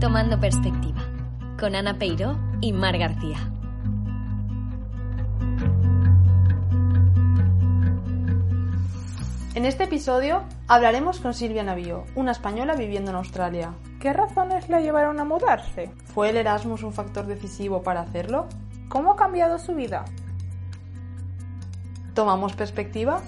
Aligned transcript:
Tomando 0.00 0.40
Perspectiva, 0.40 1.02
con 1.58 1.74
Ana 1.74 1.98
Peiro 1.98 2.38
y 2.62 2.72
Mar 2.72 2.96
García. 2.96 3.36
En 9.54 9.66
este 9.66 9.84
episodio 9.84 10.44
hablaremos 10.68 11.20
con 11.20 11.34
Silvia 11.34 11.64
Navío, 11.64 12.04
una 12.14 12.32
española 12.32 12.76
viviendo 12.76 13.10
en 13.10 13.18
Australia. 13.18 13.74
¿Qué 14.00 14.14
razones 14.14 14.70
la 14.70 14.80
llevaron 14.80 15.20
a 15.20 15.24
mudarse? 15.26 15.90
¿Fue 16.14 16.30
el 16.30 16.38
Erasmus 16.38 16.82
un 16.82 16.94
factor 16.94 17.26
decisivo 17.26 17.82
para 17.82 18.00
hacerlo? 18.00 18.48
¿Cómo 18.88 19.12
ha 19.12 19.16
cambiado 19.16 19.58
su 19.58 19.74
vida? 19.74 20.06
¿Tomamos 22.14 22.54
perspectiva? 22.54 23.20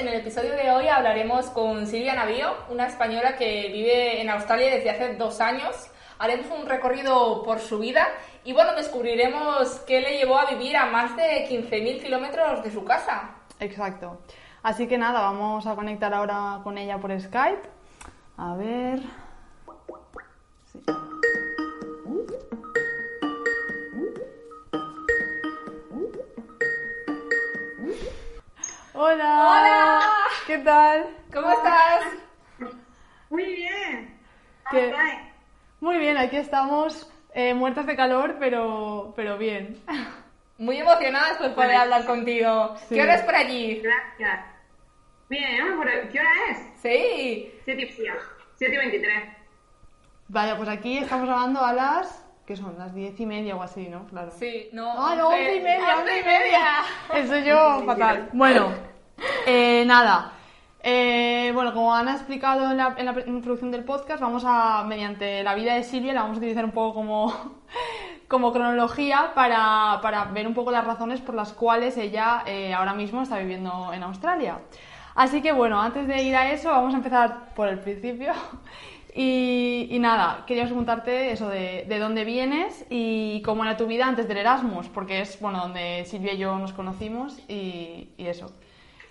En 0.00 0.08
el 0.08 0.14
episodio 0.14 0.52
de 0.52 0.70
hoy 0.70 0.88
hablaremos 0.88 1.50
con 1.50 1.86
Silvia 1.86 2.14
Navío, 2.14 2.54
una 2.70 2.86
española 2.86 3.36
que 3.36 3.68
vive 3.70 4.22
en 4.22 4.30
Australia 4.30 4.70
desde 4.70 4.88
hace 4.88 5.14
dos 5.16 5.42
años. 5.42 5.90
Haremos 6.18 6.46
un 6.58 6.66
recorrido 6.66 7.42
por 7.42 7.58
su 7.60 7.80
vida 7.80 8.08
y 8.42 8.54
bueno, 8.54 8.74
descubriremos 8.74 9.80
qué 9.86 10.00
le 10.00 10.16
llevó 10.16 10.38
a 10.38 10.46
vivir 10.46 10.74
a 10.78 10.86
más 10.86 11.14
de 11.16 11.46
15.000 11.46 12.02
kilómetros 12.02 12.64
de 12.64 12.70
su 12.70 12.82
casa. 12.82 13.34
Exacto. 13.58 14.22
Así 14.62 14.88
que 14.88 14.96
nada, 14.96 15.20
vamos 15.20 15.66
a 15.66 15.74
conectar 15.74 16.14
ahora 16.14 16.60
con 16.64 16.78
ella 16.78 16.96
por 16.96 17.18
Skype. 17.20 17.68
A 18.38 18.54
ver. 18.54 19.00
Hola. 29.02 29.48
Hola. 29.48 30.00
¿Qué 30.46 30.58
tal? 30.58 31.16
¿Cómo 31.32 31.50
estás? 31.50 32.02
Muy 33.30 33.44
bien. 33.46 34.20
¿Qué? 34.70 34.94
Muy 35.80 35.96
bien, 35.96 36.18
aquí 36.18 36.36
estamos 36.36 37.10
eh, 37.32 37.54
muertas 37.54 37.86
de 37.86 37.96
calor, 37.96 38.36
pero, 38.38 39.14
pero 39.16 39.38
bien. 39.38 39.82
Muy 40.58 40.76
emocionadas 40.76 41.38
por 41.38 41.54
poder 41.54 41.76
hablar 41.76 42.04
contigo. 42.04 42.76
Sí. 42.90 42.94
¿Qué 42.96 43.02
hora 43.02 43.14
es 43.14 43.22
por 43.22 43.34
allí? 43.34 43.80
Gracias. 43.80 44.44
Bien, 45.30 45.76
¿por- 45.78 46.08
¿qué 46.10 46.20
hora 46.20 46.30
es? 46.50 46.58
Sí. 46.82 47.54
7 47.64 47.82
y 47.82 47.86
7 48.56 48.74
y 48.74 48.76
23. 48.76 49.24
Vaya, 50.28 50.58
pues 50.58 50.68
aquí 50.68 50.98
estamos 50.98 51.26
grabando 51.26 51.64
a 51.64 51.72
las. 51.72 52.22
¿Qué 52.50 52.56
son? 52.56 52.76
Las 52.76 52.92
diez 52.92 53.20
y 53.20 53.26
media 53.26 53.54
o 53.54 53.62
así, 53.62 53.86
¿no? 53.88 54.06
Claro. 54.06 54.32
Sí, 54.32 54.70
no. 54.72 54.90
¡Ah, 54.90 55.14
no! 55.14 55.28
¡Once 55.28 55.54
y 55.56 55.60
media! 55.60 55.98
¡Once 55.98 56.00
¡Once 56.00 56.20
y 56.20 56.24
media! 56.24 56.64
Eso 57.14 57.38
yo, 57.46 57.82
fatal. 57.86 58.28
Bueno, 58.32 58.70
eh, 59.46 59.84
nada. 59.86 60.32
Eh, 60.82 61.52
bueno, 61.54 61.72
como 61.72 61.94
Ana 61.94 62.10
ha 62.10 62.16
explicado 62.16 62.68
en 62.72 62.76
la, 62.76 62.96
en 62.98 63.06
la 63.06 63.12
pre- 63.12 63.22
introducción 63.28 63.70
del 63.70 63.84
podcast, 63.84 64.20
vamos 64.20 64.42
a, 64.44 64.82
mediante 64.82 65.44
la 65.44 65.54
vida 65.54 65.74
de 65.74 65.84
Silvia, 65.84 66.12
la 66.12 66.22
vamos 66.22 66.38
a 66.38 66.40
utilizar 66.40 66.64
un 66.64 66.72
poco 66.72 66.92
como, 66.92 67.32
como 68.26 68.52
cronología 68.52 69.30
para, 69.32 70.00
para 70.02 70.24
ver 70.24 70.48
un 70.48 70.54
poco 70.54 70.72
las 70.72 70.84
razones 70.84 71.20
por 71.20 71.36
las 71.36 71.52
cuales 71.52 71.96
ella 71.98 72.42
eh, 72.46 72.74
ahora 72.74 72.94
mismo 72.94 73.22
está 73.22 73.38
viviendo 73.38 73.92
en 73.92 74.02
Australia. 74.02 74.58
Así 75.14 75.40
que 75.40 75.52
bueno, 75.52 75.80
antes 75.80 76.08
de 76.08 76.20
ir 76.20 76.34
a 76.34 76.50
eso, 76.50 76.68
vamos 76.70 76.94
a 76.94 76.96
empezar 76.96 77.54
por 77.54 77.68
el 77.68 77.78
principio. 77.78 78.32
Y, 79.14 79.88
y 79.90 79.98
nada, 79.98 80.44
quería 80.46 80.64
preguntarte 80.64 81.32
eso 81.32 81.48
de, 81.48 81.84
de 81.88 81.98
dónde 81.98 82.24
vienes 82.24 82.86
y 82.90 83.42
cómo 83.42 83.64
era 83.64 83.76
tu 83.76 83.86
vida 83.86 84.06
antes 84.06 84.28
del 84.28 84.38
Erasmus, 84.38 84.88
porque 84.88 85.20
es 85.20 85.40
bueno 85.40 85.60
donde 85.60 86.04
Silvia 86.04 86.34
y 86.34 86.38
yo 86.38 86.56
nos 86.58 86.72
conocimos 86.72 87.38
y, 87.48 88.10
y 88.16 88.26
eso. 88.26 88.52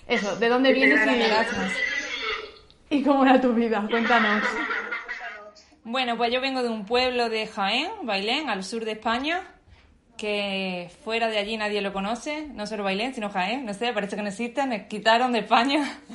Eso, 0.08 0.38
¿de 0.38 0.50
dónde 0.50 0.74
vienes 0.74 1.02
y, 2.90 2.96
y 2.96 3.04
cómo 3.04 3.26
era 3.26 3.42
tu 3.42 3.54
vida? 3.54 3.86
Cuéntanos. 3.90 4.44
Bueno, 5.84 6.18
pues 6.18 6.32
yo 6.32 6.40
vengo 6.40 6.64
de 6.64 6.70
un 6.70 6.86
pueblo 6.86 7.30
de 7.30 7.48
Jaén, 7.48 7.90
Bailén, 8.04 8.50
al 8.50 8.64
sur 8.64 8.86
de 8.86 8.94
España, 8.94 9.42
que 10.18 10.90
fuera 11.04 11.28
de 11.28 11.38
allí 11.40 11.58
nadie 11.58 11.82
lo 11.82 11.92
conoce, 11.92 12.48
no 12.54 12.68
solo 12.68 12.84
Bailén, 12.84 13.14
sino 13.14 13.30
Jaén, 13.30 13.66
no 13.66 13.74
sé, 13.74 13.92
parece 13.94 14.16
que 14.16 14.22
no 14.22 14.30
existen, 14.30 14.70
me 14.70 14.88
quitaron 14.88 15.34
de 15.34 15.40
España. 15.40 16.00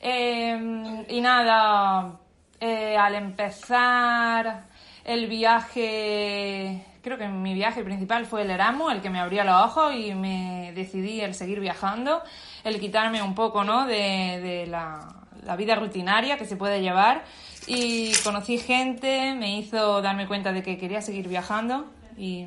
Eh, 0.00 1.04
y 1.08 1.20
nada, 1.20 2.20
eh, 2.60 2.96
al 2.96 3.14
empezar 3.14 4.64
el 5.04 5.26
viaje, 5.26 6.84
creo 7.02 7.16
que 7.16 7.28
mi 7.28 7.54
viaje 7.54 7.82
principal 7.82 8.26
fue 8.26 8.42
el 8.42 8.50
Erasmus, 8.50 8.92
el 8.92 9.00
que 9.00 9.10
me 9.10 9.20
abrió 9.20 9.44
los 9.44 9.62
ojos 9.64 9.94
y 9.94 10.14
me 10.14 10.72
decidí 10.74 11.20
el 11.20 11.34
seguir 11.34 11.60
viajando, 11.60 12.22
el 12.64 12.78
quitarme 12.78 13.22
un 13.22 13.34
poco, 13.34 13.64
¿no?, 13.64 13.86
de, 13.86 14.66
la 14.66 15.56
vida 15.56 15.76
rutinaria 15.76 16.36
que 16.36 16.44
se 16.44 16.56
puede 16.56 16.82
llevar 16.82 17.24
y 17.66 18.12
conocí 18.24 18.58
gente, 18.58 19.34
me 19.34 19.58
hizo 19.58 20.02
darme 20.02 20.26
cuenta 20.26 20.52
de 20.52 20.62
que 20.62 20.76
quería 20.76 21.00
seguir 21.00 21.28
viajando 21.28 21.86
y 22.18 22.46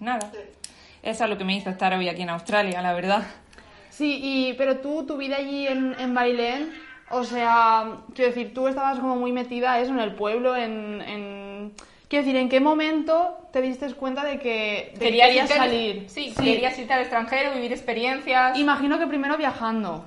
nada, 0.00 0.30
eso 1.02 1.24
es 1.24 1.30
lo 1.30 1.36
que 1.36 1.44
me 1.44 1.56
hizo 1.56 1.70
estar 1.70 1.92
hoy 1.94 2.08
aquí 2.08 2.22
en 2.22 2.30
Australia, 2.30 2.80
la 2.80 2.92
verdad. 2.92 3.26
Sí, 3.90 4.20
y, 4.22 4.52
pero 4.54 4.78
tú, 4.78 5.04
tu 5.04 5.16
vida 5.16 5.36
allí 5.36 5.66
en, 5.66 5.94
en 5.98 6.14
Bailén, 6.14 6.72
o 7.10 7.24
sea, 7.24 7.98
quiero 8.14 8.30
decir, 8.32 8.52
tú 8.54 8.68
estabas 8.68 8.98
como 8.98 9.16
muy 9.16 9.32
metida 9.32 9.78
eso 9.80 9.92
en 9.92 10.00
el 10.00 10.14
pueblo, 10.14 10.56
en... 10.56 11.00
en- 11.02 11.72
Quiero 12.08 12.24
decir, 12.24 12.40
¿en 12.40 12.48
qué 12.48 12.58
momento 12.58 13.36
te 13.52 13.60
diste 13.60 13.92
cuenta 13.92 14.24
de 14.24 14.38
que, 14.38 14.92
de 14.94 14.98
que 14.98 14.98
Querías 14.98 15.34
irte 15.34 15.54
salir? 15.54 16.04
Sí, 16.08 16.32
querías 16.34 16.78
irte 16.78 16.94
al 16.94 17.00
extranjero, 17.00 17.52
vivir 17.52 17.70
experiencias. 17.70 18.58
Imagino 18.58 18.98
que 18.98 19.06
primero 19.06 19.36
viajando, 19.36 20.06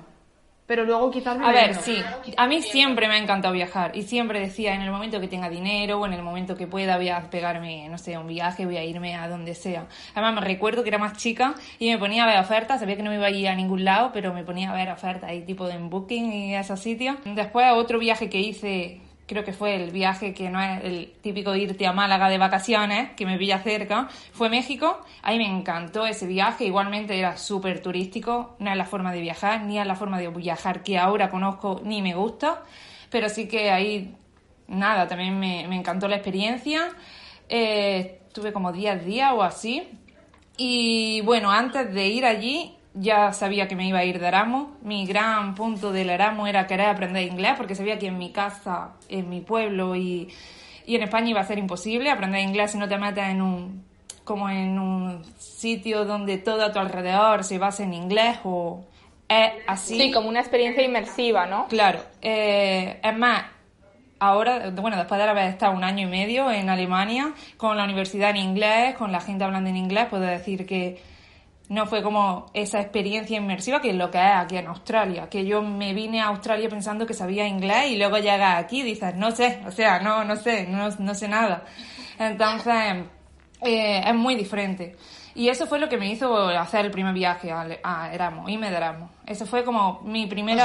pero 0.72 0.86
luego 0.86 1.10
quizás 1.10 1.38
A 1.38 1.52
ver, 1.52 1.74
sí, 1.74 2.02
a 2.34 2.46
mí 2.46 2.62
siempre 2.62 3.06
me 3.06 3.16
ha 3.16 3.18
encantado 3.18 3.52
viajar 3.52 3.94
y 3.94 4.04
siempre 4.04 4.40
decía 4.40 4.74
en 4.74 4.80
el 4.80 4.90
momento 4.90 5.20
que 5.20 5.28
tenga 5.28 5.50
dinero 5.50 6.00
o 6.00 6.06
en 6.06 6.14
el 6.14 6.22
momento 6.22 6.56
que 6.56 6.66
pueda 6.66 6.96
voy 6.96 7.10
a 7.10 7.28
pegarme, 7.28 7.86
no 7.90 7.98
sé, 7.98 8.16
un 8.16 8.26
viaje, 8.26 8.64
voy 8.64 8.78
a 8.78 8.82
irme 8.82 9.14
a 9.14 9.28
donde 9.28 9.54
sea. 9.54 9.86
Además 10.14 10.36
me 10.36 10.40
recuerdo 10.40 10.82
que 10.82 10.88
era 10.88 10.96
más 10.96 11.18
chica 11.18 11.54
y 11.78 11.90
me 11.90 11.98
ponía 11.98 12.24
a 12.24 12.26
ver 12.26 12.38
ofertas, 12.38 12.80
sabía 12.80 12.96
que 12.96 13.02
no 13.02 13.10
me 13.10 13.16
iba 13.16 13.26
a 13.26 13.30
ir 13.30 13.48
a 13.48 13.54
ningún 13.54 13.84
lado, 13.84 14.12
pero 14.14 14.32
me 14.32 14.44
ponía 14.44 14.70
a 14.70 14.74
ver 14.74 14.90
ofertas 14.90 15.28
ahí 15.28 15.42
tipo 15.42 15.68
en 15.68 15.90
Booking 15.90 16.32
y 16.32 16.54
esos 16.54 16.80
sitios. 16.80 17.16
Después 17.26 17.66
otro 17.74 17.98
viaje 17.98 18.30
que 18.30 18.40
hice, 18.40 19.02
creo 19.26 19.44
que 19.44 19.52
fue 19.52 19.74
el 19.74 19.90
viaje 19.90 20.34
que 20.34 20.50
no 20.50 20.60
es 20.60 20.84
el 20.84 21.12
típico 21.20 21.54
irte 21.54 21.86
a 21.86 21.92
Málaga 21.92 22.28
de 22.28 22.38
vacaciones, 22.38 23.10
que 23.16 23.26
me 23.26 23.38
pilla 23.38 23.58
cerca, 23.60 24.08
fue 24.32 24.48
México. 24.48 25.04
Ahí 25.22 25.38
me 25.38 25.46
encantó 25.46 26.06
ese 26.06 26.26
viaje, 26.26 26.64
igualmente 26.64 27.18
era 27.18 27.36
súper 27.36 27.80
turístico, 27.80 28.56
no 28.58 28.70
es 28.70 28.76
la 28.76 28.84
forma 28.84 29.12
de 29.12 29.20
viajar, 29.20 29.62
ni 29.62 29.78
es 29.78 29.86
la 29.86 29.94
forma 29.94 30.18
de 30.18 30.28
viajar 30.28 30.82
que 30.82 30.98
ahora 30.98 31.30
conozco 31.30 31.80
ni 31.84 32.02
me 32.02 32.14
gusta, 32.14 32.62
pero 33.10 33.28
sí 33.28 33.48
que 33.48 33.70
ahí, 33.70 34.14
nada, 34.68 35.06
también 35.06 35.38
me, 35.38 35.66
me 35.68 35.76
encantó 35.76 36.08
la 36.08 36.16
experiencia. 36.16 36.90
Eh, 37.48 38.20
estuve 38.26 38.52
como 38.52 38.72
10 38.72 39.04
días 39.04 39.32
o 39.34 39.42
así. 39.42 39.88
Y 40.56 41.20
bueno, 41.22 41.50
antes 41.50 41.92
de 41.92 42.08
ir 42.08 42.24
allí 42.24 42.76
ya 42.94 43.32
sabía 43.32 43.68
que 43.68 43.76
me 43.76 43.86
iba 43.86 43.98
a 43.98 44.04
ir 44.04 44.18
de 44.18 44.28
Erasmus. 44.28 44.68
Mi 44.82 45.06
gran 45.06 45.54
punto 45.54 45.92
del 45.92 46.10
Erasmus 46.10 46.48
era 46.48 46.66
querer 46.66 46.86
aprender 46.86 47.22
inglés 47.22 47.54
porque 47.56 47.74
sabía 47.74 47.98
que 47.98 48.06
en 48.06 48.18
mi 48.18 48.30
casa, 48.30 48.92
en 49.08 49.28
mi 49.28 49.40
pueblo 49.40 49.96
y, 49.96 50.28
y 50.86 50.96
en 50.96 51.02
España 51.02 51.30
iba 51.30 51.40
a 51.40 51.44
ser 51.44 51.58
imposible 51.58 52.10
aprender 52.10 52.40
inglés 52.40 52.72
si 52.72 52.78
no 52.78 52.88
te 52.88 52.98
metes 52.98 53.24
en 53.24 53.42
un 53.42 53.92
como 54.24 54.48
en 54.48 54.78
un 54.78 55.24
sitio 55.36 56.04
donde 56.04 56.38
todo 56.38 56.64
a 56.64 56.72
tu 56.72 56.78
alrededor 56.78 57.42
se 57.42 57.58
basa 57.58 57.82
en 57.82 57.92
inglés 57.92 58.38
o 58.44 58.84
es 59.28 59.50
así. 59.66 59.98
Sí, 59.98 60.12
como 60.12 60.28
una 60.28 60.40
experiencia 60.40 60.82
inmersiva, 60.84 61.46
¿no? 61.46 61.66
Claro, 61.66 62.00
eh, 62.20 63.00
es 63.02 63.18
más, 63.18 63.44
ahora, 64.20 64.70
bueno, 64.70 64.96
después 64.96 65.20
de 65.20 65.28
haber 65.28 65.48
estado 65.48 65.72
un 65.72 65.82
año 65.82 66.06
y 66.06 66.10
medio 66.10 66.50
en 66.50 66.68
Alemania, 66.68 67.32
con 67.56 67.76
la 67.76 67.84
universidad 67.84 68.30
en 68.30 68.36
inglés, 68.36 68.94
con 68.94 69.10
la 69.10 69.20
gente 69.20 69.42
hablando 69.42 69.70
en 69.70 69.76
inglés, 69.76 70.06
puedo 70.08 70.22
decir 70.22 70.66
que 70.66 71.00
no 71.72 71.86
fue 71.86 72.02
como 72.02 72.50
esa 72.52 72.82
experiencia 72.82 73.38
inmersiva 73.38 73.80
que 73.80 73.88
es 73.90 73.96
lo 73.96 74.10
que 74.10 74.18
es 74.18 74.34
aquí 74.36 74.58
en 74.58 74.66
Australia, 74.66 75.30
que 75.30 75.46
yo 75.46 75.62
me 75.62 75.94
vine 75.94 76.20
a 76.20 76.26
Australia 76.26 76.68
pensando 76.68 77.06
que 77.06 77.14
sabía 77.14 77.46
inglés 77.48 77.92
y 77.92 77.96
luego 77.96 78.18
llegas 78.18 78.62
aquí 78.62 78.80
y 78.80 78.82
dices, 78.82 79.14
no 79.16 79.30
sé, 79.30 79.62
o 79.66 79.70
sea, 79.70 79.98
no, 80.00 80.22
no 80.22 80.36
sé, 80.36 80.66
no, 80.66 80.90
no 80.90 81.14
sé 81.14 81.28
nada. 81.28 81.64
Entonces, 82.18 83.04
eh, 83.62 84.02
es 84.06 84.14
muy 84.14 84.34
diferente. 84.34 84.96
Y 85.34 85.48
eso 85.48 85.66
fue 85.66 85.78
lo 85.78 85.88
que 85.88 85.96
me 85.96 86.12
hizo 86.12 86.46
hacer 86.48 86.84
el 86.84 86.90
primer 86.90 87.14
viaje 87.14 87.50
a, 87.50 87.66
a 87.82 88.10
irme 88.48 88.68
de 88.70 88.76
Erasmus. 88.76 89.10
Eso 89.26 89.46
fue 89.46 89.64
como 89.64 90.02
mi 90.02 90.26
primera... 90.26 90.64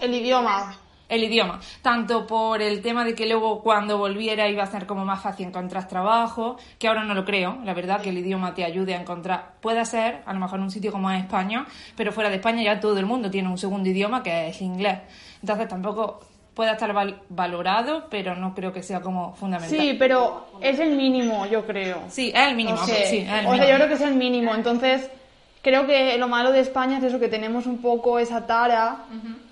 el 0.00 0.14
idioma. 0.14 0.74
El 1.10 1.24
idioma, 1.24 1.60
tanto 1.82 2.26
por 2.26 2.62
el 2.62 2.80
tema 2.80 3.04
de 3.04 3.14
que 3.14 3.26
luego 3.26 3.60
cuando 3.62 3.98
volviera 3.98 4.48
iba 4.48 4.62
a 4.62 4.66
ser 4.66 4.86
como 4.86 5.04
más 5.04 5.20
fácil 5.22 5.48
encontrar 5.48 5.88
trabajo, 5.88 6.56
que 6.78 6.88
ahora 6.88 7.04
no 7.04 7.12
lo 7.14 7.24
creo, 7.24 7.58
la 7.64 7.74
verdad, 7.74 8.00
que 8.00 8.08
el 8.10 8.18
idioma 8.18 8.54
te 8.54 8.64
ayude 8.64 8.94
a 8.94 9.00
encontrar, 9.00 9.54
puede 9.60 9.84
ser, 9.84 10.22
a 10.24 10.32
lo 10.32 10.38
mejor 10.40 10.58
en 10.60 10.64
un 10.64 10.70
sitio 10.70 10.92
como 10.92 11.10
España, 11.10 11.66
pero 11.96 12.12
fuera 12.12 12.30
de 12.30 12.36
España 12.36 12.62
ya 12.62 12.80
todo 12.80 12.98
el 12.98 13.06
mundo 13.06 13.30
tiene 13.30 13.48
un 13.48 13.58
segundo 13.58 13.88
idioma 13.88 14.22
que 14.22 14.48
es 14.48 14.62
inglés, 14.62 15.00
entonces 15.42 15.68
tampoco 15.68 16.20
puede 16.54 16.72
estar 16.72 16.92
val- 16.92 17.22
valorado, 17.28 18.06
pero 18.10 18.34
no 18.34 18.54
creo 18.54 18.72
que 18.72 18.82
sea 18.82 19.00
como 19.00 19.34
fundamental. 19.34 19.78
Sí, 19.80 19.96
pero 19.98 20.46
es 20.60 20.78
el 20.78 20.90
mínimo, 20.96 21.46
yo 21.46 21.64
creo. 21.64 22.02
Sí, 22.08 22.32
es 22.34 22.48
el 22.48 22.54
mínimo, 22.56 22.76
O 22.76 22.84
sea, 22.84 22.96
sí, 23.06 23.18
es 23.18 23.22
el 23.22 23.28
o 23.28 23.28
sea, 23.30 23.50
mínimo. 23.52 23.68
yo 23.68 23.74
creo 23.76 23.88
que 23.88 23.94
es 23.94 24.00
el 24.00 24.14
mínimo. 24.16 24.54
Entonces, 24.54 25.10
creo 25.62 25.86
que 25.86 26.16
lo 26.18 26.28
malo 26.28 26.52
de 26.52 26.60
España 26.60 26.98
es 26.98 27.04
eso, 27.04 27.18
que 27.20 27.28
tenemos 27.28 27.66
un 27.66 27.78
poco 27.78 28.18
esa 28.18 28.46
tara 28.46 29.04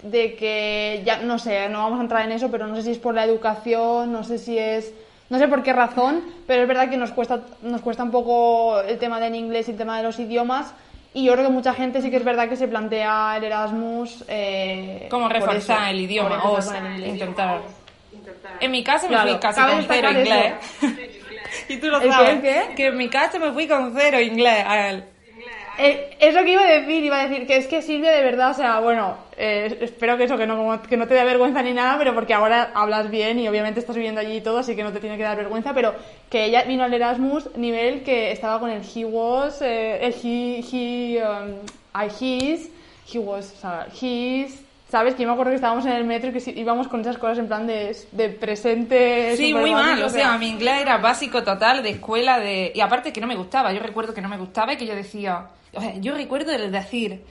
de 0.02 0.34
que, 0.34 1.02
ya 1.04 1.18
no 1.18 1.38
sé, 1.38 1.68
no 1.68 1.82
vamos 1.84 1.98
a 1.98 2.02
entrar 2.02 2.24
en 2.24 2.32
eso, 2.32 2.50
pero 2.50 2.66
no 2.66 2.76
sé 2.76 2.82
si 2.82 2.90
es 2.92 2.98
por 2.98 3.14
la 3.14 3.24
educación, 3.24 4.12
no 4.12 4.24
sé 4.24 4.38
si 4.38 4.58
es, 4.58 4.92
no 5.30 5.38
sé 5.38 5.48
por 5.48 5.62
qué 5.62 5.72
razón, 5.72 6.22
pero 6.46 6.62
es 6.62 6.68
verdad 6.68 6.88
que 6.88 6.96
nos 6.96 7.10
cuesta, 7.12 7.40
nos 7.62 7.80
cuesta 7.82 8.02
un 8.02 8.10
poco 8.10 8.80
el 8.80 8.98
tema 8.98 9.20
del 9.20 9.34
inglés 9.34 9.68
y 9.68 9.72
el 9.72 9.76
tema 9.76 9.96
de 9.98 10.02
los 10.04 10.18
idiomas. 10.18 10.72
Y 11.14 11.24
yo 11.24 11.32
creo 11.32 11.46
que 11.46 11.52
mucha 11.52 11.72
gente 11.74 12.02
sí 12.02 12.10
que 12.10 12.16
es 12.18 12.24
verdad 12.24 12.48
que 12.48 12.56
se 12.56 12.68
plantea 12.68 13.34
el 13.38 13.44
Erasmus. 13.44 14.24
Eh, 14.28 15.08
Como 15.10 15.28
reforzar 15.28 15.78
eso, 15.84 15.90
el 15.90 16.00
idioma 16.00 16.28
o 16.28 16.34
reforzar 16.56 16.84
el 16.84 16.92
inglés. 16.92 17.12
intentar. 17.14 17.60
En 18.60 18.70
mi 18.70 18.84
caso 18.84 19.06
me 19.08 19.14
Claro, 19.14 19.30
fui 19.30 19.38
casi 19.40 19.60
con 19.60 19.84
cero 19.88 20.10
inglés. 20.10 20.54
y 21.68 21.76
tú 21.78 21.88
lo 21.88 21.96
¿El 21.96 22.02
qué, 22.04 22.10
sabes. 22.12 22.30
el 22.30 22.42
qué? 22.42 22.62
Que 22.76 22.86
en 22.88 22.96
mi 22.96 23.08
caso 23.08 23.38
me 23.38 23.52
fui 23.52 23.66
con 23.66 23.94
cero 23.96 24.20
inglés 24.20 24.64
a 24.66 24.88
él. 24.90 25.04
Eh, 25.80 26.16
es 26.18 26.34
lo 26.34 26.42
que 26.42 26.52
iba 26.52 26.62
a 26.62 26.70
decir, 26.72 27.04
iba 27.04 27.20
a 27.20 27.28
decir 27.28 27.46
que 27.46 27.56
es 27.56 27.68
que 27.68 27.82
Silvia 27.82 28.10
de 28.10 28.24
verdad, 28.24 28.50
o 28.50 28.54
sea, 28.54 28.80
bueno, 28.80 29.16
eh, 29.36 29.78
espero 29.80 30.16
que 30.16 30.24
eso, 30.24 30.36
que 30.36 30.44
no, 30.44 30.82
que 30.82 30.96
no 30.96 31.06
te 31.06 31.14
dé 31.14 31.24
vergüenza 31.24 31.62
ni 31.62 31.72
nada, 31.72 31.96
pero 31.98 32.14
porque 32.14 32.34
ahora 32.34 32.72
hablas 32.74 33.08
bien 33.10 33.38
y 33.38 33.46
obviamente 33.46 33.78
estás 33.78 33.94
viviendo 33.94 34.20
allí 34.20 34.38
y 34.38 34.40
todo, 34.40 34.58
así 34.58 34.74
que 34.74 34.82
no 34.82 34.92
te 34.92 34.98
tiene 34.98 35.16
que 35.16 35.22
dar 35.22 35.36
vergüenza, 35.36 35.72
pero 35.74 35.94
que 36.28 36.46
ella 36.46 36.64
vino 36.64 36.82
al 36.82 36.92
Erasmus 36.92 37.54
nivel 37.56 38.02
que 38.02 38.32
estaba 38.32 38.58
con 38.58 38.70
el 38.70 38.82
he 38.82 39.04
was, 39.04 39.62
eh, 39.62 40.04
el 40.04 40.14
he, 40.20 40.64
he, 40.68 41.22
um, 41.22 41.60
I 41.94 42.08
his, 42.08 42.70
he 43.14 43.20
was, 43.20 43.54
o 43.56 43.60
sea, 43.60 43.86
his, 43.88 44.60
¿sabes? 44.90 45.14
Que 45.14 45.22
yo 45.22 45.28
me 45.28 45.32
acuerdo 45.34 45.50
que 45.50 45.56
estábamos 45.56 45.84
en 45.86 45.92
el 45.92 46.04
metro 46.04 46.30
y 46.30 46.32
que 46.32 46.40
sí- 46.40 46.54
íbamos 46.56 46.88
con 46.88 47.00
esas 47.00 47.18
cosas 47.18 47.38
en 47.38 47.46
plan 47.48 47.66
de, 47.66 47.96
de 48.12 48.28
presente. 48.30 49.36
Sí, 49.36 49.52
muy 49.54 49.70
mal, 49.72 50.02
o 50.02 50.08
sea, 50.08 50.38
mi 50.38 50.48
inglés 50.48 50.80
era 50.82 50.96
básico 50.98 51.42
total 51.42 51.82
de 51.82 51.90
escuela 51.90 52.38
de 52.38 52.72
y 52.74 52.80
aparte 52.80 53.12
que 53.12 53.20
no 53.20 53.26
me 53.26 53.36
gustaba, 53.36 53.72
yo 53.72 53.80
recuerdo 53.80 54.14
que 54.14 54.20
no 54.22 54.28
me 54.28 54.38
gustaba 54.38 54.72
y 54.72 54.76
que 54.76 54.86
yo 54.86 54.94
decía, 54.94 55.46
o 55.74 55.80
sea, 55.80 55.94
yo 55.96 56.14
recuerdo 56.14 56.52
el 56.52 56.72
decir, 56.72 57.22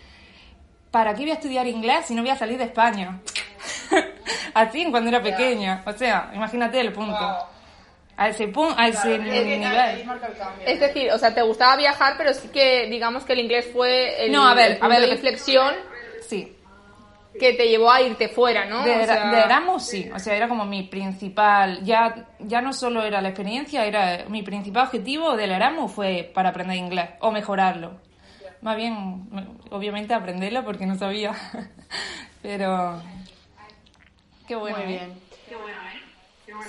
¿para 0.91 1.13
qué 1.13 1.21
voy 1.23 1.31
a 1.31 1.35
estudiar 1.35 1.65
inglés 1.67 2.05
si 2.05 2.15
no 2.15 2.21
voy 2.21 2.31
a 2.31 2.35
salir 2.37 2.57
de 2.57 2.65
España? 2.65 3.19
Así 4.53 4.81
en 4.81 4.91
cuando 4.91 5.09
era 5.09 5.21
pequeña, 5.21 5.83
o 5.85 5.93
sea, 5.93 6.31
imagínate 6.33 6.79
el 6.79 6.91
punto. 6.93 7.17
A 8.19 8.29
ese 8.29 8.47
punto, 8.47 8.73
a 8.79 8.87
ese 8.87 9.19
nivel. 9.19 10.03
Es 10.65 10.79
decir, 10.79 11.11
o 11.11 11.19
sea, 11.19 11.35
te 11.35 11.43
gustaba 11.43 11.75
viajar, 11.77 12.15
pero 12.17 12.33
sí 12.33 12.47
que 12.47 12.87
digamos 12.87 13.23
que 13.23 13.33
el 13.33 13.39
inglés 13.41 13.69
fue 13.71 14.25
el, 14.25 14.31
No, 14.31 14.47
a 14.47 14.55
ver, 14.55 14.71
el 14.71 14.77
a 14.83 14.87
ver, 14.87 15.01
de 15.01 15.07
reflexión 15.07 15.75
Sí, 16.27 16.51
que 17.39 17.53
te 17.53 17.67
llevó 17.67 17.91
a 17.91 18.01
irte 18.01 18.29
fuera, 18.29 18.65
¿no? 18.65 18.83
De, 18.83 19.01
O 19.01 19.05
sea, 19.05 19.31
de 19.31 19.37
Erasmus 19.43 19.83
sí, 19.83 20.09
o 20.13 20.19
sea, 20.19 20.35
era 20.35 20.47
como 20.47 20.65
mi 20.65 20.83
principal, 20.83 21.83
ya, 21.83 22.27
ya 22.39 22.61
no 22.61 22.73
solo 22.73 23.03
era 23.03 23.21
la 23.21 23.29
experiencia, 23.29 23.85
era 23.85 24.25
mi 24.29 24.43
principal 24.43 24.85
objetivo 24.85 25.35
del 25.35 25.51
Erasmus 25.51 25.91
fue 25.91 26.29
para 26.33 26.49
aprender 26.49 26.77
inglés 26.77 27.09
o 27.19 27.31
mejorarlo. 27.31 27.99
Más 28.61 28.75
bien, 28.75 29.27
me- 29.31 29.45
obviamente 29.71 30.13
aprenderlo 30.13 30.63
porque 30.65 30.85
no 30.85 30.95
sabía, 30.95 31.33
pero 32.41 33.01
qué 34.47 34.55
bueno. 34.55 34.77
Muy 34.77 34.85
¿eh? 34.85 34.87
bien. 34.87 35.27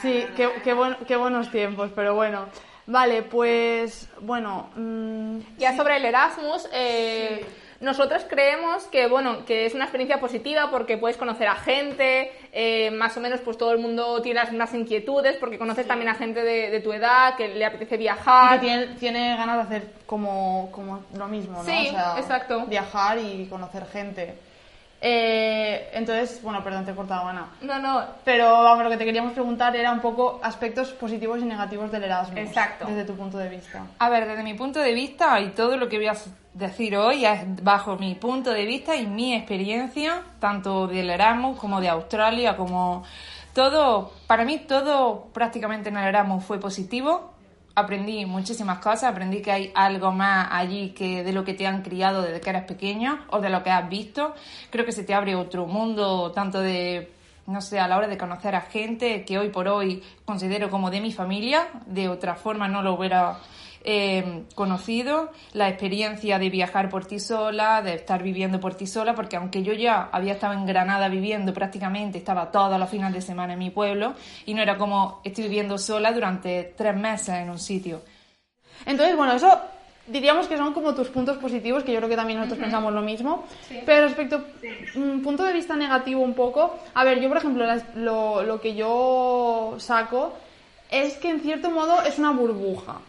Sí, 0.01 0.27
qué, 0.37 0.49
qué, 0.63 0.75
buen- 0.75 0.97
qué 1.07 1.17
buenos 1.17 1.51
tiempos, 1.51 1.91
pero 1.95 2.15
bueno. 2.15 2.47
Vale, 2.87 3.23
pues 3.23 4.09
bueno, 4.21 4.71
mm, 4.77 5.39
Ya 5.59 5.77
sobre 5.77 5.97
el 5.99 6.05
Erasmus, 6.07 6.69
eh, 6.73 7.45
nosotros 7.81 8.25
creemos 8.29 8.85
que 8.85 9.07
bueno 9.07 9.45
que 9.45 9.67
es 9.67 9.75
una 9.75 9.85
experiencia 9.85 10.19
positiva 10.19 10.71
porque 10.71 10.99
puedes 10.99 11.17
conocer 11.17 11.49
a 11.49 11.55
gente, 11.55 12.33
eh, 12.53 12.91
más 12.91 13.17
o 13.17 13.21
menos 13.21 13.41
pues 13.41 13.57
todo 13.57 13.73
el 13.73 13.79
mundo 13.79 14.21
tiene 14.23 14.41
las 14.41 14.51
mismas 14.51 14.75
inquietudes 14.75 15.37
porque 15.37 15.59
conoces 15.59 15.87
también 15.87 16.09
a 16.09 16.15
gente 16.15 16.43
de, 16.43 16.71
de 16.71 16.81
tu 16.81 16.93
edad 16.93 17.37
que 17.37 17.49
le 17.49 17.65
apetece 17.65 17.95
y 17.95 17.99
que 17.99 18.03
viajar. 18.03 18.61
tiene, 18.61 18.87
tiene 18.99 19.37
ganas 19.37 19.57
de 19.57 19.63
hacer 19.63 19.93
como, 20.07 20.71
como 20.73 21.05
lo 21.17 21.29
mismo, 21.29 21.59
¿no? 21.59 21.65
Sí, 21.65 21.89
exacto. 22.17 22.67
Viajar 22.67 23.19
y 23.19 23.47
conocer 23.47 23.87
gente. 23.87 24.48
Eh, 25.01 25.91
entonces, 25.93 26.43
bueno, 26.43 26.63
perdón, 26.65 26.85
te 26.85 26.91
he 26.91 26.95
cortado, 26.95 27.29
Ana. 27.29 27.47
No, 27.61 27.79
no, 27.79 28.05
Pero 28.25 28.51
vamos, 28.51 28.85
lo 28.85 28.91
que 28.91 28.97
te 28.97 29.05
queríamos 29.05 29.33
preguntar 29.33 29.77
era 29.77 29.93
un 29.93 30.01
poco 30.01 30.41
aspectos 30.43 30.91
positivos 30.91 31.41
y 31.41 31.45
negativos 31.45 31.93
del 31.93 32.05
Erasmus. 32.05 32.39
Exacto. 32.39 32.87
Desde 32.87 33.05
tu 33.05 33.15
punto 33.15 33.39
de 33.39 33.49
vista. 33.49 33.87
A 33.99 34.09
ver, 34.09 34.27
desde 34.27 34.43
mi 34.43 34.55
punto 34.55 34.81
de 34.81 34.93
vista, 34.93 35.41
y 35.41 35.51
todo 35.51 35.77
lo 35.77 35.89
que 35.89 35.99
voy 35.99 36.09
a 36.09 36.17
decir 36.55 36.97
hoy 36.97 37.25
es 37.25 37.63
bajo 37.63 37.97
mi 37.97 38.17
punto 38.17 38.53
de 38.53 38.65
vista 38.65 38.97
y 38.97 39.07
mi 39.07 39.35
experiencia, 39.35 40.23
tanto 40.41 40.89
del 40.89 41.11
Erasmus 41.11 41.59
como 41.59 41.81
de 41.81 41.89
Australia, 41.89 42.57
como 42.57 43.05
todo, 43.55 44.13
para 44.27 44.45
mí 44.45 44.59
todo 44.59 45.29
prácticamente 45.33 45.91
en 45.91 45.97
el 45.97 46.09
Erasmus 46.09 46.45
fue 46.45 46.59
positivo. 46.59 47.35
Aprendí 47.79 48.27
muchísimas 48.27 48.79
cosas, 48.79 49.05
aprendí 49.05 49.41
que 49.41 49.53
hay 49.53 49.73
algo 49.75 50.11
más 50.11 50.49
allí 50.51 50.91
que 50.91 51.23
de 51.23 51.33
lo 51.33 51.45
que 51.45 51.55
te 51.55 51.67
han 51.67 51.83
criado 51.83 52.23
desde 52.23 52.41
que 52.41 52.51
eres 52.51 52.65
pequeño 52.65 53.21
o 53.31 53.41
de 53.41 53.51
lo 53.51 53.63
que 53.63 53.71
has 53.71 53.89
visto. 53.89 54.35
Creo 54.71 54.85
que 54.85 54.93
se 54.93 55.05
te 55.05 55.15
abre 55.15 55.35
otro 55.35 55.67
mundo, 55.67 56.33
tanto 56.33 56.61
de 56.61 57.13
no 57.47 57.63
sé, 57.63 57.81
a 57.81 57.89
la 57.89 57.97
hora 57.97 58.09
de 58.09 58.19
conocer 58.19 58.55
a 58.55 58.61
gente 58.61 59.25
que 59.25 59.39
hoy 59.39 59.49
por 59.49 59.69
hoy 59.69 60.03
considero 60.27 60.69
como 60.69 60.91
de 60.91 61.01
mi 61.01 61.13
familia, 61.13 61.69
de 61.87 62.11
otra 62.11 62.35
forma 62.35 62.69
no 62.69 62.83
lo 62.83 62.93
hubiera 62.93 63.39
eh, 63.91 64.45
conocido, 64.55 65.31
la 65.55 65.71
experiencia 65.71 66.39
de 66.39 66.51
viajar 66.51 66.91
por 66.91 67.07
ti 67.07 67.19
sola, 67.19 67.81
de 67.81 67.95
estar 67.95 68.23
viviendo 68.23 68.61
por 68.61 68.75
ti 68.75 68.87
sola, 68.87 69.15
porque 69.15 69.37
aunque 69.37 69.63
yo 69.63 69.73
ya 69.73 70.11
había 70.13 70.35
estado 70.35 70.53
en 70.53 70.67
Granada 70.67 71.09
viviendo 71.09 71.55
prácticamente, 71.55 72.19
estaba 72.19 72.51
todos 72.51 72.79
los 72.79 72.91
fines 72.91 73.15
de 73.15 73.23
semana 73.23 73.55
en 73.55 73.59
mi 73.59 73.71
pueblo 73.71 74.13
y 74.45 74.53
no 74.53 74.61
era 74.61 74.77
como 74.77 75.23
estoy 75.25 75.45
viviendo 75.45 75.79
sola 75.79 76.13
durante 76.13 76.75
tres 76.77 76.95
meses 76.97 77.31
en 77.37 77.49
un 77.49 77.59
sitio. 77.59 78.03
Entonces, 78.85 79.17
bueno, 79.17 79.33
eso 79.33 79.59
diríamos 80.07 80.49
que 80.49 80.59
son 80.59 80.75
como 80.75 80.95
tus 80.95 81.09
puntos 81.09 81.39
positivos, 81.39 81.83
que 81.83 81.93
yo 81.93 81.99
creo 82.01 82.11
que 82.11 82.17
también 82.17 82.41
nosotros 82.41 82.61
pensamos 82.61 82.93
lo 82.93 83.01
mismo. 83.01 83.47
Pero 83.87 84.07
respecto 84.07 84.45
un 84.97 85.23
punto 85.23 85.45
de 85.45 85.55
vista 85.55 85.77
negativo 85.77 86.21
un 86.21 86.35
poco, 86.35 86.79
a 86.93 87.05
ver, 87.05 87.21
yo 87.21 87.29
por 87.29 87.39
ejemplo, 87.39 87.65
lo, 87.95 88.43
lo 88.43 88.61
que 88.61 88.75
yo 88.75 89.77
saco 89.79 90.35
es 90.91 91.15
que 91.15 91.31
en 91.31 91.41
cierto 91.41 91.71
modo 91.71 92.03
es 92.03 92.19
una 92.19 92.33
burbuja. 92.33 93.01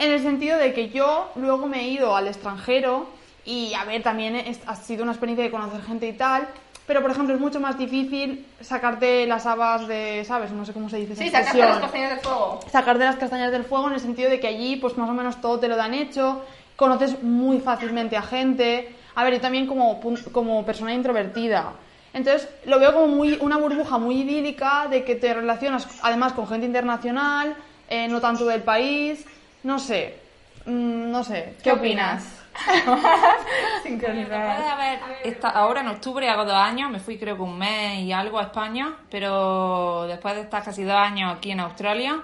En 0.00 0.10
el 0.10 0.22
sentido 0.22 0.56
de 0.56 0.72
que 0.72 0.88
yo 0.88 1.30
luego 1.36 1.66
me 1.66 1.82
he 1.82 1.88
ido 1.88 2.16
al 2.16 2.26
extranjero 2.26 3.06
y, 3.44 3.74
a 3.74 3.84
ver, 3.84 4.02
también 4.02 4.34
es- 4.34 4.60
ha 4.66 4.74
sido 4.74 5.02
una 5.02 5.12
experiencia 5.12 5.44
de 5.44 5.50
conocer 5.50 5.82
gente 5.82 6.08
y 6.08 6.14
tal, 6.14 6.48
pero 6.86 7.02
por 7.02 7.10
ejemplo 7.10 7.34
es 7.34 7.40
mucho 7.40 7.60
más 7.60 7.76
difícil 7.76 8.46
sacarte 8.62 9.26
las 9.26 9.44
habas 9.44 9.86
de, 9.86 10.24
¿sabes? 10.26 10.52
No 10.52 10.64
sé 10.64 10.72
cómo 10.72 10.88
se 10.88 10.96
dice 10.96 11.14
sí, 11.14 11.24
expresión 11.24 11.68
las 11.68 11.80
castañas 11.80 12.10
del 12.12 12.20
fuego. 12.20 12.60
sacar 12.72 12.96
de 12.96 13.04
las 13.04 13.16
castañas 13.16 13.52
del 13.52 13.64
fuego 13.64 13.88
en 13.88 13.92
el 13.94 14.00
sentido 14.00 14.30
de 14.30 14.40
que 14.40 14.46
allí 14.46 14.76
pues 14.76 14.96
más 14.96 15.10
o 15.10 15.12
menos 15.12 15.38
todo 15.42 15.60
te 15.60 15.68
lo 15.68 15.76
dan 15.76 15.92
hecho, 15.92 16.42
conoces 16.76 17.22
muy 17.22 17.60
fácilmente 17.60 18.16
a 18.16 18.22
gente. 18.22 18.96
A 19.16 19.22
ver, 19.24 19.34
yo 19.34 19.40
también 19.42 19.66
como, 19.66 20.00
como 20.32 20.64
persona 20.64 20.94
introvertida. 20.94 21.72
Entonces 22.14 22.48
lo 22.64 22.80
veo 22.80 22.94
como 22.94 23.06
muy, 23.08 23.36
una 23.42 23.58
burbuja 23.58 23.98
muy 23.98 24.22
idílica 24.22 24.86
de 24.88 25.04
que 25.04 25.14
te 25.14 25.34
relacionas 25.34 25.86
además 26.02 26.32
con 26.32 26.48
gente 26.48 26.64
internacional, 26.64 27.54
eh, 27.90 28.08
no 28.08 28.18
tanto 28.22 28.46
del 28.46 28.62
país, 28.62 29.26
no 29.62 29.78
sé, 29.78 30.18
Mm, 30.66 31.10
no 31.10 31.24
sé, 31.24 31.54
¿qué, 31.56 31.62
¿Qué 31.64 31.72
opinas? 31.72 32.36
De 33.84 34.06
haber 34.36 34.98
esta- 35.24 35.48
ahora 35.48 35.80
en 35.80 35.88
octubre 35.88 36.28
hago 36.28 36.44
dos 36.44 36.54
años, 36.54 36.90
me 36.90 37.00
fui 37.00 37.18
creo 37.18 37.36
que 37.36 37.42
un 37.42 37.58
mes 37.58 38.00
y 38.00 38.12
algo 38.12 38.38
a 38.38 38.42
España, 38.42 38.94
pero 39.10 40.04
después 40.06 40.34
de 40.34 40.42
estar 40.42 40.62
casi 40.62 40.84
dos 40.84 40.96
años 40.96 41.34
aquí 41.34 41.50
en 41.50 41.60
Australia, 41.60 42.20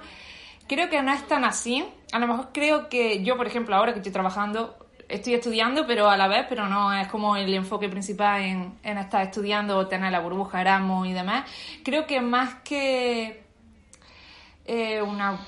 creo 0.69 0.91
que 0.91 1.01
no 1.03 1.13
es 1.13 1.27
tan 1.27 1.45
así. 1.45 1.87
A 2.13 2.19
lo 2.19 2.27
mejor 2.27 2.49
creo 2.53 2.89
que 2.91 3.23
yo, 3.25 3.39
por 3.39 3.47
ejemplo, 3.47 3.75
ahora 3.75 3.93
que 3.95 4.01
estoy 4.01 4.13
trabajando, 4.13 4.77
estoy 5.09 5.33
estudiando, 5.35 5.87
pero 5.87 6.11
a 6.11 6.17
la 6.19 6.29
vez, 6.29 6.45
pero 6.49 6.67
no 6.69 6.93
es 6.93 7.09
como 7.09 7.37
el 7.37 7.53
enfoque 7.55 7.89
principal 7.89 8.43
en, 8.43 8.75
en 8.83 8.99
estar 8.99 9.23
estudiando 9.23 9.79
o 9.79 9.87
tener 9.87 10.13
la 10.13 10.21
burbuja 10.21 10.61
Erasmus 10.61 11.09
y 11.09 11.13
demás. 11.15 11.51
Creo 11.83 12.07
que 12.07 12.21
más 12.21 12.57
que 12.65 13.43
eh, 14.67 15.01
una, 15.01 15.39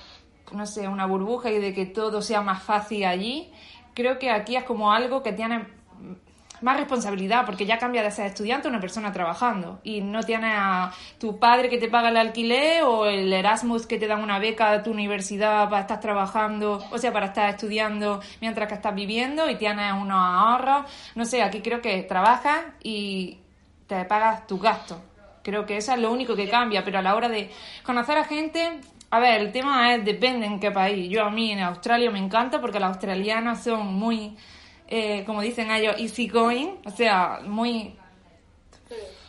no 0.52 0.67
sé, 0.67 0.88
una 0.88 1.07
burbuja 1.07 1.50
y 1.50 1.59
de 1.59 1.75
que 1.75 1.87
todo 1.87 2.23
sea 2.23 2.43
más 2.43 2.62
fácil 2.62 3.05
allí, 3.05 3.50
creo 3.95 4.19
que 4.19 4.31
aquí 4.31 4.57
es 4.57 4.64
como 4.64 4.93
algo 4.93 5.23
que 5.23 5.33
tiene 5.33 5.67
más 6.61 6.76
responsabilidad 6.76 7.47
porque 7.47 7.67
ya 7.67 7.78
cambia 7.78 8.02
de 8.02 8.11
ser 8.11 8.26
estudiante 8.26 8.69
a 8.69 8.71
una 8.71 8.81
persona 8.81 9.12
trabajando 9.12 9.81
y 9.85 10.00
no 10.00 10.23
tienes 10.23 10.55
a 10.55 10.93
tu 11.19 11.38
padre 11.38 11.69
que 11.69 11.78
te 11.78 11.88
paga 11.88 12.09
el 12.09 12.17
alquiler 12.17 12.83
o 12.83 13.07
el 13.07 13.33
Erasmus 13.33 13.87
que 13.87 13.99
te 13.99 14.07
dan 14.07 14.23
una 14.23 14.38
beca 14.38 14.73
de 14.73 14.81
tu 14.81 14.90
universidad 14.90 15.69
para 15.69 15.83
estar 15.83 16.00
trabajando, 16.00 16.85
o 16.90 16.99
sea, 16.99 17.12
para 17.12 17.26
estar 17.26 17.49
estudiando 17.50 18.21
mientras 18.40 18.69
que 18.69 18.75
estás 18.75 18.95
viviendo 18.95 19.49
y 19.49 19.57
tienes 19.57 19.93
unos 19.93 20.19
ahorros. 20.19 20.90
No 21.14 21.25
sé, 21.25 21.43
aquí 21.43 21.61
creo 21.61 21.81
que 21.81 22.02
trabajas 22.02 22.64
y 22.83 23.38
te 23.87 24.05
pagas 24.05 24.47
tus 24.47 24.61
gastos. 24.61 24.99
Creo 25.43 25.64
que 25.64 25.76
eso 25.76 25.93
es 25.93 25.99
lo 25.99 26.11
único 26.11 26.35
que 26.35 26.49
cambia, 26.49 26.85
pero 26.85 26.99
a 26.99 27.02
la 27.02 27.14
hora 27.14 27.28
de 27.28 27.50
conocer 27.83 28.19
a 28.19 28.25
gente, 28.25 28.81
a 29.11 29.21
ver, 29.21 29.41
el 29.41 29.53
tema 29.53 29.95
es 29.95 30.05
depende 30.05 30.47
en 30.47 30.61
qué 30.61 30.71
país. 30.71 31.09
Yo 31.11 31.25
a 31.25 31.31
mí 31.31 31.53
en 31.53 31.61
Australia 31.61 32.11
me 32.11 32.19
encanta 32.19 32.61
porque 32.61 32.79
las 32.81 32.91
australianas 32.91 33.65
son 33.65 33.95
muy, 33.95 34.37
eh, 34.87 35.25
como 35.25 35.41
dicen 35.41 35.71
ellos, 35.71 35.95
easy 35.99 36.29
going, 36.29 36.77
o 36.85 36.91
sea, 36.91 37.41
muy 37.47 37.95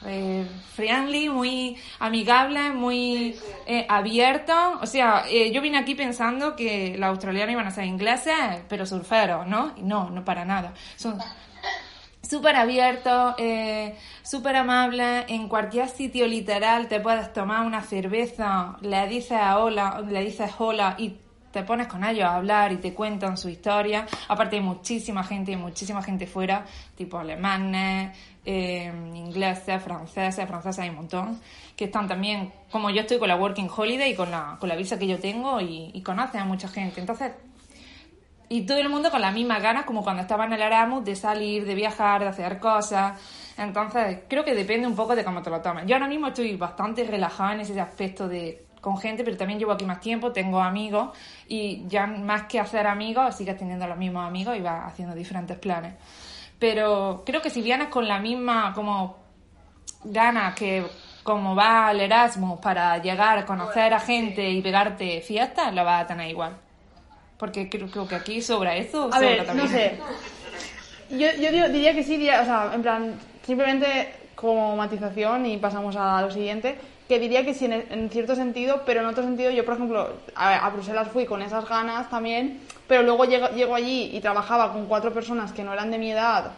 eh, 0.06 0.48
friendly, 0.76 1.30
muy 1.30 1.78
amigable, 2.00 2.72
muy 2.72 3.36
eh, 3.66 3.86
abierto. 3.90 4.54
O 4.82 4.86
sea, 4.86 5.26
eh, 5.30 5.52
yo 5.52 5.62
vine 5.62 5.78
aquí 5.78 5.96
pensando 5.96 6.56
que 6.56 6.96
los 6.98 7.10
australianos 7.10 7.54
iban 7.54 7.68
a 7.68 7.72
ser 7.72 7.86
ingleses, 7.86 8.34
pero 8.70 8.86
surferos, 8.86 9.46
¿no? 9.48 9.74
No, 9.78 10.10
no 10.10 10.24
para 10.24 10.46
nada. 10.46 10.74
Son 10.96 11.18
súper 12.22 12.56
abiertos, 12.56 13.36
eh, 13.38 13.96
súper 14.24 14.56
amables. 14.56 15.26
En 15.28 15.48
cualquier 15.48 15.90
sitio 15.90 16.28
literal 16.28 16.88
te 16.88 17.00
puedes 17.00 17.32
tomar 17.34 17.66
una 17.66 17.82
cerveza, 17.82 18.78
le 18.82 19.08
dices 19.08 19.40
hola, 19.56 20.04
le 20.08 20.24
dices 20.24 20.52
hola 20.58 20.96
y 20.98 21.18
te 21.52 21.64
pones 21.64 21.88
con 21.88 22.04
ellos 22.04 22.26
a 22.26 22.36
hablar 22.36 22.72
y 22.72 22.78
te 22.78 22.94
cuentan 22.94 23.38
su 23.38 23.50
historia. 23.50 24.06
Aparte 24.28 24.58
hay 24.58 24.62
muchísima 24.62 25.24
gente, 25.24 25.56
muchísima 25.58 26.02
gente 26.04 26.28
fuera, 26.28 26.66
tipo 26.96 27.18
alemanes, 27.18 28.16
eh, 28.46 28.92
ingleses, 29.16 29.82
franceses, 29.82 30.48
franceses 30.48 30.80
hay 30.80 30.90
un 30.90 30.96
montón, 30.96 31.40
que 31.76 31.86
están 31.86 32.08
también, 32.08 32.52
como 32.72 32.90
yo 32.90 33.02
estoy 33.02 33.20
con 33.20 33.28
la 33.28 33.36
Working 33.36 33.70
Holiday 33.76 34.12
y 34.12 34.16
con 34.16 34.30
la, 34.30 34.58
con 34.60 34.70
la 34.70 34.76
visa 34.76 35.00
que 35.00 35.08
yo 35.08 35.20
tengo 35.20 35.60
y, 35.60 35.92
y 35.94 36.02
conocen 36.02 36.42
a 36.42 36.46
mucha 36.46 36.68
gente. 36.68 37.00
Entonces, 37.00 37.32
y 38.50 38.66
todo 38.66 38.80
el 38.80 38.90
mundo 38.90 39.12
con 39.12 39.22
las 39.22 39.34
mismas 39.34 39.62
ganas 39.62 39.86
como 39.86 40.04
cuando 40.04 40.24
estaba 40.24 40.46
en 40.46 40.54
el 40.54 40.62
Erasmus 40.62 41.06
de 41.06 41.16
salir, 41.16 41.66
de 41.66 41.76
viajar, 41.76 42.22
de 42.22 42.28
hacer 42.28 42.60
cosas. 42.60 43.18
Entonces, 43.58 44.22
creo 44.28 44.44
que 44.44 44.56
depende 44.56 44.88
un 44.88 44.96
poco 44.96 45.16
de 45.16 45.24
cómo 45.24 45.44
te 45.44 45.52
lo 45.52 45.62
tomes. 45.62 45.86
Yo 45.86 45.96
ahora 45.96 46.08
mismo 46.08 46.28
estoy 46.28 46.56
bastante 46.58 47.04
relajada 47.04 47.54
en 47.54 47.62
ese 47.62 47.80
aspecto 47.80 48.28
de 48.28 48.66
con 48.82 48.98
gente, 48.98 49.24
pero 49.24 49.38
también 49.38 49.60
llevo 49.60 49.74
aquí 49.74 49.86
más 49.86 50.00
tiempo, 50.00 50.32
tengo 50.32 50.62
amigos 50.62 51.10
y 51.48 51.86
ya 51.88 52.08
más 52.08 52.44
que 52.44 52.60
hacer 52.60 52.88
amigos, 52.88 53.36
sigues 53.36 53.58
teniendo 53.58 53.86
los 53.86 53.98
mismos 53.98 54.26
amigos 54.26 54.56
y 54.58 54.62
vas 54.62 54.88
haciendo 54.88 55.14
diferentes 55.14 55.58
planes. 55.58 55.96
Pero 56.58 57.24
creo 57.26 57.42
que 57.42 57.50
si 57.50 57.62
vienes 57.62 57.90
con 57.90 58.08
la 58.08 58.20
misma 58.20 58.74
como 58.74 59.18
ganas 60.06 60.56
que 60.56 60.86
como 61.24 61.56
va 61.56 61.90
al 61.90 62.00
Erasmus 62.00 62.60
para 62.60 62.98
llegar, 62.98 63.46
conocer 63.46 63.94
a 63.94 64.00
gente 64.00 64.50
y 64.50 64.62
pegarte 64.62 65.22
fiestas, 65.22 65.74
lo 65.74 65.84
vas 65.84 66.04
a 66.06 66.08
tener 66.08 66.30
igual. 66.30 66.69
Porque 67.40 67.70
creo, 67.70 67.88
creo 67.90 68.08
que 68.08 68.16
aquí 68.16 68.42
sobra 68.42 68.76
eso. 68.76 69.06
A 69.08 69.14
sobra 69.14 69.20
ver, 69.30 69.46
también. 69.46 69.66
no 69.68 69.72
sé. 69.74 69.98
Yo, 71.10 71.28
yo 71.42 71.52
digo- 71.52 71.70
diría 71.70 71.94
que 71.96 72.04
sí, 72.04 72.18
diría, 72.18 72.42
o 72.42 72.46
sea, 72.46 72.72
en 72.74 72.82
plan, 72.84 73.16
simplemente 73.46 74.14
como 74.36 74.76
matización 74.76 75.46
y 75.46 75.58
pasamos 75.58 75.96
a 75.96 76.22
lo 76.22 76.30
siguiente, 76.32 76.76
que 77.08 77.18
diría 77.18 77.44
que 77.44 77.54
sí 77.54 77.66
en, 77.66 77.74
en 77.74 78.10
cierto 78.10 78.36
sentido, 78.36 78.84
pero 78.86 79.00
en 79.00 79.08
otro 79.08 79.24
sentido, 79.24 79.50
yo 79.52 79.66
por 79.66 79.74
ejemplo, 79.76 80.10
a, 80.36 80.66
a 80.66 80.70
Bruselas 80.70 81.08
fui 81.12 81.26
con 81.26 81.42
esas 81.42 81.68
ganas 81.68 82.10
también, 82.10 82.60
pero 82.88 83.02
luego 83.04 83.26
llego, 83.26 83.48
llego 83.50 83.74
allí 83.74 84.12
y 84.14 84.20
trabajaba 84.22 84.72
con 84.72 84.86
cuatro 84.86 85.12
personas 85.14 85.52
que 85.52 85.64
no 85.64 85.74
eran 85.74 85.90
de 85.92 85.98
mi 85.98 86.12
edad, 86.12 86.52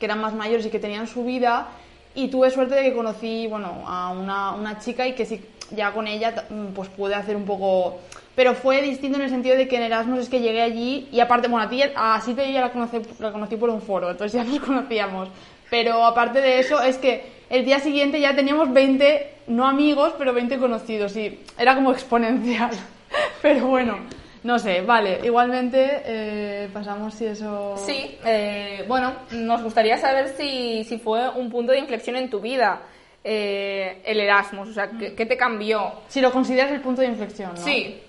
que 0.00 0.06
eran 0.06 0.20
más 0.20 0.32
mayores 0.34 0.64
y 0.66 0.70
que 0.70 0.78
tenían 0.78 1.06
su 1.06 1.24
vida, 1.24 1.68
y 2.14 2.28
tuve 2.28 2.50
suerte 2.50 2.76
de 2.76 2.82
que 2.84 2.94
conocí, 2.94 3.46
bueno, 3.46 3.84
a 3.86 4.10
una, 4.10 4.52
una 4.52 4.78
chica 4.78 5.06
y 5.06 5.12
que 5.14 5.26
sí, 5.26 5.44
ya 5.70 5.92
con 5.92 6.06
ella 6.06 6.46
mm, 6.48 6.66
pues 6.74 6.88
pude 6.88 7.14
hacer 7.14 7.36
un 7.36 7.44
poco... 7.44 8.00
Pero 8.34 8.54
fue 8.54 8.82
distinto 8.82 9.16
en 9.16 9.24
el 9.24 9.30
sentido 9.30 9.56
de 9.56 9.66
que 9.66 9.76
en 9.76 9.82
Erasmus 9.82 10.20
es 10.20 10.28
que 10.28 10.40
llegué 10.40 10.60
allí 10.60 11.08
y 11.10 11.20
aparte, 11.20 11.48
bueno, 11.48 11.66
a 11.66 11.70
ti, 11.70 11.82
a 11.82 12.20
yo 12.26 12.34
ya 12.34 12.60
la 12.60 12.70
conocí, 12.70 12.98
la 13.18 13.32
conocí 13.32 13.56
por 13.56 13.70
un 13.70 13.80
foro, 13.80 14.10
entonces 14.10 14.34
ya 14.34 14.44
nos 14.50 14.60
conocíamos. 14.60 15.28
Pero 15.70 16.04
aparte 16.04 16.40
de 16.40 16.58
eso 16.58 16.80
es 16.82 16.98
que 16.98 17.24
el 17.50 17.64
día 17.64 17.78
siguiente 17.78 18.20
ya 18.20 18.34
teníamos 18.34 18.72
20, 18.72 19.34
no 19.48 19.66
amigos, 19.66 20.14
pero 20.18 20.32
20 20.32 20.58
conocidos 20.58 21.16
y 21.16 21.40
era 21.58 21.74
como 21.74 21.92
exponencial. 21.92 22.70
Pero 23.42 23.68
bueno, 23.68 23.98
no 24.42 24.58
sé, 24.58 24.80
vale, 24.80 25.20
igualmente 25.24 26.02
eh, 26.04 26.68
pasamos 26.72 27.14
si 27.14 27.26
eso... 27.26 27.76
Sí, 27.84 28.16
eh, 28.24 28.84
bueno, 28.88 29.12
nos 29.32 29.62
gustaría 29.62 29.96
saber 29.98 30.34
si, 30.36 30.84
si 30.84 30.98
fue 30.98 31.28
un 31.30 31.50
punto 31.50 31.72
de 31.72 31.78
inflexión 31.78 32.16
en 32.16 32.30
tu 32.30 32.40
vida 32.40 32.82
eh, 33.28 34.02
el 34.04 34.20
Erasmus, 34.20 34.68
o 34.68 34.72
sea, 34.72 34.88
¿qué, 34.90 35.14
qué 35.14 35.26
te 35.26 35.36
cambió? 35.36 35.92
Si 36.06 36.20
lo 36.20 36.30
consideras 36.30 36.70
el 36.70 36.80
punto 36.80 37.00
de 37.00 37.08
inflexión, 37.08 37.54
¿no? 37.56 37.60
Sí, 37.60 38.00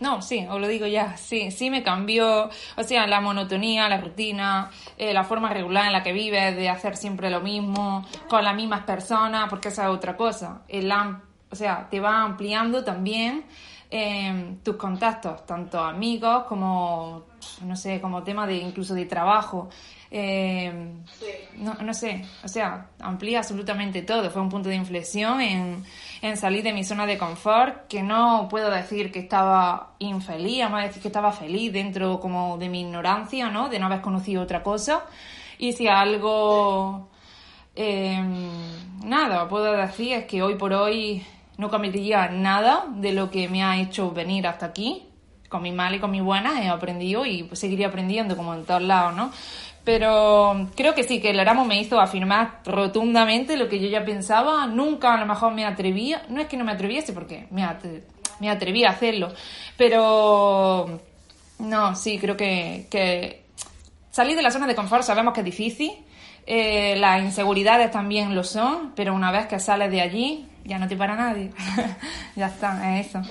No, 0.00 0.22
sí, 0.22 0.44
os 0.50 0.60
lo 0.60 0.66
digo 0.66 0.86
ya, 0.86 1.16
sí, 1.16 1.50
sí 1.52 1.70
me 1.70 1.82
cambió, 1.84 2.50
o 2.76 2.82
sea, 2.82 3.06
la 3.06 3.20
monotonía, 3.20 3.88
la 3.88 4.00
rutina, 4.00 4.70
eh, 4.98 5.12
la 5.12 5.22
forma 5.24 5.52
regular 5.52 5.86
en 5.86 5.92
la 5.92 6.02
que 6.02 6.12
vives, 6.12 6.56
de 6.56 6.68
hacer 6.68 6.96
siempre 6.96 7.30
lo 7.30 7.40
mismo, 7.42 8.04
con 8.28 8.42
las 8.42 8.56
mismas 8.56 8.82
personas, 8.84 9.48
porque 9.48 9.68
esa 9.68 9.84
es 9.84 9.90
otra 9.90 10.16
cosa. 10.16 10.62
El, 10.68 10.90
o 10.90 11.54
sea, 11.54 11.86
te 11.90 12.00
va 12.00 12.22
ampliando 12.22 12.82
también 12.82 13.44
eh, 13.90 14.56
tus 14.62 14.76
contactos, 14.76 15.44
tanto 15.46 15.80
amigos 15.80 16.44
como, 16.44 17.24
no 17.64 17.74
sé, 17.74 18.00
como 18.00 18.22
tema 18.22 18.46
de 18.46 18.56
incluso 18.56 18.94
de 18.94 19.06
trabajo. 19.06 19.68
Eh, 20.12 20.72
no, 21.56 21.74
no 21.74 21.94
sé, 21.94 22.24
o 22.44 22.48
sea, 22.48 22.90
amplía 23.00 23.38
absolutamente 23.38 24.02
todo. 24.02 24.30
Fue 24.30 24.42
un 24.42 24.48
punto 24.48 24.68
de 24.68 24.76
inflexión 24.76 25.40
en, 25.40 25.84
en 26.22 26.36
salir 26.36 26.62
de 26.62 26.72
mi 26.72 26.84
zona 26.84 27.06
de 27.06 27.18
confort, 27.18 27.86
que 27.88 28.02
no 28.02 28.46
puedo 28.48 28.70
decir 28.70 29.10
que 29.10 29.20
estaba 29.20 29.94
infeliz, 29.98 30.62
vamos 30.62 30.80
a 30.80 30.86
decir 30.86 31.02
que 31.02 31.08
estaba 31.08 31.32
feliz 31.32 31.72
dentro 31.72 32.20
como 32.20 32.58
de 32.58 32.68
mi 32.68 32.82
ignorancia, 32.82 33.50
¿no? 33.50 33.68
De 33.68 33.78
no 33.78 33.86
haber 33.86 34.00
conocido 34.00 34.42
otra 34.42 34.62
cosa. 34.62 35.04
Y 35.58 35.72
si 35.72 35.88
algo, 35.88 37.08
eh, 37.74 38.22
nada, 39.04 39.48
puedo 39.48 39.72
decir 39.72 40.12
es 40.14 40.24
que 40.26 40.42
hoy 40.42 40.54
por 40.56 40.72
hoy 40.72 41.24
no 41.60 41.70
cambiaría 41.70 42.28
nada 42.28 42.86
de 42.88 43.12
lo 43.12 43.30
que 43.30 43.48
me 43.48 43.62
ha 43.62 43.78
hecho 43.78 44.10
venir 44.10 44.46
hasta 44.46 44.66
aquí. 44.66 45.04
Con 45.48 45.62
mi 45.62 45.72
mal 45.72 45.94
y 45.94 45.98
con 45.98 46.10
mi 46.12 46.20
buena 46.20 46.62
he 46.62 46.68
aprendido 46.68 47.26
y 47.26 47.42
pues 47.42 47.58
seguiría 47.58 47.88
aprendiendo 47.88 48.36
como 48.36 48.54
en 48.54 48.64
todos 48.64 48.82
lados, 48.82 49.14
¿no? 49.16 49.30
Pero 49.84 50.68
creo 50.76 50.94
que 50.94 51.02
sí, 51.02 51.20
que 51.20 51.30
el 51.30 51.40
Erasmus 51.40 51.66
me 51.66 51.80
hizo 51.80 52.00
afirmar 52.00 52.60
rotundamente 52.64 53.56
lo 53.56 53.68
que 53.68 53.80
yo 53.80 53.88
ya 53.88 54.04
pensaba. 54.04 54.66
Nunca 54.66 55.14
a 55.14 55.18
lo 55.18 55.26
mejor 55.26 55.52
me 55.52 55.64
atrevía, 55.64 56.22
no 56.28 56.40
es 56.40 56.46
que 56.46 56.56
no 56.56 56.64
me 56.64 56.70
atreviese 56.72 57.12
porque 57.12 57.48
me, 57.50 57.62
atre- 57.64 58.02
me 58.38 58.48
atreví 58.48 58.84
a 58.84 58.90
hacerlo, 58.90 59.32
pero 59.76 61.00
no, 61.58 61.96
sí, 61.96 62.18
creo 62.18 62.36
que 62.36 63.42
salir 64.10 64.36
de 64.36 64.42
la 64.42 64.50
zona 64.50 64.66
de 64.68 64.74
confort 64.74 65.02
sabemos 65.02 65.34
que 65.34 65.40
es 65.40 65.46
difícil. 65.46 65.92
Eh, 66.52 66.96
las 66.98 67.22
inseguridades 67.22 67.92
también 67.92 68.34
lo 68.34 68.42
son, 68.42 68.92
pero 68.96 69.14
una 69.14 69.30
vez 69.30 69.46
que 69.46 69.60
sales 69.60 69.88
de 69.92 70.00
allí, 70.00 70.48
ya 70.64 70.80
no 70.80 70.88
te 70.88 70.96
para 70.96 71.14
nadie. 71.14 71.52
ya 72.34 72.46
está, 72.48 72.98
es 72.98 73.06
eso. 73.14 73.22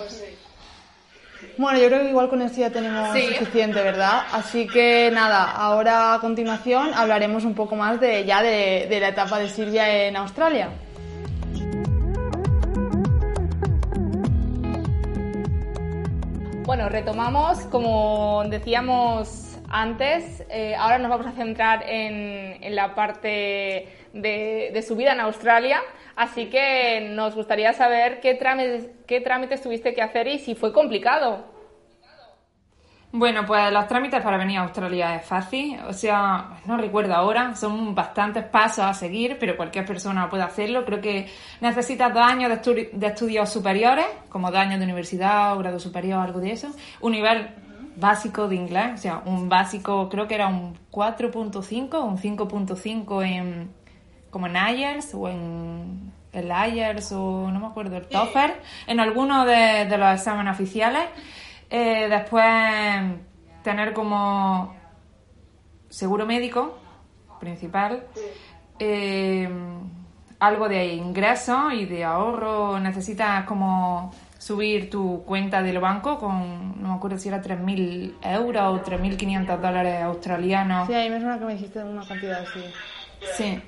Bueno, 1.58 1.78
yo 1.80 1.88
creo 1.88 2.04
que 2.04 2.10
igual 2.12 2.30
con 2.30 2.42
esto 2.42 2.62
ya 2.62 2.70
tenemos 2.70 3.12
Sí. 3.14 3.34
suficiente, 3.38 3.82
¿verdad? 3.84 4.22
Así 4.32 4.66
que 4.68 5.12
nada, 5.14 5.52
ahora 5.52 6.14
a 6.14 6.20
continuación 6.22 6.94
hablaremos 6.94 7.44
un 7.44 7.56
poco 7.56 7.76
más 7.76 8.00
de 8.00 8.24
ya 8.24 8.42
de, 8.42 8.88
de 8.90 9.00
la 9.02 9.10
etapa 9.10 9.38
de 9.38 9.50
Silvia 9.50 10.08
en 10.08 10.16
Australia. 10.16 10.70
Bueno, 16.66 16.88
retomamos, 16.90 17.60
como 17.72 18.44
decíamos 18.48 19.49
antes, 19.72 20.44
eh, 20.50 20.76
ahora 20.76 20.98
nos 20.98 21.10
vamos 21.10 21.28
a 21.28 21.32
centrar 21.32 21.84
en, 21.88 22.76
la 22.76 22.96
parte 22.96 23.88
de, 24.14 24.86
su 24.88 24.96
vida 24.96 25.14
en 25.14 25.20
Australia, 25.22 25.82
así 26.16 26.48
que 26.48 27.10
nos 27.12 27.36
gustaría 27.36 27.74
saber 27.74 28.20
qué 28.22 28.36
trámites, 28.36 29.62
tuviste 29.62 29.94
que 29.94 30.02
hacer 30.02 30.28
y 30.28 30.40
si 30.40 30.56
fue 30.56 30.74
complicado. 30.74 31.60
Bueno, 33.12 33.44
pues 33.44 33.72
los 33.72 33.88
trámites 33.88 34.22
para 34.22 34.38
venir 34.38 34.60
a 34.60 34.62
Australia 34.62 35.16
es 35.16 35.26
fácil, 35.26 35.80
o 35.88 35.94
sea, 35.94 36.62
no 36.66 36.78
recuerdo 36.78 37.16
ahora, 37.16 37.56
son 37.56 37.96
bastantes 37.96 38.44
pasos 38.44 38.86
a 38.86 38.94
seguir, 38.94 39.38
pero 39.40 39.58
cualquier 39.58 39.84
persona 39.84 40.30
puede 40.30 40.44
hacerlo. 40.44 40.86
Creo 40.86 41.02
que 41.02 41.28
necesitas 41.60 42.14
dos 42.14 42.24
años 42.24 42.52
de 42.52 43.08
estudios 43.08 43.50
superiores, 43.50 44.06
como 44.30 44.52
dos 44.52 44.60
años 44.60 44.78
de 44.78 44.86
universidad 44.86 45.54
o 45.56 45.58
grado 45.58 45.80
superior, 45.80 46.20
algo 46.20 46.40
de 46.40 46.52
eso. 46.52 46.70
Un 47.02 47.14
nivel 47.14 47.50
básico 48.00 48.48
de 48.48 48.56
inglés, 48.56 48.92
o 48.94 48.98
sea, 48.98 49.22
un 49.26 49.50
básico, 49.50 50.10
creo 50.10 50.28
que 50.28 50.36
era 50.36 50.48
un 50.48 50.76
4.5 50.92 51.94
o 51.94 52.06
un 52.06 52.18
5.5 52.18 53.26
en, 53.26 53.72
como 54.30 54.48
en 54.48 54.56
IELTS 54.56 55.14
o 55.14 55.28
en 55.28 56.12
el 56.32 56.48
IELTS 56.48 57.12
o 57.14 57.50
no 57.52 57.60
me 57.60 57.68
acuerdo, 57.68 57.98
el 57.98 58.08
TOEFL, 58.08 58.52
en 58.88 59.00
alguno 59.00 59.46
de, 59.46 59.86
de 59.86 59.98
los 59.98 60.14
exámenes 60.14 60.54
oficiales. 60.54 61.04
Eh, 61.70 62.08
después 62.10 62.46
tener 63.64 63.94
como 63.94 64.76
seguro 65.90 66.26
médico 66.26 66.78
principal, 67.40 68.08
eh, 68.80 69.50
algo 70.40 70.70
de 70.70 70.94
ingreso 70.94 71.72
y 71.72 71.86
de 71.86 72.04
ahorro. 72.04 72.80
Necesitas 72.80 73.46
como 73.46 74.12
subir 74.40 74.90
tu 74.90 75.24
cuenta 75.26 75.62
del 75.62 75.78
banco 75.80 76.18
con, 76.18 76.82
no 76.82 76.88
me 76.90 76.94
acuerdo 76.96 77.18
si 77.20 77.28
era 77.28 77.42
3.000 77.42 78.16
euros 78.24 78.64
o 78.64 78.84
3.500 78.84 79.60
dólares 79.60 80.02
australianos. 80.02 80.88
Sí, 80.88 80.96
a 80.96 81.00
mí 81.04 81.10
me 81.12 81.20
suena 81.20 81.38
que 81.38 81.46
me 81.46 81.54
dijiste 81.54 81.84
una 81.84 82.08
cantidad 82.08 82.42
así. 82.42 82.62
Sí. 83.38 83.62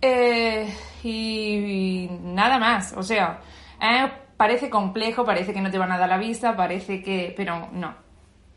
Eh, 0.00 0.74
y, 1.04 2.08
nada 2.22 2.58
más, 2.58 2.94
o 2.96 3.02
sea, 3.02 3.38
eh, 3.80 4.10
parece 4.36 4.70
complejo, 4.70 5.24
parece 5.24 5.52
que 5.52 5.60
no 5.60 5.70
te 5.70 5.78
van 5.78 5.92
a 5.92 5.98
dar 5.98 6.08
la 6.08 6.18
visa, 6.18 6.56
parece 6.56 7.02
que... 7.02 7.34
pero 7.36 7.68
no. 7.72 7.94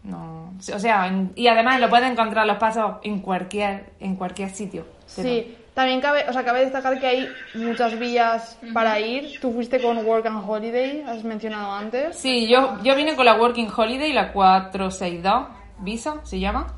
No, 0.03 0.53
o 0.73 0.79
sea, 0.79 1.05
en- 1.07 1.31
y 1.35 1.47
además 1.47 1.79
lo 1.79 1.87
puedes 1.87 2.09
encontrar 2.09 2.47
los 2.47 2.57
pasos 2.57 2.95
en 3.03 3.19
cualquier 3.19 3.91
en 3.99 4.15
cualquier 4.15 4.49
sitio. 4.49 4.87
Sí, 5.05 5.55
También 5.73 6.01
cabe, 6.01 6.25
o 6.27 6.33
sea, 6.33 6.43
cabe 6.43 6.61
destacar 6.61 6.99
que 6.99 7.07
hay 7.07 7.29
muchas 7.53 7.97
vías 7.97 8.59
para 8.73 8.99
ir. 8.99 9.39
Tú 9.39 9.53
fuiste 9.53 9.81
con 9.81 10.05
Work 10.05 10.25
and 10.25 10.49
Holiday, 10.49 11.03
has 11.07 11.23
mencionado 11.23 11.71
antes. 11.71 12.17
Sí, 12.17 12.47
yo, 12.47 12.77
yo 12.83 12.95
vine 12.95 13.15
con 13.15 13.25
la 13.25 13.35
Working 13.35 13.69
Holiday, 13.75 14.11
la 14.11 14.33
462 14.33 15.61
Visa 15.79 16.19
se 16.23 16.39
llama. 16.39 16.75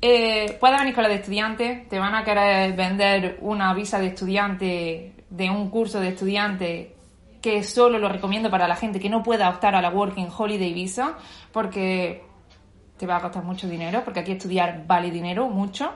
Eh, 0.00 0.56
puedes 0.58 0.78
venir 0.78 0.94
con 0.94 1.04
la 1.04 1.08
de 1.08 1.14
estudiante, 1.16 1.86
te 1.88 1.98
van 1.98 2.14
a 2.14 2.24
querer 2.24 2.74
vender 2.74 3.38
una 3.40 3.72
visa 3.72 4.00
de 4.00 4.08
estudiante, 4.08 5.12
de 5.30 5.50
un 5.50 5.70
curso 5.70 6.00
de 6.00 6.08
estudiante 6.08 6.96
que 7.40 7.62
solo 7.62 7.98
lo 7.98 8.08
recomiendo 8.08 8.50
para 8.50 8.66
la 8.66 8.76
gente 8.76 9.00
que 9.00 9.08
no 9.08 9.22
pueda 9.22 9.48
optar 9.48 9.74
a 9.74 9.82
la 9.82 9.90
Working 9.90 10.28
Holiday 10.36 10.72
Visa, 10.72 11.16
porque 11.52 12.24
te 12.96 13.06
va 13.06 13.16
a 13.16 13.20
costar 13.20 13.44
mucho 13.44 13.68
dinero, 13.68 14.02
porque 14.04 14.20
aquí 14.20 14.32
estudiar 14.32 14.84
vale 14.86 15.10
dinero, 15.10 15.48
mucho. 15.48 15.92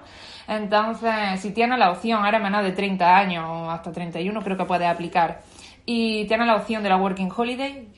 Entonces, 0.49 1.41
si 1.41 1.53
tienes 1.53 1.79
la 1.79 1.91
opción, 1.91 2.25
ahora 2.25 2.39
menos 2.39 2.63
de 2.63 2.73
30 2.73 3.17
años, 3.17 3.69
hasta 3.69 3.93
31 3.93 4.43
creo 4.43 4.57
que 4.57 4.65
puedes 4.65 4.89
aplicar, 4.89 5.41
y 5.85 6.27
tienes 6.27 6.47
la 6.47 6.57
opción 6.57 6.83
de 6.83 6.89
la 6.89 6.97
Working 6.97 7.31
Holiday, 7.35 7.89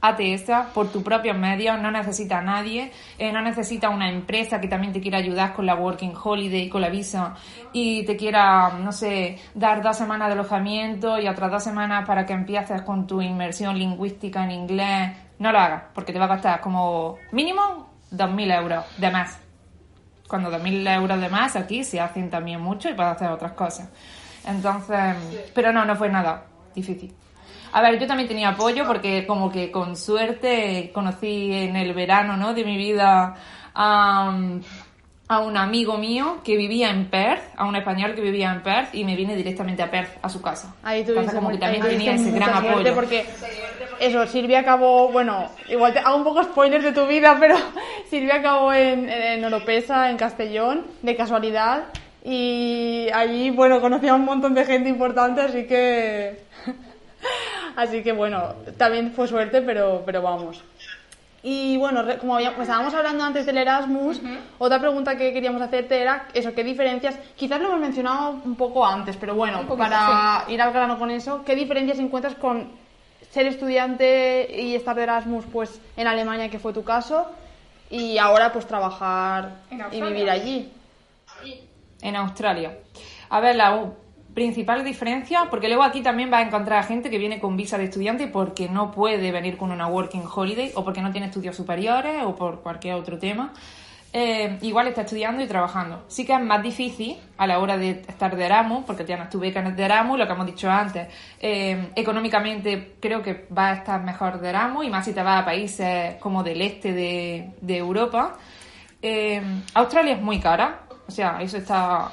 hazte 0.00 0.34
esa 0.34 0.66
por 0.74 0.92
tus 0.92 1.02
propios 1.02 1.36
medios, 1.36 1.80
no 1.80 1.90
necesita 1.90 2.38
a 2.38 2.42
nadie, 2.42 2.92
eh, 3.18 3.32
no 3.32 3.40
necesita 3.40 3.88
una 3.88 4.10
empresa 4.10 4.60
que 4.60 4.68
también 4.68 4.92
te 4.92 5.00
quiera 5.00 5.18
ayudar 5.18 5.54
con 5.54 5.64
la 5.64 5.74
Working 5.74 6.12
Holiday, 6.22 6.68
con 6.68 6.82
la 6.82 6.90
visa, 6.90 7.34
y 7.72 8.04
te 8.04 8.16
quiera, 8.16 8.70
no 8.78 8.92
sé, 8.92 9.38
dar 9.54 9.82
dos 9.82 9.96
semanas 9.96 10.28
de 10.28 10.34
alojamiento 10.34 11.18
y 11.18 11.26
otras 11.26 11.50
dos 11.50 11.64
semanas 11.64 12.06
para 12.06 12.26
que 12.26 12.34
empieces 12.34 12.82
con 12.82 13.06
tu 13.06 13.22
inmersión 13.22 13.78
lingüística 13.78 14.44
en 14.44 14.50
inglés. 14.50 15.12
No 15.38 15.50
lo 15.52 15.58
hagas, 15.58 15.84
porque 15.94 16.12
te 16.12 16.18
va 16.18 16.26
a 16.26 16.28
costar 16.28 16.60
como 16.60 17.16
mínimo 17.32 17.88
2.000 18.12 18.58
euros 18.58 18.84
de 18.98 19.10
más. 19.10 19.43
Cuando 20.28 20.50
2.000 20.50 20.94
euros 20.96 21.20
de 21.20 21.28
más 21.28 21.56
aquí 21.56 21.84
se 21.84 22.00
hacen 22.00 22.30
también 22.30 22.60
mucho 22.60 22.88
y 22.88 22.94
puedes 22.94 23.12
hacer 23.12 23.30
otras 23.30 23.52
cosas. 23.52 23.88
Entonces, 24.46 25.16
pero 25.54 25.72
no, 25.72 25.84
no 25.84 25.96
fue 25.96 26.08
nada 26.08 26.44
difícil. 26.74 27.14
A 27.72 27.82
ver, 27.82 27.98
yo 27.98 28.06
también 28.06 28.28
tenía 28.28 28.50
apoyo 28.50 28.86
porque 28.86 29.26
como 29.26 29.50
que 29.50 29.70
con 29.70 29.96
suerte 29.96 30.92
conocí 30.94 31.52
en 31.52 31.76
el 31.76 31.92
verano, 31.92 32.36
¿no? 32.36 32.54
De 32.54 32.64
mi 32.64 32.76
vida 32.76 33.34
a, 33.74 34.38
a 35.34 35.40
un 35.40 35.56
amigo 35.56 35.98
mío 35.98 36.38
que 36.44 36.56
vivía 36.56 36.90
en 36.90 37.06
Perth, 37.06 37.42
a 37.56 37.66
un 37.66 37.76
español 37.76 38.14
que 38.14 38.20
vivía 38.20 38.52
en 38.52 38.62
Perth 38.62 38.94
y 38.94 39.04
me 39.04 39.16
vine 39.16 39.34
directamente 39.36 39.82
a 39.82 39.90
Perth, 39.90 40.18
a 40.22 40.28
su 40.28 40.40
casa. 40.40 40.74
Ahí 40.82 41.04
tuviste, 41.04 41.34
como 41.34 41.50
que 41.50 41.58
también 41.58 41.82
ahí 41.82 41.90
tenía 41.90 42.14
ese 42.14 42.30
gran 42.30 42.50
apoyo. 42.50 42.94
Porque 42.94 43.26
eso, 44.00 44.26
Silvia 44.26 44.60
acabó, 44.60 45.08
bueno, 45.08 45.50
igual 45.68 45.92
te 45.92 45.98
hago 45.98 46.16
un 46.16 46.24
poco 46.24 46.42
spoilers 46.44 46.84
de 46.84 46.92
tu 46.92 47.06
vida, 47.06 47.36
pero 47.40 47.56
Silvia 48.08 48.36
acabó 48.36 48.72
en, 48.72 49.08
en 49.08 49.44
Oropesa, 49.44 50.10
en 50.10 50.16
Castellón, 50.16 50.86
de 51.02 51.16
casualidad. 51.16 51.84
Y 52.24 53.08
allí, 53.12 53.50
bueno, 53.50 53.80
conocía 53.80 54.12
a 54.12 54.14
un 54.14 54.24
montón 54.24 54.54
de 54.54 54.64
gente 54.64 54.88
importante, 54.88 55.42
así 55.42 55.66
que. 55.66 56.44
así 57.76 58.02
que 58.02 58.12
bueno, 58.12 58.54
también 58.78 59.12
fue 59.12 59.28
suerte, 59.28 59.60
pero, 59.60 60.02
pero 60.06 60.22
vamos. 60.22 60.62
Y 61.46 61.76
bueno, 61.76 62.02
como 62.20 62.36
había- 62.36 62.52
estábamos 62.58 62.94
hablando 62.94 63.22
antes 63.22 63.44
del 63.44 63.58
Erasmus, 63.58 64.18
otra 64.58 64.78
pregunta 64.80 65.14
que 65.16 65.30
queríamos 65.34 65.60
hacerte 65.60 66.00
era 66.00 66.26
eso, 66.32 66.54
¿qué 66.54 66.64
diferencias? 66.64 67.18
Quizás 67.36 67.60
lo 67.60 67.68
hemos 67.68 67.80
mencionado 67.80 68.40
un 68.46 68.56
poco 68.56 68.86
antes, 68.86 69.14
pero 69.18 69.34
bueno, 69.34 69.58
para 69.76 70.44
ir 70.48 70.62
al 70.62 70.72
grano 70.72 70.98
con 70.98 71.10
eso, 71.10 71.44
¿qué 71.44 71.54
diferencias 71.54 71.98
encuentras 71.98 72.34
con 72.36 72.72
ser 73.30 73.46
estudiante 73.46 74.48
y 74.58 74.74
estar 74.74 74.96
de 74.96 75.02
Erasmus 75.02 75.44
pues 75.52 75.78
en 75.98 76.06
Alemania, 76.06 76.48
que 76.48 76.58
fue 76.58 76.72
tu 76.72 76.82
caso, 76.82 77.26
y 77.90 78.16
ahora 78.16 78.50
pues 78.50 78.66
trabajar 78.66 79.50
y 79.92 80.00
vivir 80.14 80.30
allí? 80.30 80.72
en 82.00 82.16
Australia. 82.16 82.78
A 83.28 83.40
ver, 83.40 83.56
la 83.56 83.76
u- 83.76 83.94
principal 84.34 84.84
diferencia, 84.84 85.46
porque 85.48 85.68
luego 85.68 85.84
aquí 85.84 86.02
también 86.02 86.30
vas 86.30 86.42
a 86.42 86.46
encontrar 86.46 86.80
a 86.80 86.82
gente 86.82 87.08
que 87.08 87.18
viene 87.18 87.38
con 87.38 87.56
visa 87.56 87.78
de 87.78 87.84
estudiante 87.84 88.26
porque 88.26 88.68
no 88.68 88.90
puede 88.90 89.30
venir 89.30 89.56
con 89.56 89.70
una 89.70 89.86
working 89.86 90.24
holiday 90.32 90.72
o 90.74 90.84
porque 90.84 91.00
no 91.00 91.12
tiene 91.12 91.28
estudios 91.28 91.56
superiores 91.56 92.22
o 92.24 92.34
por 92.34 92.60
cualquier 92.60 92.94
otro 92.94 93.18
tema. 93.18 93.52
Eh, 94.16 94.58
igual 94.62 94.86
está 94.86 95.00
estudiando 95.00 95.42
y 95.42 95.46
trabajando. 95.48 96.04
Sí 96.06 96.24
que 96.24 96.34
es 96.34 96.40
más 96.40 96.62
difícil 96.62 97.16
a 97.36 97.48
la 97.48 97.58
hora 97.58 97.76
de 97.76 97.90
estar 98.06 98.36
de 98.36 98.44
Erasmus, 98.44 98.84
porque 98.84 99.02
tienes 99.02 99.28
tu 99.28 99.40
beca 99.40 99.60
de 99.60 99.84
Erasmus, 99.84 100.18
lo 100.18 100.26
que 100.26 100.32
hemos 100.32 100.46
dicho 100.46 100.70
antes. 100.70 101.08
Eh, 101.40 101.90
económicamente 101.96 102.94
creo 103.00 103.22
que 103.22 103.48
va 103.56 103.70
a 103.70 103.74
estar 103.74 104.00
mejor 104.04 104.40
de 104.40 104.50
Erasmus 104.50 104.86
y 104.86 104.90
más 104.90 105.04
si 105.04 105.12
te 105.12 105.20
vas 105.20 105.42
a 105.42 105.44
países 105.44 106.14
como 106.20 106.44
del 106.44 106.62
este 106.62 106.92
de, 106.92 107.76
Europa. 107.76 108.36
Eh, 109.02 109.42
Australia 109.74 110.14
es 110.14 110.22
muy 110.22 110.38
cara, 110.38 110.82
o 111.08 111.10
sea, 111.10 111.42
eso 111.42 111.56
está 111.56 112.12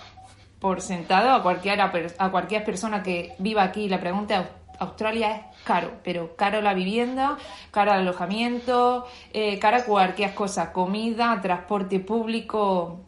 por 0.61 0.79
sentado. 0.79 1.31
A, 1.33 1.43
cualquiera, 1.43 1.91
per- 1.91 2.15
a 2.17 2.29
cualquier 2.29 2.63
persona 2.63 3.03
que 3.03 3.33
viva 3.39 3.63
aquí 3.63 3.81
y 3.81 3.89
le 3.89 3.97
pregunte, 3.97 4.35
"Au- 4.35 4.45
Australia 4.79 5.31
es 5.35 5.41
caro, 5.65 5.91
pero 6.03 6.35
caro 6.35 6.61
la 6.61 6.73
vivienda, 6.73 7.37
caro 7.71 7.91
el 7.93 7.99
alojamiento, 7.99 9.05
eh, 9.33 9.59
cara 9.59 9.83
cualquier 9.85 10.33
cosa, 10.33 10.71
comida, 10.71 11.37
transporte 11.41 11.99
público, 11.99 12.99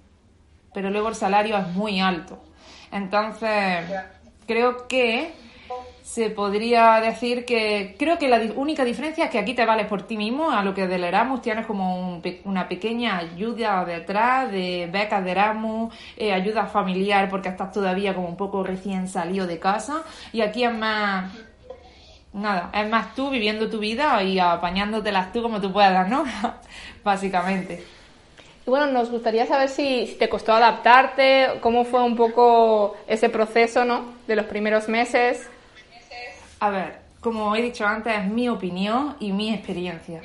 pero 0.74 0.90
luego 0.90 1.08
el 1.10 1.16
salario 1.16 1.58
es 1.58 1.68
muy 1.70 2.00
alto. 2.02 2.38
Entonces, 2.92 3.86
creo 4.46 4.88
que 4.88 5.34
se 6.04 6.30
podría 6.30 7.00
decir 7.00 7.46
que 7.46 7.96
creo 7.98 8.20
que 8.20 8.28
la 8.28 8.42
única 8.58 8.84
diferencia 8.84 9.26
es 9.26 9.32
que 9.32 9.40
aquí 9.40 9.54
te 9.54 9.66
vales 9.66 9.88
por 9.88 10.04
ti 10.04 10.18
mismo, 10.18 10.52
a 10.52 10.62
lo 10.62 10.74
que 10.74 10.86
del 10.86 11.06
Erasmus 11.06 11.42
tienes 11.42 11.66
como 11.66 11.98
un 11.98 12.22
una 12.44 12.68
pequeña 12.68 13.18
ayuda 13.18 13.86
detrás 13.86 14.52
de 14.52 14.90
becas 14.92 15.24
de 15.24 15.32
Erasmus, 15.32 15.94
eh, 16.18 16.34
ayuda 16.34 16.66
familiar 16.66 17.30
porque 17.30 17.48
estás 17.48 17.72
todavía 17.72 18.14
como 18.14 18.28
un 18.28 18.36
poco 18.36 18.64
recién 18.64 19.08
salido 19.08 19.48
de 19.48 19.60
casa 19.60 20.04
y 20.34 20.42
aquí 20.42 20.66
es 20.66 20.74
más 20.74 21.32
nada, 22.34 22.70
es 22.74 22.90
más 22.90 23.16
tú 23.16 23.30
viviendo 23.30 23.70
tu 23.70 23.80
vida 23.80 24.22
y 24.24 24.40
apañándotelas 24.40 25.32
tú 25.32 25.42
como 25.42 25.62
tú 25.62 25.72
puedas, 25.72 26.10
¿no? 26.10 26.26
Básicamente. 27.04 27.82
Y 28.68 28.70
bueno, 28.70 28.88
nos 28.88 29.10
gustaría 29.10 29.46
saber 29.46 29.70
si, 29.70 30.08
si 30.08 30.16
te 30.16 30.28
costó 30.28 30.54
adaptarte, 30.54 31.60
cómo 31.62 31.86
fue 31.86 32.04
un 32.04 32.18
poco 32.18 32.98
ese 33.08 33.30
proceso, 33.30 33.86
¿no? 33.86 34.16
De 34.28 34.36
los 34.36 34.46
primeros 34.48 34.90
meses. 34.90 35.50
A 36.64 36.70
ver, 36.70 37.02
como 37.20 37.54
he 37.58 37.62
dicho 37.62 37.86
antes, 37.86 38.18
es 38.18 38.26
mi 38.26 38.48
opinión 38.48 39.18
y 39.20 39.34
mi 39.34 39.54
experiencia. 39.54 40.22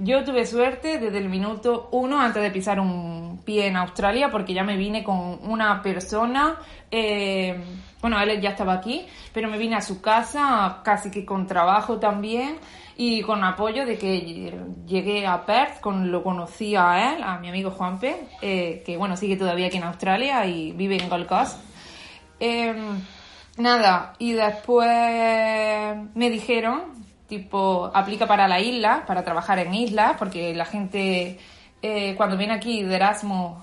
Yo 0.00 0.24
tuve 0.24 0.44
suerte 0.44 0.98
desde 0.98 1.18
el 1.18 1.28
minuto 1.28 1.88
uno 1.92 2.20
antes 2.20 2.42
de 2.42 2.50
pisar 2.50 2.80
un 2.80 3.40
pie 3.44 3.68
en 3.68 3.76
Australia 3.76 4.28
porque 4.28 4.52
ya 4.52 4.64
me 4.64 4.76
vine 4.76 5.04
con 5.04 5.38
una 5.48 5.80
persona, 5.82 6.56
eh, 6.90 7.56
bueno, 8.00 8.20
él 8.20 8.40
ya 8.40 8.50
estaba 8.50 8.72
aquí, 8.72 9.06
pero 9.32 9.48
me 9.48 9.58
vine 9.58 9.76
a 9.76 9.80
su 9.80 10.00
casa 10.00 10.80
casi 10.82 11.08
que 11.08 11.24
con 11.24 11.46
trabajo 11.46 12.00
también 12.00 12.56
y 12.96 13.22
con 13.22 13.44
apoyo 13.44 13.86
de 13.86 13.96
que 13.96 14.58
llegué 14.88 15.24
a 15.24 15.46
Perth, 15.46 15.80
con, 15.80 16.10
lo 16.10 16.24
conocí 16.24 16.74
a 16.74 17.14
él, 17.14 17.22
a 17.22 17.38
mi 17.38 17.48
amigo 17.48 17.70
Juanpe, 17.70 18.26
eh, 18.42 18.82
que 18.84 18.96
bueno, 18.96 19.16
sigue 19.16 19.36
todavía 19.36 19.68
aquí 19.68 19.76
en 19.76 19.84
Australia 19.84 20.44
y 20.46 20.72
vive 20.72 20.96
en 21.00 21.08
Gold 21.08 21.28
Coast. 21.28 21.60
Em, 22.40 23.00
nada, 23.56 24.14
y 24.18 24.32
después 24.32 24.88
me 26.14 26.30
dijeron, 26.30 27.06
tipo, 27.28 27.90
aplica 27.92 28.26
para 28.26 28.48
la 28.48 28.60
isla, 28.60 29.04
para 29.06 29.24
trabajar 29.24 29.58
en 29.58 29.74
islas, 29.74 30.16
porque 30.18 30.54
la 30.54 30.64
gente 30.64 31.38
eh, 31.82 32.14
cuando 32.16 32.36
viene 32.36 32.54
aquí 32.54 32.82
de 32.82 32.96
Erasmus, 32.96 33.58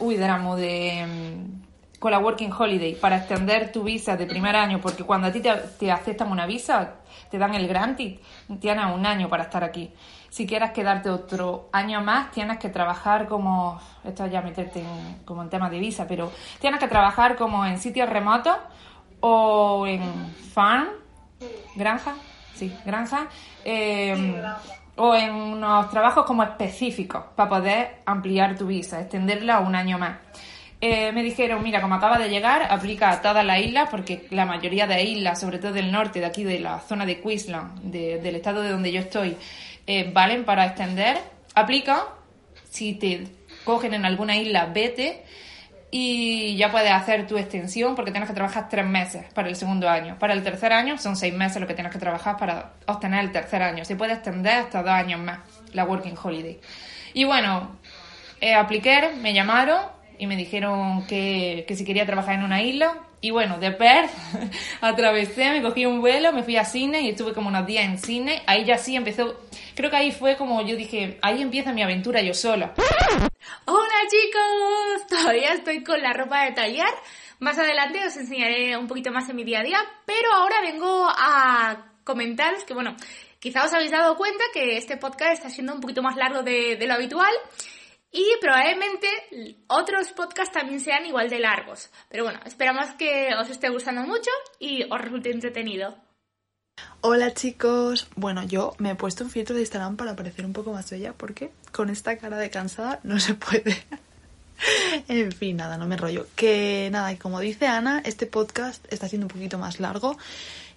uy, 0.00 0.16
de 0.16 0.24
Erasmus, 0.24 0.56
de, 0.56 0.98
em, 1.00 1.62
con 1.98 2.10
la 2.10 2.18
Working 2.18 2.52
Holiday, 2.52 2.94
para 2.96 3.18
extender 3.18 3.70
tu 3.70 3.82
visa 3.82 4.16
de 4.16 4.26
primer 4.26 4.56
año, 4.56 4.80
porque 4.80 5.04
cuando 5.04 5.28
a 5.28 5.32
ti 5.32 5.40
te, 5.40 5.52
te 5.78 5.90
aceptan 5.90 6.30
una 6.30 6.46
visa, 6.46 6.96
te 7.30 7.38
dan 7.38 7.54
el 7.54 7.68
grant 7.68 8.00
y 8.00 8.20
tienes 8.60 8.86
un 8.92 9.06
año 9.06 9.28
para 9.28 9.44
estar 9.44 9.62
aquí. 9.62 9.92
Si 10.30 10.46
quieres 10.46 10.72
quedarte 10.72 11.10
otro 11.10 11.68
año 11.72 12.02
más, 12.02 12.32
tienes 12.32 12.58
que 12.58 12.70
trabajar 12.70 13.28
como, 13.28 13.78
esto 14.02 14.26
ya 14.26 14.42
meterte 14.42 14.80
en, 14.80 15.22
como 15.24 15.42
en 15.42 15.48
tema 15.48 15.70
de 15.70 15.78
visa, 15.78 16.06
pero 16.08 16.32
tienes 16.60 16.80
que 16.80 16.88
trabajar 16.88 17.36
como 17.36 17.64
en 17.64 17.78
sitios 17.78 18.08
remotos 18.08 18.56
o 19.26 19.86
en 19.86 20.02
farm, 20.52 20.88
granja, 21.74 22.14
sí, 22.54 22.70
granja, 22.84 23.26
eh, 23.64 24.12
o 24.96 25.14
en 25.14 25.34
unos 25.34 25.88
trabajos 25.90 26.26
como 26.26 26.42
específicos 26.42 27.24
para 27.34 27.48
poder 27.48 27.96
ampliar 28.04 28.54
tu 28.56 28.66
visa, 28.66 29.00
extenderla 29.00 29.60
un 29.60 29.74
año 29.74 29.98
más. 29.98 30.18
Eh, 30.78 31.10
me 31.12 31.22
dijeron, 31.22 31.62
mira, 31.62 31.80
como 31.80 31.94
acaba 31.94 32.18
de 32.18 32.28
llegar, 32.28 32.66
aplica 32.70 33.10
a 33.12 33.22
todas 33.22 33.42
las 33.46 33.58
islas, 33.60 33.88
porque 33.90 34.26
la 34.30 34.44
mayoría 34.44 34.86
de 34.86 35.02
islas, 35.02 35.40
sobre 35.40 35.58
todo 35.58 35.72
del 35.72 35.90
norte, 35.90 36.20
de 36.20 36.26
aquí 36.26 36.44
de 36.44 36.60
la 36.60 36.80
zona 36.80 37.06
de 37.06 37.20
Queensland, 37.22 37.80
de- 37.84 38.18
del 38.18 38.36
estado 38.36 38.60
de 38.60 38.70
donde 38.72 38.92
yo 38.92 39.00
estoy, 39.00 39.36
eh, 39.86 40.10
valen 40.12 40.44
para 40.44 40.66
extender. 40.66 41.16
Aplica, 41.54 42.04
si 42.68 42.92
te 42.94 43.26
cogen 43.64 43.94
en 43.94 44.04
alguna 44.04 44.36
isla, 44.36 44.66
vete 44.66 45.24
y 45.96 46.56
ya 46.56 46.72
puedes 46.72 46.90
hacer 46.90 47.24
tu 47.28 47.38
extensión 47.38 47.94
porque 47.94 48.10
tienes 48.10 48.28
que 48.28 48.34
trabajar 48.34 48.68
tres 48.68 48.84
meses 48.84 49.26
para 49.32 49.48
el 49.48 49.54
segundo 49.54 49.88
año. 49.88 50.18
Para 50.18 50.32
el 50.32 50.42
tercer 50.42 50.72
año 50.72 50.98
son 50.98 51.14
seis 51.14 51.32
meses 51.32 51.60
lo 51.60 51.68
que 51.68 51.74
tienes 51.74 51.92
que 51.92 52.00
trabajar 52.00 52.36
para 52.36 52.72
obtener 52.86 53.22
el 53.22 53.30
tercer 53.30 53.62
año. 53.62 53.84
Se 53.84 53.94
puede 53.94 54.14
extender 54.14 54.54
hasta 54.54 54.82
dos 54.82 54.90
años 54.90 55.20
más 55.20 55.38
la 55.72 55.84
Working 55.84 56.16
Holiday. 56.20 56.58
Y 57.12 57.22
bueno, 57.22 57.76
eh, 58.40 58.54
apliqué, 58.54 59.10
me 59.20 59.34
llamaron 59.34 59.82
y 60.18 60.26
me 60.26 60.34
dijeron 60.34 61.06
que, 61.06 61.64
que 61.68 61.76
si 61.76 61.84
quería 61.84 62.04
trabajar 62.04 62.34
en 62.34 62.42
una 62.42 62.60
isla 62.60 62.94
Y 63.24 63.30
bueno, 63.30 63.56
de 63.56 63.70
Perth 63.70 64.10
atravesé, 64.82 65.50
me 65.50 65.62
cogí 65.62 65.86
un 65.86 66.02
vuelo, 66.02 66.30
me 66.30 66.42
fui 66.42 66.58
a 66.58 66.64
Sydney 66.66 67.06
y 67.06 67.08
estuve 67.08 67.32
como 67.32 67.48
unos 67.48 67.64
días 67.64 67.86
en 67.86 67.96
Sydney. 67.96 68.42
Ahí 68.46 68.66
ya 68.66 68.76
sí 68.76 68.96
empezó, 68.96 69.40
creo 69.74 69.88
que 69.88 69.96
ahí 69.96 70.12
fue 70.12 70.36
como 70.36 70.60
yo 70.60 70.76
dije, 70.76 71.18
ahí 71.22 71.40
empieza 71.40 71.72
mi 71.72 71.82
aventura 71.82 72.20
yo 72.20 72.34
sola. 72.34 72.74
Hola 73.64 73.94
chicos, 74.10 75.06
todavía 75.08 75.54
estoy 75.54 75.82
con 75.82 76.02
la 76.02 76.12
ropa 76.12 76.44
de 76.44 76.52
tallar. 76.52 76.92
Más 77.38 77.58
adelante 77.58 78.06
os 78.06 78.14
enseñaré 78.14 78.76
un 78.76 78.88
poquito 78.88 79.10
más 79.10 79.26
en 79.30 79.36
mi 79.36 79.44
día 79.44 79.60
a 79.60 79.64
día, 79.64 79.78
pero 80.04 80.30
ahora 80.34 80.60
vengo 80.60 81.08
a 81.08 81.92
comentaros 82.04 82.64
que, 82.64 82.74
bueno, 82.74 82.94
quizá 83.40 83.64
os 83.64 83.72
habéis 83.72 83.90
dado 83.90 84.18
cuenta 84.18 84.44
que 84.52 84.76
este 84.76 84.98
podcast 84.98 85.32
está 85.32 85.48
siendo 85.48 85.72
un 85.72 85.80
poquito 85.80 86.02
más 86.02 86.16
largo 86.16 86.42
de, 86.42 86.76
de 86.76 86.86
lo 86.86 86.92
habitual 86.92 87.32
y 88.14 88.24
probablemente 88.40 89.08
otros 89.66 90.12
podcasts 90.12 90.54
también 90.54 90.80
sean 90.80 91.04
igual 91.04 91.28
de 91.28 91.40
largos. 91.40 91.90
Pero 92.08 92.22
bueno, 92.22 92.38
esperamos 92.46 92.86
que 92.96 93.30
os 93.34 93.50
esté 93.50 93.68
gustando 93.68 94.02
mucho 94.02 94.30
y 94.60 94.84
os 94.84 95.00
resulte 95.00 95.32
entretenido. 95.32 95.96
Hola 97.00 97.34
chicos, 97.34 98.08
bueno 98.14 98.44
yo 98.44 98.74
me 98.78 98.90
he 98.90 98.94
puesto 98.94 99.24
un 99.24 99.30
filtro 99.30 99.54
de 99.54 99.62
Instagram 99.62 99.96
para 99.96 100.16
parecer 100.16 100.46
un 100.46 100.52
poco 100.52 100.72
más 100.72 100.90
bella 100.90 101.12
porque 101.12 101.50
con 101.72 101.90
esta 101.90 102.16
cara 102.16 102.38
de 102.38 102.50
cansada 102.50 103.00
no 103.02 103.18
se 103.18 103.34
puede. 103.34 103.84
en 105.08 105.32
fin, 105.32 105.56
nada, 105.56 105.76
no 105.76 105.86
me 105.86 105.96
rollo. 105.96 106.28
Que 106.36 106.88
nada, 106.92 107.12
y 107.12 107.16
como 107.16 107.40
dice 107.40 107.66
Ana, 107.66 108.00
este 108.04 108.26
podcast 108.26 108.84
está 108.92 109.08
siendo 109.08 109.26
un 109.26 109.32
poquito 109.32 109.58
más 109.58 109.80
largo 109.80 110.16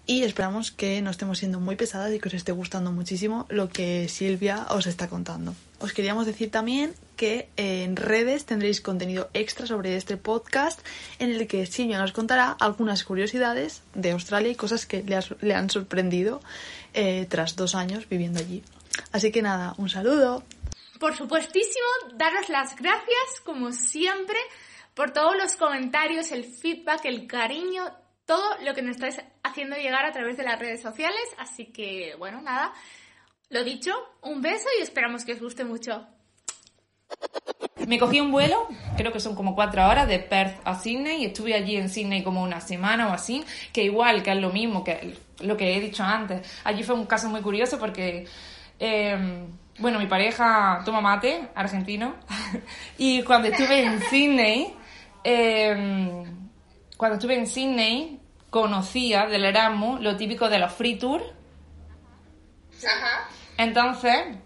y 0.07 0.23
esperamos 0.23 0.71
que 0.71 1.01
no 1.03 1.11
estemos 1.11 1.37
siendo 1.37 1.59
muy 1.59 1.75
pesadas 1.75 2.11
y 2.13 2.19
que 2.19 2.29
os 2.29 2.33
esté 2.33 2.51
gustando 2.51 2.91
muchísimo 2.91 3.45
lo 3.49 3.69
que 3.69 4.07
Silvia 4.07 4.65
os 4.69 4.87
está 4.87 5.07
contando. 5.07 5.53
Os 5.79 5.93
queríamos 5.93 6.25
decir 6.25 6.49
también 6.49 6.93
que 7.17 7.49
en 7.57 7.97
redes 7.97 8.45
tendréis 8.45 8.79
contenido 8.79 9.29
extra 9.33 9.67
sobre 9.67 9.97
este 9.97 10.15
podcast 10.15 10.79
en 11.19 11.31
el 11.31 11.47
que 11.47 11.65
Silvia 11.65 11.99
nos 11.99 12.13
contará 12.13 12.55
algunas 12.57 13.03
curiosidades 13.03 13.83
de 13.93 14.11
Australia 14.11 14.51
y 14.51 14.55
cosas 14.55 14.85
que 14.85 15.03
le 15.41 15.53
han 15.53 15.69
sorprendido 15.69 16.39
eh, 16.93 17.25
tras 17.29 17.57
dos 17.57 17.75
años 17.75 18.07
viviendo 18.07 18.39
allí. 18.39 18.63
Así 19.11 19.31
que 19.31 19.41
nada, 19.41 19.73
un 19.77 19.89
saludo. 19.89 20.43
Por 20.99 21.15
supuestísimo, 21.15 21.85
daros 22.15 22.49
las 22.49 22.75
gracias, 22.75 23.41
como 23.43 23.71
siempre, 23.71 24.37
por 24.93 25.11
todos 25.11 25.35
los 25.37 25.55
comentarios, 25.55 26.31
el 26.31 26.45
feedback, 26.45 27.05
el 27.05 27.27
cariño, 27.27 27.83
todo 28.25 28.57
lo 28.63 28.73
que 28.73 28.81
nos 28.81 28.95
estáis 28.95 29.21
haciendo 29.43 29.75
llegar 29.75 30.05
a 30.05 30.11
través 30.11 30.37
de 30.37 30.43
las 30.43 30.59
redes 30.59 30.81
sociales. 30.81 31.21
Así 31.37 31.67
que, 31.67 32.15
bueno, 32.17 32.41
nada, 32.41 32.73
lo 33.49 33.63
dicho, 33.63 33.91
un 34.21 34.41
beso 34.41 34.67
y 34.79 34.81
esperamos 34.81 35.23
que 35.23 35.33
os 35.33 35.39
guste 35.39 35.63
mucho. 35.63 36.05
Me 37.87 37.97
cogí 37.99 38.19
un 38.19 38.31
vuelo, 38.31 38.67
creo 38.97 39.13
que 39.13 39.19
son 39.19 39.33
como 39.33 39.55
cuatro 39.55 39.87
horas, 39.87 40.07
de 40.07 40.19
Perth 40.19 40.59
a 40.65 40.75
Sydney 40.75 41.21
y 41.21 41.25
estuve 41.27 41.53
allí 41.53 41.77
en 41.77 41.89
Sydney 41.89 42.21
como 42.21 42.43
una 42.43 42.59
semana 42.59 43.07
o 43.07 43.13
así, 43.13 43.45
que 43.71 43.83
igual, 43.83 44.23
que 44.23 44.31
es 44.31 44.37
lo 44.37 44.51
mismo 44.51 44.83
que 44.83 45.15
lo 45.39 45.55
que 45.55 45.75
he 45.75 45.79
dicho 45.79 46.03
antes. 46.03 46.41
Allí 46.63 46.83
fue 46.83 46.95
un 46.95 47.05
caso 47.05 47.29
muy 47.29 47.41
curioso 47.41 47.79
porque, 47.79 48.25
eh, 48.79 49.45
bueno, 49.79 49.99
mi 49.99 50.07
pareja 50.07 50.81
toma 50.83 51.01
mate, 51.01 51.47
argentino, 51.55 52.15
y 52.97 53.21
cuando 53.23 53.47
estuve 53.47 53.83
en 53.83 54.01
Sydney, 54.01 54.73
eh, 55.23 56.23
cuando 56.97 57.15
estuve 57.15 57.37
en 57.37 57.47
Sydney, 57.47 58.19
conocía 58.49 59.27
del 59.27 59.45
Erasmus 59.45 60.01
lo 60.01 60.17
típico 60.17 60.49
de 60.49 60.59
los 60.59 60.73
free 60.73 60.97
tours, 60.97 61.23
Ajá. 62.83 63.29
entonces, 63.57 64.37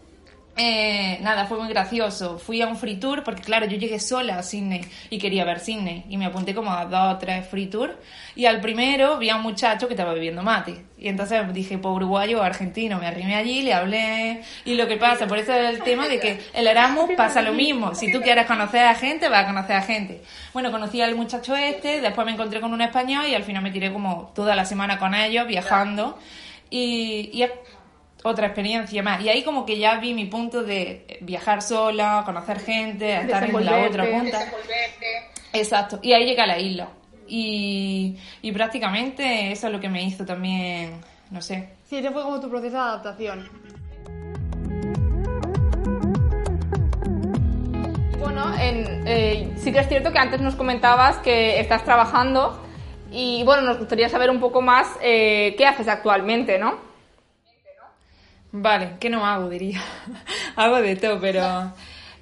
eh, 0.63 1.17
nada, 1.21 1.47
fue 1.47 1.58
muy 1.58 1.69
gracioso. 1.69 2.38
Fui 2.38 2.62
a 2.62 2.67
un 2.67 2.78
free 2.78 2.97
tour 2.97 3.24
porque, 3.24 3.41
claro, 3.41 3.65
yo 3.65 3.78
llegué 3.78 4.00
sola 4.00 4.38
a 4.38 4.43
Sydney 4.43 4.82
y 5.10 5.17
quería 5.17 5.43
ver 5.43 5.60
Sydney. 5.60 6.06
Y 6.08 6.17
me 6.17 6.28
apunté 6.28 6.54
como 6.54 6.71
a 6.71 6.86
dos 6.86 7.15
o 7.15 7.17
tres 7.17 7.47
free 7.47 7.65
tours. 7.65 7.95
Y 8.36 8.45
al 8.45 8.62
primero 8.62 9.17
vi 9.17 9.30
a 9.30 9.38
un 9.38 9.41
muchacho 9.41 9.88
que 9.88 9.95
estaba 9.95 10.13
bebiendo 10.13 10.43
mate. 10.43 10.86
Y 11.00 11.08
entonces 11.08 11.41
dije, 11.52 11.80
pues 11.80 11.95
uruguayo 11.95 12.39
o 12.39 12.43
argentino. 12.43 13.00
Me 13.00 13.08
arrimé 13.08 13.36
allí, 13.36 13.63
le 13.63 13.74
hablé. 13.74 14.43
Y 14.63 14.76
lo 14.76 14.88
que 14.88 14.97
pasa, 14.97 15.26
por 15.26 15.39
eso 15.39 15.52
es 15.52 15.74
el 15.74 15.82
tema 15.82 16.08
de 16.08 16.19
que 16.19 16.39
el 16.54 16.67
Erasmus 16.67 17.10
pasa 17.17 17.41
lo 17.41 17.54
mismo. 17.54 17.95
Si 17.95 18.12
tú 18.12 18.21
quieres 18.21 18.45
conocer 18.45 18.86
a 18.86 18.93
gente, 18.93 19.30
vas 19.30 19.45
a 19.45 19.47
conocer 19.47 19.76
a 19.78 19.82
gente. 19.82 20.21
Bueno, 20.54 20.69
conocí 20.69 21.02
al 21.02 21.15
muchacho 21.15 21.56
este, 21.56 22.02
después 22.02 22.24
me 22.24 22.34
encontré 22.34 22.62
con 22.62 22.71
un 22.71 22.82
español 22.82 23.26
y 23.28 23.34
al 23.34 23.43
final 23.43 23.63
me 23.63 23.71
tiré 23.71 23.91
como 23.91 24.32
toda 24.36 24.56
la 24.56 24.65
semana 24.65 25.00
con 25.00 25.15
ellos 25.15 25.47
viajando. 25.47 26.19
Y, 26.69 27.43
otra 28.24 28.48
experiencia 28.48 29.02
más. 29.04 29.22
Y 29.22 29.30
ahí 29.30 29.44
como 29.44 29.66
que 29.66 29.78
ya 29.78 29.98
vi 29.98 30.14
mi 30.14 30.26
punto 30.26 30.64
de 30.64 31.20
viajar 31.22 31.62
sola, 31.62 32.24
conocer 32.26 32.60
gente, 32.60 33.16
estar 33.16 33.44
en 33.44 33.66
la 33.66 33.88
otra 33.88 34.06
punta. 34.10 34.40
Exacto. 35.54 36.00
Y 36.02 36.14
ahí 36.14 36.26
llegué 36.26 36.42
a 36.42 36.48
la 36.48 36.60
isla. 36.60 36.90
Y, 37.28 38.18
y 38.42 38.52
prácticamente 38.52 39.52
eso 39.52 39.68
es 39.68 39.74
lo 39.74 39.80
que 39.80 39.88
me 39.90 40.04
hizo 40.04 40.26
también, 40.26 41.00
no 41.30 41.42
sé. 41.42 41.70
Sí, 41.90 41.98
ese 41.98 42.12
fue 42.12 42.24
como 42.24 42.40
tu 42.40 42.50
proceso 42.50 42.76
de 42.76 42.82
adaptación. 42.82 43.50
Bueno, 48.20 48.54
en- 48.60 49.04
eh, 49.08 49.54
sí 49.58 49.72
que 49.72 49.80
es 49.80 49.88
cierto 49.88 50.12
que 50.12 50.20
antes 50.20 50.42
nos 50.42 50.56
comentabas 50.56 51.18
que 51.18 51.60
estás 51.60 51.84
trabajando 51.84 52.62
y 53.12 53.44
bueno, 53.44 53.64
nos 53.64 53.78
gustaría 53.80 54.10
saber 54.10 54.30
un 54.30 54.40
poco 54.40 54.62
más 54.62 54.88
eh, 55.02 55.56
qué 55.58 55.66
haces 55.66 55.88
actualmente, 55.88 56.58
¿no? 56.60 56.91
Vale, 58.52 58.98
¿qué 59.00 59.10
no 59.10 59.26
hago? 59.26 59.50
Diría. 59.50 59.82
hago 60.56 60.82
de 60.82 60.96
todo, 60.96 61.20
pero... 61.20 61.74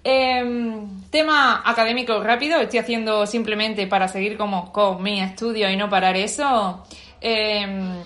Em, 0.04 1.02
tema 1.10 1.62
académico 1.66 2.24
rápido, 2.24 2.62
estoy 2.62 2.80
haciendo 2.80 3.28
simplemente 3.28 3.86
para 3.86 4.08
seguir 4.08 4.38
como 4.38 4.72
con 4.72 5.04
mi 5.04 5.20
estudio 5.20 5.70
y 5.70 5.76
no 5.76 5.90
parar 5.90 6.16
eso, 6.16 6.86
em, 7.20 8.02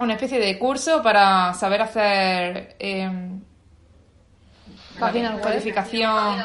una 0.00 0.14
especie 0.14 0.40
de 0.40 0.58
curso 0.58 1.00
para 1.00 1.54
saber 1.54 1.82
hacer 1.82 2.76
em, 2.80 3.40
Páginas 4.98 5.34
web. 5.34 5.42
codificación, 5.42 6.44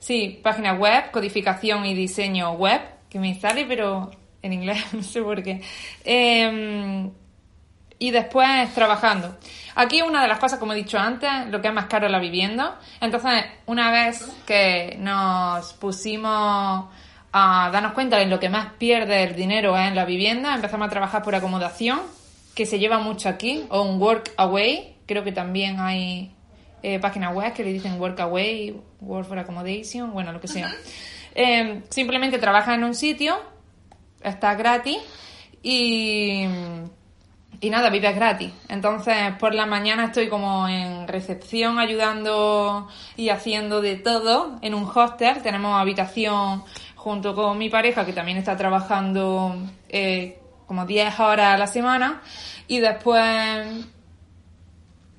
sí, 0.00 0.40
página 0.42 0.72
web, 0.74 1.10
codificación 1.12 1.86
y 1.86 1.94
diseño 1.94 2.52
web, 2.54 2.80
que 3.08 3.20
me 3.20 3.38
sale 3.38 3.64
pero 3.64 4.10
en 4.42 4.52
inglés, 4.52 4.84
no 4.92 5.02
sé 5.04 5.22
por 5.22 5.40
qué. 5.42 5.62
Em, 6.04 7.10
y 8.02 8.10
después 8.10 8.74
trabajando. 8.74 9.38
Aquí 9.76 10.02
una 10.02 10.22
de 10.22 10.26
las 10.26 10.40
cosas, 10.40 10.58
como 10.58 10.72
he 10.72 10.76
dicho 10.76 10.98
antes, 10.98 11.30
lo 11.50 11.62
que 11.62 11.68
es 11.68 11.74
más 11.74 11.86
caro 11.86 12.06
es 12.06 12.12
la 12.12 12.18
vivienda. 12.18 12.80
Entonces, 13.00 13.44
una 13.66 13.92
vez 13.92 14.28
que 14.44 14.96
nos 14.98 15.72
pusimos 15.74 16.86
a 17.32 17.70
darnos 17.72 17.92
cuenta 17.92 18.18
de 18.18 18.26
lo 18.26 18.40
que 18.40 18.48
más 18.48 18.72
pierde 18.72 19.22
el 19.22 19.36
dinero 19.36 19.78
es 19.78 19.86
en 19.86 19.94
la 19.94 20.04
vivienda, 20.04 20.52
empezamos 20.52 20.88
a 20.88 20.90
trabajar 20.90 21.22
por 21.22 21.36
acomodación, 21.36 22.00
que 22.56 22.66
se 22.66 22.80
lleva 22.80 22.98
mucho 22.98 23.28
aquí, 23.28 23.66
o 23.68 23.82
un 23.82 24.02
work 24.02 24.32
away. 24.36 24.96
Creo 25.06 25.22
que 25.22 25.30
también 25.30 25.78
hay 25.78 26.34
eh, 26.82 26.98
páginas 26.98 27.32
web 27.32 27.52
que 27.52 27.62
le 27.62 27.72
dicen 27.72 28.00
work 28.00 28.18
away, 28.18 28.76
work 29.00 29.28
for 29.28 29.38
accommodation, 29.38 30.12
bueno, 30.12 30.32
lo 30.32 30.40
que 30.40 30.48
sea. 30.48 30.74
Eh, 31.36 31.82
simplemente 31.88 32.40
trabajas 32.40 32.74
en 32.74 32.82
un 32.82 32.96
sitio, 32.96 33.38
está 34.24 34.56
gratis 34.56 34.98
y, 35.62 36.46
y 37.62 37.70
nada, 37.70 37.90
vives 37.90 38.16
gratis. 38.16 38.50
Entonces, 38.68 39.14
por 39.38 39.54
la 39.54 39.66
mañana 39.66 40.06
estoy 40.06 40.28
como 40.28 40.68
en 40.68 41.06
recepción 41.06 41.78
ayudando 41.78 42.88
y 43.16 43.28
haciendo 43.28 43.80
de 43.80 43.94
todo 43.94 44.58
en 44.62 44.74
un 44.74 44.90
hostel. 44.92 45.40
Tenemos 45.42 45.80
habitación 45.80 46.64
junto 46.96 47.36
con 47.36 47.56
mi 47.58 47.70
pareja 47.70 48.04
que 48.04 48.12
también 48.12 48.36
está 48.36 48.56
trabajando 48.56 49.54
eh, 49.88 50.40
como 50.66 50.86
10 50.86 51.20
horas 51.20 51.54
a 51.54 51.58
la 51.58 51.68
semana 51.68 52.20
y 52.66 52.80
después 52.80 53.86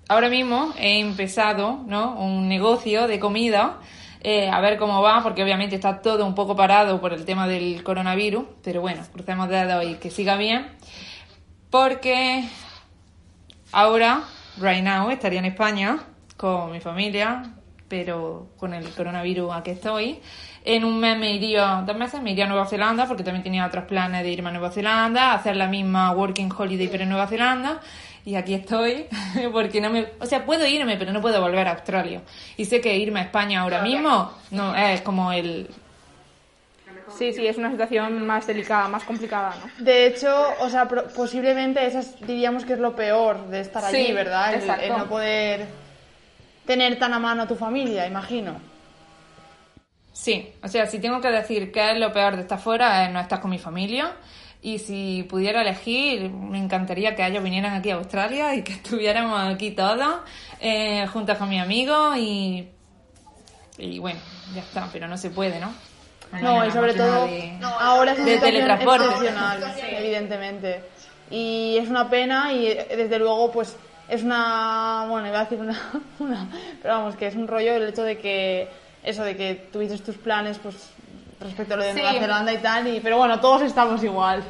ahora 0.09 0.27
mismo 0.27 0.73
he 0.77 0.99
empezado 0.99 1.79
¿no? 1.87 2.19
un 2.19 2.49
negocio 2.49 3.07
de 3.07 3.21
comida, 3.21 3.79
eh, 4.21 4.49
a 4.49 4.59
ver 4.59 4.77
cómo 4.77 5.01
va, 5.01 5.23
porque 5.23 5.43
obviamente 5.43 5.75
está 5.75 6.01
todo 6.01 6.25
un 6.25 6.35
poco 6.35 6.57
parado 6.57 6.99
por 6.99 7.13
el 7.13 7.23
tema 7.23 7.47
del 7.47 7.83
coronavirus, 7.83 8.43
pero 8.61 8.81
bueno, 8.81 9.01
crucemos 9.13 9.47
dedos 9.47 9.85
y 9.85 9.95
que 9.95 10.09
siga 10.09 10.35
bien, 10.35 10.67
porque 11.73 12.43
ahora, 13.71 14.21
right 14.61 14.83
now, 14.83 15.09
estaría 15.09 15.39
en 15.39 15.45
España 15.45 15.97
con 16.37 16.71
mi 16.71 16.79
familia, 16.79 17.51
pero 17.87 18.49
con 18.57 18.75
el 18.75 18.87
coronavirus 18.91 19.51
aquí 19.51 19.71
estoy. 19.71 20.19
En 20.63 20.85
un 20.85 20.99
mes 20.99 21.17
me 21.17 21.33
iría, 21.33 21.83
dos 21.83 21.97
meses 21.97 22.21
me 22.21 22.31
iría 22.31 22.45
a 22.45 22.47
Nueva 22.47 22.67
Zelanda, 22.67 23.07
porque 23.07 23.23
también 23.23 23.41
tenía 23.41 23.65
otros 23.65 23.85
planes 23.85 24.21
de 24.21 24.29
irme 24.29 24.49
a 24.49 24.51
Nueva 24.51 24.69
Zelanda, 24.69 25.33
hacer 25.33 25.55
la 25.55 25.65
misma 25.65 26.11
working 26.11 26.51
holiday 26.55 26.89
pero 26.89 27.05
en 27.05 27.09
Nueva 27.09 27.25
Zelanda. 27.25 27.81
Y 28.23 28.35
aquí 28.35 28.53
estoy, 28.53 29.07
porque 29.51 29.81
no 29.81 29.89
me, 29.89 30.09
o 30.19 30.27
sea, 30.27 30.45
puedo 30.45 30.67
irme, 30.67 30.97
pero 30.97 31.11
no 31.11 31.21
puedo 31.21 31.41
volver 31.41 31.67
a 31.67 31.71
Australia. 31.71 32.21
Y 32.55 32.65
sé 32.65 32.81
que 32.81 32.95
irme 32.95 33.21
a 33.21 33.23
España 33.23 33.61
ahora 33.61 33.81
mismo, 33.81 34.31
no, 34.51 34.75
es 34.75 35.01
como 35.01 35.31
el, 35.31 35.71
Sí, 37.17 37.33
sí, 37.33 37.45
es 37.47 37.57
una 37.57 37.71
situación 37.71 38.25
más 38.25 38.47
delicada, 38.47 38.87
más 38.87 39.03
complicada, 39.03 39.55
¿no? 39.55 39.83
De 39.83 40.07
hecho, 40.07 40.35
o 40.59 40.69
sea, 40.69 40.87
posiblemente 40.87 41.85
eso 41.85 41.99
es- 41.99 42.19
diríamos 42.25 42.65
que 42.65 42.73
es 42.73 42.79
lo 42.79 42.95
peor 42.95 43.47
de 43.47 43.61
estar 43.61 43.83
allí, 43.85 44.07
Sí, 44.07 44.13
¿verdad? 44.13 44.53
El, 44.53 44.61
exacto. 44.61 44.83
el 44.83 44.97
no 44.97 45.05
poder 45.07 45.67
tener 46.65 46.97
tan 46.97 47.13
a 47.13 47.19
mano 47.19 47.43
a 47.43 47.47
tu 47.47 47.55
familia, 47.55 48.07
imagino. 48.07 48.55
Sí, 50.11 50.53
o 50.63 50.67
sea, 50.67 50.85
si 50.85 50.99
tengo 50.99 51.19
que 51.21 51.29
decir 51.29 51.71
qué 51.71 51.91
es 51.91 51.97
lo 51.97 52.13
peor 52.13 52.35
de 52.35 52.43
estar 52.43 52.59
fuera 52.59 53.05
es 53.05 53.11
no 53.11 53.19
estar 53.19 53.39
con 53.41 53.49
mi 53.51 53.59
familia. 53.59 54.11
Y 54.61 54.79
si 54.79 55.23
pudiera 55.29 55.61
elegir, 55.61 56.29
me 56.29 56.57
encantaría 56.57 57.15
que 57.15 57.25
ellos 57.27 57.43
vinieran 57.43 57.73
aquí 57.73 57.89
a 57.91 57.95
Australia 57.95 58.55
y 58.55 58.61
que 58.63 58.73
estuviéramos 58.81 59.39
aquí 59.53 59.71
todos, 59.71 60.15
eh, 60.61 61.05
juntas 61.07 61.37
con 61.37 61.49
mi 61.49 61.59
amigo 61.59 62.15
y, 62.15 62.69
y 63.77 63.99
bueno, 63.99 64.19
ya 64.55 64.61
está, 64.61 64.87
pero 64.93 65.07
no 65.07 65.17
se 65.17 65.31
puede, 65.31 65.59
¿no? 65.59 65.73
No, 66.41 66.65
y 66.65 66.71
sobre 66.71 66.93
todo, 66.93 67.25
de- 67.27 67.57
ahora 67.79 68.11
es 68.13 68.17
una 68.19 68.25
de 68.27 68.33
situación 68.35 68.41
teletransporte. 68.65 69.05
excepcional, 69.05 69.73
evidentemente. 69.91 70.83
Y 71.29 71.77
es 71.79 71.89
una 71.89 72.09
pena 72.09 72.51
y 72.53 72.67
eh, 72.67 72.87
desde 72.95 73.19
luego, 73.19 73.51
pues, 73.51 73.75
es 74.09 74.23
una, 74.23 75.05
bueno, 75.09 75.27
iba 75.27 75.39
a 75.39 75.43
decir 75.43 75.59
una, 75.59 75.79
una- 76.19 76.47
pero 76.81 76.95
vamos, 76.95 77.15
que 77.15 77.27
es 77.27 77.35
un 77.35 77.47
rollo 77.47 77.73
el 77.75 77.89
hecho 77.89 78.03
de 78.03 78.17
que, 78.17 78.67
eso, 79.03 79.23
de 79.23 79.35
que 79.35 79.55
tuvieses 79.71 80.03
tus 80.03 80.17
planes, 80.17 80.59
pues, 80.59 80.89
respecto 81.39 81.73
a 81.73 81.77
lo 81.77 81.83
de 81.83 81.93
Sí. 81.93 82.01
Nueva 82.01 82.19
Zelanda 82.19 82.53
y 82.53 82.57
tal, 82.57 82.87
y, 82.87 82.99
pero 82.99 83.17
bueno, 83.17 83.39
todos 83.39 83.61
estamos 83.63 84.03
igual, 84.03 84.43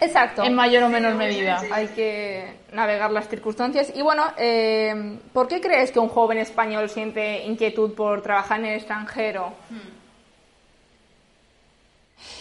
Exacto. 0.00 0.42
en 0.44 0.54
mayor 0.54 0.82
o 0.84 0.88
menor 0.88 1.14
medida. 1.14 1.60
Hay 1.72 1.88
que 1.88 2.54
navegar 2.72 3.10
las 3.10 3.28
circunstancias. 3.28 3.92
Y 3.94 4.02
bueno, 4.02 4.24
eh, 4.38 5.18
¿por 5.32 5.46
qué 5.46 5.60
crees 5.60 5.92
que 5.92 5.98
un 5.98 6.08
joven 6.08 6.38
español 6.38 6.88
siente 6.88 7.44
inquietud 7.44 7.92
por 7.94 8.22
trabajar 8.22 8.60
en 8.60 8.66
el 8.66 8.76
extranjero? 8.76 9.52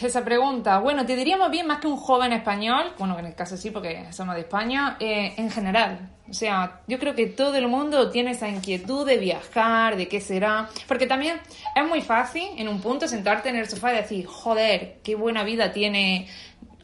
Esa 0.01 0.23
pregunta, 0.23 0.79
bueno, 0.79 1.05
te 1.05 1.15
diríamos 1.15 1.51
bien 1.51 1.67
más 1.67 1.79
que 1.79 1.87
un 1.87 1.97
joven 1.97 2.31
español, 2.33 2.93
bueno, 2.97 3.19
en 3.19 3.25
el 3.25 3.35
caso 3.35 3.57
sí, 3.57 3.71
porque 3.71 4.11
somos 4.11 4.35
de 4.35 4.41
España, 4.41 4.97
eh, 4.99 5.33
en 5.37 5.49
general. 5.49 6.09
O 6.29 6.33
sea, 6.33 6.81
yo 6.87 6.99
creo 6.99 7.15
que 7.15 7.25
todo 7.25 7.55
el 7.55 7.67
mundo 7.67 8.11
tiene 8.11 8.31
esa 8.31 8.47
inquietud 8.47 9.05
de 9.05 9.17
viajar, 9.17 9.97
de 9.97 10.07
qué 10.07 10.21
será. 10.21 10.69
Porque 10.87 11.07
también 11.07 11.41
es 11.75 11.87
muy 11.87 12.01
fácil 12.01 12.47
en 12.55 12.67
un 12.67 12.81
punto 12.81 13.07
sentarte 13.07 13.49
en 13.49 13.55
el 13.55 13.67
sofá 13.67 13.93
y 13.93 13.97
decir, 13.97 14.25
joder, 14.27 14.99
qué 15.03 15.15
buena 15.15 15.43
vida 15.43 15.71
tiene 15.71 16.27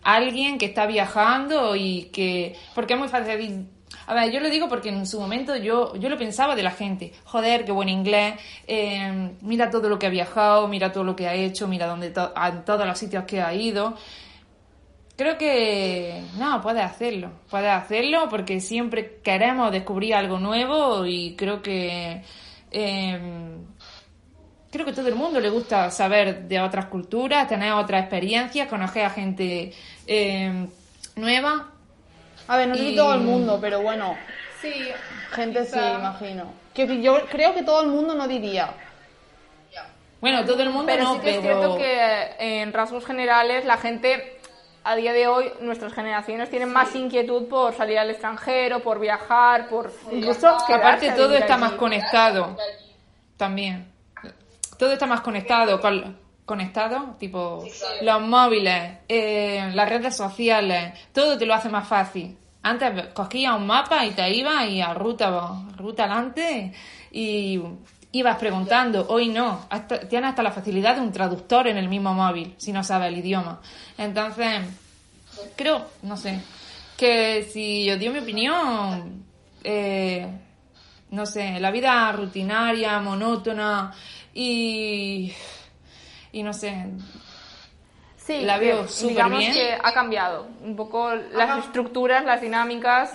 alguien 0.02 0.58
que 0.58 0.66
está 0.66 0.88
viajando 0.88 1.76
y 1.76 2.06
que... 2.12 2.56
Porque 2.74 2.94
es 2.94 3.00
muy 3.00 3.08
fácil 3.08 3.28
decir, 3.28 3.66
a 4.08 4.14
ver, 4.14 4.32
yo 4.32 4.40
lo 4.40 4.50
digo 4.50 4.68
porque 4.70 4.90
en 4.90 5.06
su 5.08 5.20
momento 5.20 5.56
yo, 5.56 5.96
yo 5.96 6.10
lo 6.10 6.18
pensaba 6.18 6.56
de 6.56 6.64
la 6.64 6.72
gente. 6.72 7.14
Joder, 7.26 7.66
qué 7.66 7.72
buen 7.72 7.90
inglés. 7.90 8.36
eh, 8.68 9.32
mira 9.42 9.70
todo 9.70 9.90
lo 9.90 9.98
que 10.00 10.06
ha 10.08 10.10
viajado, 10.10 10.68
mira 10.68 10.92
todo 10.92 11.04
lo 11.04 11.16
que 11.16 11.28
ha 11.28 11.34
hecho, 11.34 11.68
mira 11.68 11.88
dónde 11.88 12.10
to- 12.12 12.32
a 12.36 12.52
todos 12.64 12.86
los 12.88 12.98
sitios 12.98 13.24
que 13.26 13.42
ha 13.42 13.54
ido. 13.54 13.96
Creo 15.18 15.38
que 15.38 16.24
no, 16.38 16.62
puedes 16.62 16.84
hacerlo. 16.84 17.32
Puedes 17.50 17.70
hacerlo 17.72 18.28
porque 18.30 18.60
siempre 18.60 19.20
queremos 19.24 19.72
descubrir 19.72 20.14
algo 20.16 20.40
nuevo 20.40 21.06
y 21.06 21.36
creo 21.38 21.62
que 21.62 22.22
eh, 22.72 23.20
creo 24.72 24.86
que 24.86 24.92
todo 24.94 25.08
el 25.08 25.16
mundo 25.16 25.40
le 25.40 25.50
gusta 25.50 25.90
saber 25.90 26.48
de 26.50 26.60
otras 26.60 26.88
culturas, 26.88 27.48
tener 27.48 27.72
otras 27.72 28.02
experiencias, 28.02 28.68
conocer 28.68 29.06
a 29.06 29.10
gente 29.10 29.72
eh, 30.06 30.68
nueva. 31.16 31.72
A 32.48 32.58
ver, 32.58 32.68
no 32.68 32.76
sé 32.76 32.82
si 32.82 32.94
Y- 32.94 32.96
todo 32.96 33.14
el 33.14 33.22
mundo, 33.22 33.58
pero 33.62 33.82
bueno, 33.82 34.18
Sí, 34.62 34.74
gente 35.32 35.64
sí, 35.66 35.74
Quizá. 35.74 35.94
imagino. 36.00 36.54
Que 36.74 37.02
yo 37.02 37.26
creo 37.30 37.54
que 37.54 37.64
todo 37.64 37.82
el 37.82 37.88
mundo 37.88 38.16
no 38.16 38.28
diría. 38.28 38.70
Bueno, 40.22 40.44
todo 40.46 40.64
el 40.64 40.70
mundo 40.70 40.86
pero 40.88 41.04
no, 41.04 41.14
sí 41.16 41.20
que 41.20 41.30
es 41.36 41.38
pero 41.42 41.60
cierto 41.60 41.78
que 41.78 41.94
eh, 42.40 42.62
en 42.62 42.74
rasgos 42.74 43.06
generales 43.06 43.64
la 43.66 43.78
gente 43.78 44.40
a 44.84 44.96
día 44.96 45.14
de 45.14 45.28
hoy 45.28 45.52
nuestras 45.60 45.94
generaciones 45.94 46.50
tienen 46.50 46.72
más 46.72 46.96
inquietud 46.96 47.48
por 47.48 47.76
salir 47.76 48.00
al 48.00 48.10
extranjero, 48.10 48.80
por 48.80 49.00
viajar, 49.00 49.68
por 49.68 49.92
incluso 50.12 50.48
aparte 50.48 51.12
todo 51.12 51.34
está 51.36 51.54
allí. 51.56 51.62
más 51.64 51.72
conectado 51.74 52.58
también 53.38 53.92
todo 54.80 54.94
está 54.94 55.06
más 55.06 55.22
conectado 55.22 55.80
con 55.80 56.18
conectado 56.46 57.16
tipo 57.20 57.66
los 58.02 58.22
móviles 58.22 59.00
eh, 59.08 59.72
las 59.74 59.90
redes 59.90 60.16
sociales 60.16 60.94
todo 61.12 61.38
te 61.38 61.46
lo 61.46 61.54
hace 61.54 61.70
más 61.70 61.88
fácil. 61.88 62.38
Antes 62.62 63.08
cogías 63.14 63.56
un 63.56 63.68
mapa 63.68 64.06
y 64.06 64.12
te 64.12 64.34
ibas 64.34 64.68
y 64.68 64.82
a 64.82 64.94
ruta 64.94 65.66
ruta 65.78 66.06
adelante 66.06 66.74
y 67.12 67.62
ibas 68.12 68.38
preguntando. 68.38 69.06
Hoy 69.10 69.30
no 69.30 69.66
hasta, 69.70 70.00
tienes 70.00 70.30
hasta 70.30 70.44
la 70.44 70.52
facilidad 70.52 70.96
de 70.96 71.02
un 71.02 71.12
traductor 71.12 71.68
en 71.68 71.78
el 71.78 71.88
mismo 71.88 72.14
móvil 72.14 72.56
si 72.58 72.72
no 72.72 72.84
sabes 72.84 73.10
el 73.10 73.20
idioma. 73.20 73.62
Entonces 73.98 74.62
creo 75.56 75.86
no 76.04 76.18
sé 76.18 76.42
que 76.98 77.44
si 77.44 77.86
yo 77.86 77.98
dio 77.98 78.12
mi 78.12 78.20
opinión 78.20 79.26
eh, 79.64 80.28
no 81.12 81.26
sé, 81.26 81.60
la 81.60 81.72
vida 81.72 82.12
rutinaria, 82.12 83.00
monótona 83.00 83.94
y, 84.34 85.32
y 86.36 86.44
no 86.44 86.54
sé, 86.54 86.86
Sí, 88.18 88.42
La 88.42 88.58
veo 88.58 88.88
súper 88.88 89.10
digamos 89.10 89.40
bien. 89.40 89.54
que 89.54 89.74
ha 89.84 89.94
cambiado 89.94 90.48
un 90.64 90.76
poco 90.76 91.14
las 91.14 91.64
estructuras, 91.64 92.26
las 92.26 92.42
dinámicas, 92.42 93.14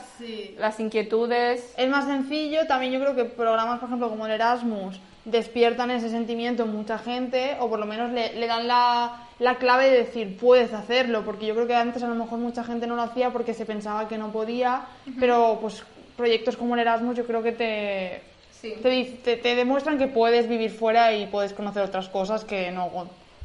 las 0.57 0.79
inquietudes. 0.79 1.75
Es 1.77 1.89
más 1.89 2.05
sencillo, 2.05 2.67
también 2.69 2.93
yo 2.93 3.01
creo 3.01 3.17
que 3.17 3.25
programas, 3.25 3.81
por 3.81 3.89
ejemplo, 3.89 4.09
como 4.09 4.27
el 4.27 4.33
Erasmus, 4.33 5.01
despiertan 5.25 5.91
ese 5.91 6.11
sentimiento 6.11 6.63
en 6.63 6.71
mucha 6.73 6.97
gente, 6.97 7.57
o 7.59 7.69
por 7.69 7.81
lo 7.81 7.87
menos 7.87 8.13
le, 8.13 8.35
le 8.35 8.47
dan 8.47 8.69
la, 8.69 9.27
la 9.41 9.57
clave 9.57 9.91
de 9.91 9.99
decir, 9.99 10.39
puedes 10.39 10.73
hacerlo, 10.73 11.25
porque 11.25 11.45
yo 11.47 11.55
creo 11.57 11.67
que 11.67 11.75
antes 11.75 12.05
a 12.05 12.07
lo 12.09 12.15
mejor 12.15 12.39
mucha 12.39 12.63
gente 12.63 12.87
no 12.87 12.95
lo 12.95 13.03
hacía 13.03 13.31
porque 13.31 13.53
se 13.53 13.67
pensaba 13.67 14.07
que 14.07 14.17
no 14.17 14.31
podía, 14.31 14.83
pero 15.19 15.59
pues 15.61 15.83
proyectos 16.17 16.57
como 16.57 16.75
el 16.75 16.83
Erasmus 16.83 17.17
yo 17.17 17.27
creo 17.27 17.43
que 17.43 17.53
te, 17.53 18.23
Sí. 18.61 18.75
te, 18.83 19.05
te- 19.25 19.37
te 19.37 19.55
demuestran 19.55 19.97
que 19.99 20.07
puedes 20.07 20.49
vivir 20.49 20.71
fuera 20.71 21.13
y 21.15 21.27
puedes 21.27 21.53
conocer 21.55 21.83
otras 21.83 22.09
cosas 22.09 22.45
que 22.45 22.71
no 22.71 22.91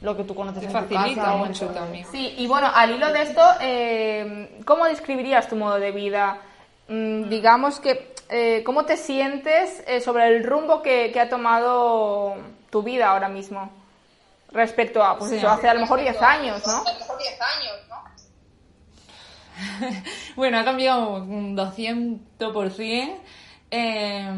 lo 0.01 0.17
que 0.17 0.23
tú 0.25 0.35
conoces 0.35 0.59
te 0.61 0.65
en 0.67 0.71
tu 0.73 0.77
facilita 0.79 1.21
casa 1.21 1.33
en 1.33 1.39
mucho 1.39 1.67
tu- 1.67 1.73
también. 1.73 2.05
Sí, 2.11 2.35
y 2.37 2.47
bueno, 2.47 2.69
al 2.73 2.91
hilo 2.91 3.11
de 3.13 3.21
esto, 3.21 3.41
eh, 3.61 4.59
¿cómo 4.65 4.85
describirías 4.85 5.47
tu 5.47 5.55
modo 5.55 5.79
de 5.79 5.91
vida? 5.91 6.37
Mm, 6.89 7.29
digamos 7.29 7.79
que, 7.79 8.13
eh, 8.29 8.61
¿cómo 8.65 8.83
te 8.85 8.97
sientes 8.97 9.83
eh, 9.87 10.01
sobre 10.01 10.27
el 10.27 10.43
rumbo 10.43 10.81
que, 10.81 11.11
que 11.13 11.19
ha 11.21 11.29
tomado 11.29 12.35
tu 12.69 12.83
vida 12.83 13.09
ahora 13.09 13.29
mismo? 13.29 13.71
Respecto 14.51 15.03
a, 15.03 15.17
pues 15.17 15.31
Sí. 15.31 15.37
eso, 15.37 15.49
hace 15.49 15.67
a 15.69 15.73
lo 15.73 15.79
mejor 15.81 15.99
10 16.01 16.21
años, 16.21 16.61
¿no? 16.67 16.83
Bueno, 20.35 20.59
ha 20.59 20.63
cambiado 20.65 21.15
un 21.15 21.55
200%. 21.55 23.17
Eh, 23.71 24.29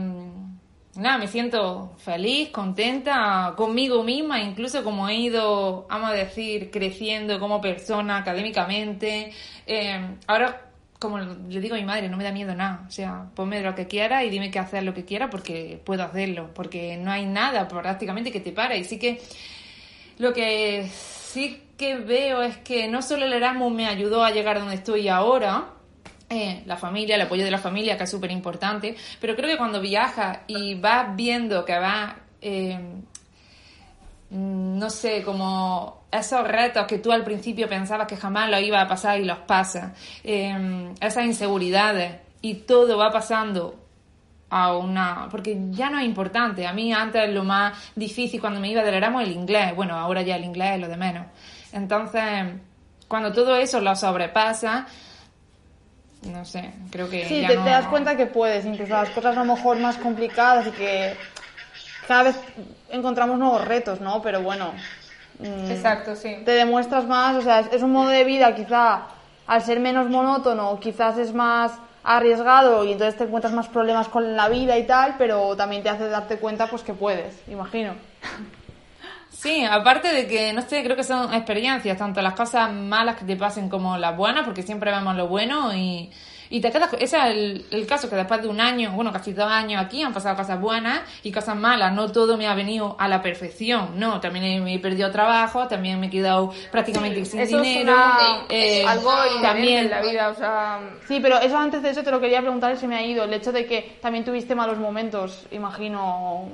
nada, 0.97 1.17
me 1.17 1.27
siento 1.27 1.95
feliz, 1.97 2.49
contenta 2.49 3.53
conmigo 3.55 4.03
misma, 4.03 4.41
incluso 4.41 4.83
como 4.83 5.07
he 5.07 5.15
ido, 5.15 5.85
vamos 5.89 6.11
a 6.11 6.13
decir, 6.13 6.71
creciendo 6.71 7.39
como 7.39 7.61
persona 7.61 8.17
académicamente. 8.17 9.31
Eh, 9.65 10.15
ahora, 10.27 10.71
como 10.99 11.19
le 11.19 11.61
digo 11.61 11.75
a 11.75 11.77
mi 11.77 11.85
madre, 11.85 12.09
no 12.09 12.17
me 12.17 12.23
da 12.23 12.31
miedo 12.31 12.55
nada. 12.55 12.85
O 12.87 12.91
sea, 12.91 13.29
ponme 13.35 13.61
lo 13.61 13.75
que 13.75 13.87
quiera 13.87 14.23
y 14.23 14.29
dime 14.29 14.51
que 14.51 14.59
hacer 14.59 14.83
lo 14.83 14.93
que 14.93 15.05
quiera 15.05 15.29
porque 15.29 15.79
puedo 15.83 16.03
hacerlo, 16.03 16.51
porque 16.53 16.97
no 16.97 17.11
hay 17.11 17.25
nada 17.25 17.67
prácticamente 17.67 18.31
que 18.31 18.39
te 18.39 18.51
pare. 18.51 18.77
Y 18.77 18.83
sí 18.83 18.97
que 18.97 19.21
lo 20.17 20.33
que 20.33 20.89
sí 20.91 21.61
que 21.77 21.95
veo 21.97 22.41
es 22.41 22.57
que 22.57 22.87
no 22.87 23.01
solo 23.01 23.25
el 23.25 23.33
Erasmus 23.33 23.71
me 23.71 23.87
ayudó 23.87 24.23
a 24.23 24.31
llegar 24.31 24.59
donde 24.59 24.75
estoy 24.75 25.07
ahora, 25.07 25.76
eh, 26.29 26.63
la 26.65 26.75
familia, 26.75 27.15
el 27.15 27.21
apoyo 27.21 27.45
de 27.45 27.51
la 27.51 27.57
familia, 27.57 27.97
que 27.97 28.03
es 28.03 28.11
súper 28.11 28.31
importante, 28.31 28.95
pero 29.21 29.35
creo 29.35 29.49
que 29.49 29.57
cuando 29.57 29.79
viajas 29.79 30.39
y 30.47 30.75
vas 30.75 31.15
viendo 31.15 31.63
que 31.63 31.79
vas, 31.79 32.15
eh, 32.41 32.79
no 34.29 34.89
sé, 34.89 35.23
como 35.23 36.03
esos 36.11 36.45
retos 36.45 36.85
que 36.85 36.99
tú 36.99 37.13
al 37.13 37.23
principio 37.23 37.69
pensabas 37.69 38.07
que 38.07 38.17
jamás 38.17 38.49
los 38.49 38.61
iba 38.61 38.81
a 38.81 38.87
pasar 38.87 39.19
y 39.21 39.25
los 39.25 39.39
pasas, 39.39 39.97
eh, 40.23 40.93
esas 40.99 41.25
inseguridades 41.25 42.17
y 42.41 42.55
todo 42.55 42.97
va 42.97 43.09
pasando 43.11 43.87
a 44.49 44.75
una 44.77 45.27
porque 45.29 45.57
ya 45.71 45.89
no 45.89 45.99
es 45.99 46.05
importante. 46.05 46.67
A 46.67 46.73
mí 46.73 46.93
antes 46.93 47.29
lo 47.29 47.43
más 47.43 47.91
difícil 47.95 48.39
cuando 48.39 48.59
me 48.59 48.69
iba 48.69 48.83
del 48.83 48.95
Erasmus 48.95 49.23
el 49.23 49.31
inglés. 49.31 49.75
Bueno 49.75 49.95
ahora 49.95 50.21
ya 50.21 50.35
el 50.35 50.45
inglés 50.45 50.75
es 50.75 50.81
lo 50.81 50.87
de 50.87 50.97
menos. 50.97 51.25
Entonces 51.71 52.21
cuando 53.07 53.31
todo 53.31 53.55
eso 53.55 53.79
lo 53.81 53.95
sobrepasa 53.95 54.87
no 56.27 56.45
sé 56.45 56.71
creo 56.91 57.09
que 57.09 57.25
Sí, 57.25 57.41
ya 57.41 57.47
te, 57.49 57.55
no- 57.55 57.63
te 57.63 57.69
das 57.69 57.87
cuenta 57.87 58.15
que 58.17 58.25
puedes, 58.25 58.65
incluso 58.65 58.93
las 58.93 59.09
cosas 59.09 59.35
a 59.37 59.43
lo 59.43 59.55
mejor 59.55 59.79
más 59.79 59.97
complicadas 59.97 60.67
y 60.67 60.71
que 60.71 61.17
cada 62.07 62.23
vez 62.23 62.39
encontramos 62.89 63.37
nuevos 63.37 63.63
retos, 63.65 63.99
¿no? 64.01 64.21
Pero 64.21 64.41
bueno, 64.41 64.73
mm, 65.39 65.71
Exacto, 65.71 66.15
sí. 66.15 66.37
te 66.45 66.51
demuestras 66.51 67.05
más, 67.05 67.35
o 67.35 67.41
sea, 67.41 67.59
es, 67.59 67.67
es 67.73 67.81
un 67.83 67.91
modo 67.91 68.09
de 68.09 68.23
vida 68.23 68.55
quizá 68.55 69.01
al 69.47 69.61
ser 69.61 69.79
menos 69.79 70.09
monótono, 70.09 70.79
quizás 70.79 71.17
es 71.17 71.33
más 71.33 71.73
arriesgado 72.03 72.85
y 72.85 72.93
entonces 72.93 73.17
te 73.17 73.25
encuentras 73.25 73.53
más 73.53 73.67
problemas 73.67 74.07
con 74.07 74.35
la 74.37 74.47
vida 74.47 74.77
y 74.77 74.85
tal, 74.87 75.15
pero 75.17 75.55
también 75.57 75.83
te 75.83 75.89
hace 75.89 76.07
darte 76.07 76.37
cuenta 76.37 76.69
pues 76.69 76.83
que 76.83 76.93
puedes, 76.93 77.35
imagino. 77.49 77.93
Sí, 79.39 79.63
aparte 79.63 80.11
de 80.11 80.27
que, 80.27 80.51
no 80.51 80.61
sé, 80.63 80.83
creo 80.83 80.95
que 80.95 81.03
son 81.03 81.31
experiencias, 81.33 81.95
tanto 81.97 82.21
las 82.23 82.33
cosas 82.33 82.71
malas 82.73 83.17
que 83.17 83.25
te 83.25 83.35
pasen 83.35 83.69
como 83.69 83.95
las 83.97 84.17
buenas, 84.17 84.43
porque 84.45 84.63
siempre 84.63 84.89
vemos 84.91 85.15
lo 85.15 85.27
bueno 85.27 85.73
y, 85.75 86.09
Y 86.49 86.61
te 86.61 86.71
quedas, 86.71 86.91
ese 86.93 87.17
es 87.17 87.23
el, 87.25 87.65
el 87.71 87.85
caso 87.85 88.09
que 88.09 88.15
después 88.15 88.41
de 88.41 88.47
un 88.47 88.61
año, 88.61 88.93
bueno, 88.93 89.11
casi 89.11 89.33
dos 89.33 89.51
años 89.51 89.83
aquí, 89.83 90.01
han 90.01 90.13
pasado 90.13 90.37
cosas 90.37 90.59
buenas 90.61 91.01
y 91.21 91.29
cosas 91.31 91.57
malas. 91.57 91.91
No 91.93 92.09
todo 92.09 92.37
me 92.37 92.47
ha 92.47 92.55
venido 92.55 92.95
a 92.97 93.09
la 93.09 93.21
perfección, 93.21 93.99
no. 93.99 94.21
También 94.21 94.45
he, 94.45 94.59
me 94.61 94.73
he 94.75 94.79
perdido 94.79 95.11
trabajo, 95.11 95.67
también 95.67 95.99
me 95.99 96.07
he 96.07 96.09
quedado 96.09 96.53
prácticamente 96.71 97.25
sin 97.25 97.41
Eso 97.41 97.57
es 97.57 97.63
dinero. 97.63 97.91
una- 97.91 98.45
eh, 98.49 98.85
algo 98.87 99.11
inherente 99.11 99.41
también 99.45 99.77
en 99.83 99.89
la 99.89 100.01
vida, 100.01 100.29
o 100.29 100.35
sea... 100.35 100.79
Sí, 101.05 101.19
pero 101.21 101.37
eso 101.39 101.57
antes 101.57 101.81
de 101.83 101.89
eso 101.89 102.01
te 102.01 102.11
lo 102.11 102.19
quería 102.21 102.39
preguntar 102.39 102.73
y 102.73 102.77
se 102.77 102.87
me 102.87 102.95
ha 102.95 103.05
ido. 103.05 103.25
El 103.25 103.33
hecho 103.33 103.51
de 103.51 103.65
que 103.65 103.97
también 104.01 104.23
tuviste 104.23 104.55
malos 104.55 104.77
momentos, 104.77 105.45
imagino, 105.51 106.47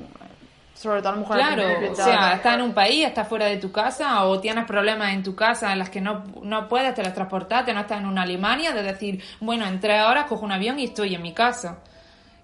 sobre 0.73 1.01
todo 1.01 1.09
a 1.09 1.15
lo 1.15 1.21
mejor 1.21 1.37
Claro, 1.37 1.91
o 1.91 1.95
sea, 1.95 2.33
estás 2.33 2.55
en 2.55 2.61
un 2.61 2.73
país, 2.73 3.05
estás 3.05 3.27
fuera 3.27 3.45
de 3.45 3.57
tu 3.57 3.71
casa 3.71 4.23
o 4.25 4.39
tienes 4.39 4.65
problemas 4.65 5.13
en 5.13 5.23
tu 5.23 5.35
casa 5.35 5.71
en 5.71 5.79
las 5.79 5.89
que 5.89 6.01
no, 6.01 6.23
no 6.41 6.67
puedes 6.67 6.93
teletransportarte, 6.93 7.73
no 7.73 7.81
estás 7.81 7.99
en 7.99 8.07
una 8.07 8.23
Alemania, 8.23 8.71
de 8.71 8.83
decir, 8.83 9.23
bueno, 9.39 9.65
en 9.65 9.79
tres 9.79 10.03
horas 10.03 10.25
cojo 10.25 10.45
un 10.45 10.51
avión 10.51 10.79
y 10.79 10.85
estoy 10.85 11.15
en 11.15 11.21
mi 11.21 11.33
casa. 11.33 11.79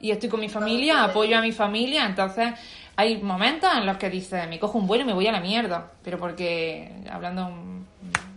Y 0.02 0.12
estoy 0.12 0.30
con 0.30 0.40
mi 0.40 0.48
familia, 0.48 1.04
apoyo 1.04 1.38
a 1.38 1.42
mi 1.42 1.52
familia, 1.52 2.06
entonces 2.06 2.54
hay 2.96 3.22
momentos 3.22 3.70
en 3.76 3.86
los 3.86 3.98
que 3.98 4.10
dices, 4.10 4.48
me 4.48 4.60
cojo 4.60 4.78
un 4.78 4.88
vuelo 4.88 5.04
y 5.04 5.08
me 5.08 5.14
voy 5.14 5.28
a 5.28 5.32
la 5.32 5.42
mierda, 5.42 5.92
pero 6.04 6.18
porque, 6.18 7.04
hablando 7.10 7.52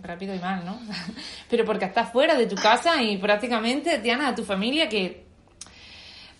rápido 0.03 0.35
y 0.35 0.39
mal, 0.39 0.65
¿no? 0.65 0.79
pero 1.51 1.65
porque 1.65 1.85
estás 1.85 2.11
fuera 2.11 2.35
de 2.35 2.47
tu 2.47 2.57
casa 2.57 3.01
y 3.03 3.17
prácticamente 3.19 3.99
tienes 3.99 4.27
a 4.27 4.35
tu 4.35 4.45
familia 4.45 4.89
que 4.89 5.22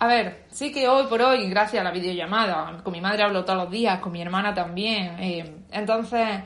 a 0.03 0.07
ver, 0.09 0.47
sí 0.51 0.73
que 0.73 0.89
hoy 0.89 1.07
por 1.07 1.23
hoy, 1.23 1.49
gracias 1.49 1.81
a 1.81 1.85
la 1.85 1.93
videollamada, 1.93 2.83
con 2.83 2.93
mi 2.93 3.01
madre 3.01 3.23
hablo 3.23 3.45
todos 3.45 3.61
los 3.61 3.71
días, 3.71 4.01
con 4.01 4.11
mi 4.11 4.21
hermana 4.21 4.53
también. 4.53 5.17
eh, 5.21 5.63
entonces, 5.71 6.41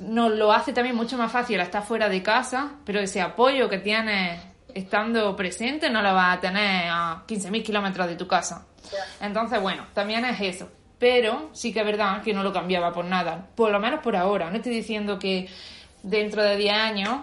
nos 0.00 0.32
lo 0.32 0.52
hace 0.52 0.72
también 0.72 0.96
mucho 0.96 1.16
más 1.16 1.30
fácil 1.30 1.60
estar 1.60 1.84
fuera 1.84 2.08
de 2.08 2.24
casa, 2.24 2.72
pero 2.84 2.98
ese 2.98 3.20
apoyo 3.20 3.68
que 3.68 3.78
tienes 3.78 4.40
estando 4.74 5.36
presente 5.36 5.88
no 5.90 6.02
lo 6.02 6.12
vas 6.12 6.38
a 6.38 6.40
tener 6.40 6.90
a 6.90 7.22
15.000 7.24 7.62
kilómetros 7.62 8.08
de 8.08 8.16
tu 8.16 8.26
casa. 8.26 8.66
Entonces, 9.20 9.60
bueno, 9.62 9.86
también 9.94 10.24
es 10.24 10.40
eso. 10.40 10.68
Pero 10.98 11.50
sí 11.52 11.72
que 11.72 11.78
es 11.78 11.86
verdad 11.86 12.20
que 12.20 12.34
no 12.34 12.42
lo 12.42 12.52
cambiaba 12.52 12.92
por 12.92 13.04
nada, 13.04 13.46
por 13.54 13.70
lo 13.70 13.78
menos 13.78 14.00
por 14.00 14.16
ahora. 14.16 14.50
No 14.50 14.56
estoy 14.56 14.72
diciendo 14.72 15.20
que 15.20 15.48
dentro 16.02 16.42
de 16.42 16.56
10 16.56 16.74
años 16.74 17.20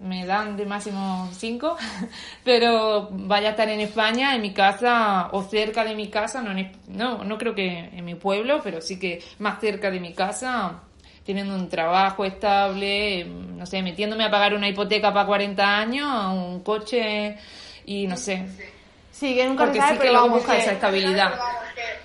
me 0.00 0.26
dan 0.26 0.56
de 0.56 0.66
máximo 0.66 1.28
5, 1.32 1.76
pero 2.44 3.08
vaya 3.10 3.48
a 3.48 3.50
estar 3.52 3.68
en 3.68 3.80
España, 3.80 4.34
en 4.34 4.42
mi 4.42 4.52
casa 4.52 5.28
o 5.32 5.42
cerca 5.42 5.84
de 5.84 5.94
mi 5.94 6.08
casa, 6.08 6.42
no, 6.42 6.50
en 6.56 6.72
no, 6.88 7.24
no 7.24 7.38
creo 7.38 7.54
que 7.54 7.66
en 7.92 8.04
mi 8.04 8.14
pueblo, 8.14 8.60
pero 8.62 8.80
sí 8.80 8.98
que 8.98 9.22
más 9.38 9.60
cerca 9.60 9.90
de 9.90 10.00
mi 10.00 10.12
casa, 10.12 10.80
teniendo 11.24 11.54
un 11.54 11.68
trabajo 11.68 12.24
estable, 12.24 13.24
no 13.24 13.64
sé, 13.66 13.82
metiéndome 13.82 14.24
a 14.24 14.30
pagar 14.30 14.54
una 14.54 14.68
hipoteca 14.68 15.12
para 15.12 15.26
40 15.26 15.78
años, 15.78 16.08
un 16.32 16.60
coche 16.60 17.36
y 17.86 18.06
no 18.06 18.16
sé. 18.16 18.46
Sí, 19.10 19.34
que 19.34 19.46
nunca 19.46 19.64
Porque 19.66 19.78
sabe, 19.78 19.92
sí 19.92 19.98
que 19.98 20.00
pero 20.08 20.12
vamos, 20.14 20.38
busca 20.38 20.52
que- 20.56 20.62
esa 20.62 20.72
estabilidad. 20.72 21.32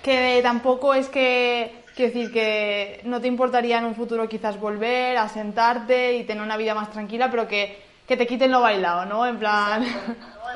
que 0.02 0.40
tampoco 0.42 0.94
es 0.94 1.08
que 1.08 1.79
quiero 1.94 2.12
decir 2.12 2.32
que 2.32 3.00
no 3.04 3.20
te 3.20 3.28
importaría 3.28 3.78
en 3.78 3.84
un 3.84 3.94
futuro 3.94 4.28
quizás 4.28 4.58
volver 4.58 5.16
a 5.16 5.28
sentarte 5.28 6.16
y 6.16 6.24
tener 6.24 6.42
una 6.42 6.56
vida 6.56 6.74
más 6.74 6.90
tranquila, 6.90 7.30
pero 7.30 7.46
que, 7.46 7.82
que 8.06 8.16
te 8.16 8.26
quiten 8.26 8.50
lo 8.50 8.60
bailado, 8.60 9.06
¿no? 9.06 9.26
En 9.26 9.38
plan... 9.38 9.84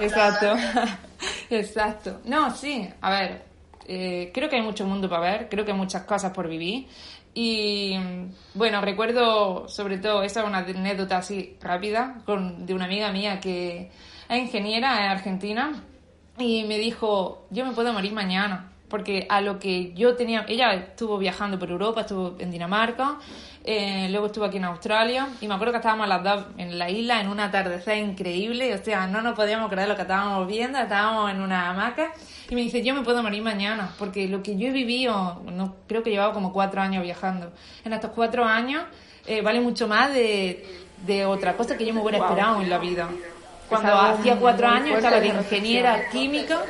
Exacto, 0.01 0.57
exacto. 1.51 2.21
No, 2.25 2.51
sí, 2.51 2.89
a 3.01 3.11
ver, 3.11 3.45
eh, 3.87 4.31
creo 4.35 4.49
que 4.49 4.57
hay 4.57 4.63
mucho 4.63 4.85
mundo 4.85 5.09
para 5.09 5.33
ver, 5.33 5.49
creo 5.49 5.65
que 5.65 5.73
hay 5.73 5.79
muchas 5.79 6.03
cosas 6.03 6.33
por 6.33 6.49
vivir. 6.49 6.89
Y 7.35 7.97
bueno, 8.55 8.81
recuerdo 8.81 9.69
sobre 9.69 9.99
todo, 9.99 10.23
esa 10.23 10.41
es 10.41 10.47
una 10.47 10.59
anécdota 10.59 11.19
así 11.19 11.57
rápida, 11.61 12.23
con, 12.25 12.65
de 12.65 12.75
una 12.75 12.85
amiga 12.85 13.11
mía 13.13 13.41
que 13.41 13.91
es 14.29 14.39
ingeniera, 14.39 15.05
es 15.05 15.11
argentina, 15.19 15.83
y 16.39 16.65
me 16.65 16.79
dijo, 16.79 17.47
yo 17.51 17.65
me 17.67 17.73
puedo 17.73 17.93
morir 17.93 18.13
mañana, 18.13 18.73
porque 18.95 19.27
a 19.29 19.41
lo 19.41 19.59
que 19.59 19.93
yo 19.95 20.15
tenía, 20.15 20.45
ella 20.47 20.73
estuvo 20.73 21.19
viajando 21.19 21.59
por 21.59 21.69
Europa, 21.69 22.03
estuvo 22.03 22.37
en 22.39 22.53
Dinamarca, 22.53 23.19
eh, 23.65 24.07
luego 24.09 24.27
estuvo 24.27 24.45
aquí 24.45 24.59
en 24.59 24.67
Australia, 24.67 25.31
y 25.41 25.49
me 25.49 25.55
acuerdo 25.55 25.73
que 25.73 25.79
estábamos 25.79 26.07
las 26.07 26.23
dos 26.23 26.45
en 26.59 26.79
la 26.79 26.89
isla 26.89 27.21
en 27.21 27.27
un 27.27 27.41
atardecer 27.41 27.99
increíble, 27.99 28.73
o 28.73 28.79
sea, 28.79 29.09
no 29.09 29.21
nos 29.21 29.35
podíamos 29.35 29.69
creer 29.69 29.89
lo 29.89 29.97
que 29.97 30.03
estábamos 30.03 30.47
viendo, 30.47 30.79
estábamos 30.79 31.29
en 31.33 31.41
una 31.41 31.71
hamaca, 31.71 32.13
y 32.49 32.55
me 32.55 32.61
dice, 32.61 32.85
yo 32.85 32.95
me 32.95 33.03
puedo 33.03 33.21
morir 33.21 33.43
mañana, 33.43 33.91
porque 33.99 34.29
lo 34.29 34.45
que 34.45 34.57
yo 34.57 34.69
he 34.69 34.71
vivido, 34.71 35.43
no, 35.51 35.75
creo 35.89 36.05
que 36.05 36.11
llevaba 36.11 36.33
como 36.33 36.53
cuatro 36.53 36.81
años 36.81 37.03
viajando, 37.03 37.51
en 37.85 37.95
estos 37.95 38.13
cuatro 38.13 38.45
años 38.45 38.85
eh, 39.27 39.43
vale 39.43 39.61
mucho 39.61 39.89
más 39.89 40.15
de, 40.15 40.85
de 41.05 41.27
otra 41.27 41.57
cosa 41.57 41.77
que 41.77 41.85
yo 41.85 41.93
me 41.93 42.01
hubiera 42.01 42.19
esperado 42.19 42.63
en 42.63 42.71
la 42.71 42.79
vida. 42.79 43.09
Cuando 43.69 43.93
hacía 43.93 44.37
cuatro 44.37 44.69
años 44.69 44.99
estaba 44.99 45.19
de 45.19 45.27
ingeniera 45.27 46.11
química 46.11 46.61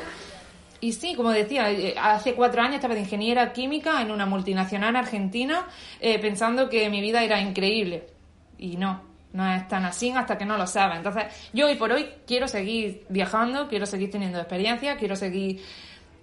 y 0.81 0.93
sí, 0.93 1.15
como 1.15 1.31
decía, 1.31 1.71
eh, 1.71 1.95
hace 1.99 2.33
cuatro 2.33 2.61
años 2.61 2.75
estaba 2.75 2.93
de 2.93 3.01
ingeniera 3.01 3.53
química 3.53 4.01
en 4.01 4.11
una 4.11 4.25
multinacional 4.25 4.95
argentina 4.95 5.67
eh, 5.99 6.19
pensando 6.19 6.69
que 6.69 6.89
mi 6.89 7.01
vida 7.01 7.23
era 7.23 7.39
increíble. 7.41 8.07
Y 8.57 8.77
no, 8.77 9.01
no 9.33 9.53
es 9.53 9.67
tan 9.67 9.85
así 9.85 10.11
hasta 10.11 10.37
que 10.37 10.45
no 10.45 10.57
lo 10.57 10.67
sabes. 10.67 10.97
Entonces, 10.97 11.25
yo 11.53 11.67
hoy 11.67 11.75
por 11.75 11.91
hoy 11.91 12.07
quiero 12.27 12.47
seguir 12.47 13.05
viajando, 13.09 13.67
quiero 13.67 13.85
seguir 13.85 14.11
teniendo 14.11 14.39
experiencia, 14.39 14.97
quiero 14.97 15.15
seguir... 15.15 15.61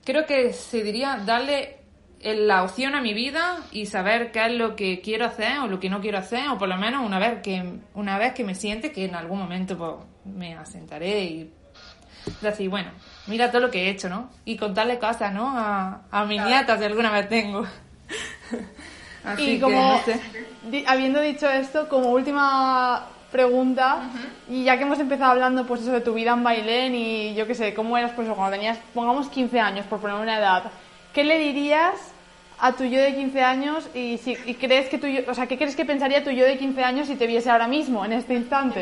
Creo 0.05 0.27
que 0.27 0.53
se 0.53 0.83
diría 0.83 1.17
darle 1.25 1.77
el- 2.21 2.47
la 2.49 2.63
opción 2.65 2.95
a 2.95 3.01
mi 3.01 3.15
vida 3.15 3.59
y 3.73 3.87
saber 3.87 4.33
qué 4.33 4.47
es 4.47 4.53
lo 4.53 4.77
que 4.77 5.01
quiero 5.01 5.27
hacer 5.27 5.59
o 5.61 5.67
lo 5.67 5.79
que 5.79 5.91
no 5.91 6.01
quiero 6.01 6.19
hacer, 6.19 6.49
o 6.49 6.59
por 6.59 6.69
lo 6.69 6.77
menos 6.77 7.05
una 7.05 7.19
vez 7.19 7.41
que, 7.43 7.63
una 7.95 8.19
vez 8.19 8.33
que 8.33 8.45
me 8.45 8.55
siente 8.55 8.93
que 8.93 9.05
en 9.05 9.15
algún 9.15 9.39
momento 9.39 9.77
pues, 9.77 9.93
me 10.25 10.55
asentaré 10.55 11.25
y 11.25 11.51
decir, 12.41 12.69
bueno, 12.69 12.91
mira 13.27 13.51
todo 13.51 13.61
lo 13.63 13.71
que 13.71 13.85
he 13.87 13.91
hecho, 13.91 14.09
¿no? 14.09 14.29
Y 14.45 14.57
contarle 14.57 14.99
cosas, 14.99 15.33
¿no? 15.33 15.53
A, 15.57 16.01
a 16.11 16.25
mis 16.25 16.41
nietas, 16.43 16.79
si 16.79 16.85
alguna 16.85 17.11
vez 17.11 17.29
tengo. 17.29 17.67
Así 19.25 19.43
y 19.43 19.55
que, 19.57 19.61
como, 19.61 19.83
no 19.83 19.99
sé. 20.05 20.21
di- 20.65 20.85
habiendo 20.87 21.21
dicho 21.21 21.49
esto, 21.49 21.89
como 21.89 22.11
última 22.11 23.07
pregunta, 23.31 24.01
y 24.49 24.65
ya 24.65 24.77
que 24.77 24.83
hemos 24.83 24.99
empezado 24.99 25.31
hablando 25.31 25.67
pues 25.67 25.81
eso 25.83 25.93
de 25.93 26.01
tu 26.03 26.13
vida 26.13 26.33
en 26.33 26.43
Bailén 26.45 26.95
y 26.95 27.35
yo 27.35 27.47
qué 27.47 27.55
sé, 27.55 27.73
cómo 27.73 27.97
eras 27.97 28.11
pues 28.15 28.29
cuando 28.29 28.51
tenías, 28.51 28.79
pongamos 28.93 29.29
15 29.29 29.59
años, 29.61 29.87
por 29.87 30.01
poner 30.01 30.17
una 30.17 30.39
edad, 30.39 30.65
¿qué 31.15 31.25
le 31.25 31.39
dirías 31.39 31.95
a 32.59 32.73
tu 32.73 32.85
yo 32.85 33.01
de 33.01 33.15
15 33.15 33.43
años 33.43 33.89
y, 33.95 34.19
si, 34.19 34.37
y 34.45 34.55
crees 34.55 34.89
que 34.91 34.99
tu 34.99 35.07
yo- 35.07 35.23
o 35.29 35.35
sea, 35.35 35.47
qué 35.47 35.57
crees 35.57 35.75
que 35.77 35.85
pensaría 35.87 36.23
tu 36.23 36.31
yo 36.31 36.45
de 36.45 36.59
15 36.59 36.85
años 36.85 37.07
si 37.09 37.15
te 37.17 37.27
viese 37.27 37.49
ahora 37.51 37.69
mismo, 37.69 38.05
en 38.05 38.13
este 38.13 38.35
instante? 38.35 38.81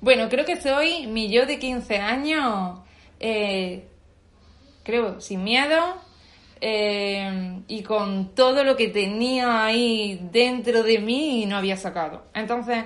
Bueno, 0.00 0.30
creo 0.30 0.46
que 0.46 0.56
soy 0.56 1.06
mi 1.06 1.30
yo 1.30 1.44
de 1.44 1.58
15 1.58 1.98
años, 1.98 2.78
eh, 3.18 3.86
creo, 4.82 5.20
sin 5.20 5.44
miedo 5.44 5.78
eh, 6.58 7.60
y 7.68 7.82
con 7.82 8.34
todo 8.34 8.64
lo 8.64 8.76
que 8.76 8.88
tenía 8.88 9.62
ahí 9.62 10.18
dentro 10.32 10.82
de 10.82 11.00
mí 11.00 11.42
y 11.42 11.46
no 11.46 11.58
había 11.58 11.76
sacado. 11.76 12.24
Entonces, 12.32 12.84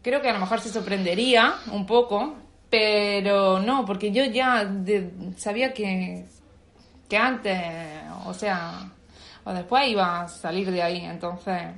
creo 0.00 0.22
que 0.22 0.30
a 0.30 0.32
lo 0.32 0.38
mejor 0.38 0.60
se 0.60 0.70
sorprendería 0.70 1.56
un 1.70 1.84
poco, 1.84 2.34
pero 2.70 3.60
no, 3.60 3.84
porque 3.84 4.12
yo 4.12 4.24
ya 4.24 4.72
sabía 5.36 5.74
que, 5.74 6.24
que 7.10 7.16
antes, 7.18 7.60
o 8.24 8.32
sea, 8.32 8.90
o 9.44 9.52
después 9.52 9.86
iba 9.86 10.22
a 10.22 10.28
salir 10.28 10.70
de 10.70 10.82
ahí, 10.82 11.04
entonces 11.04 11.74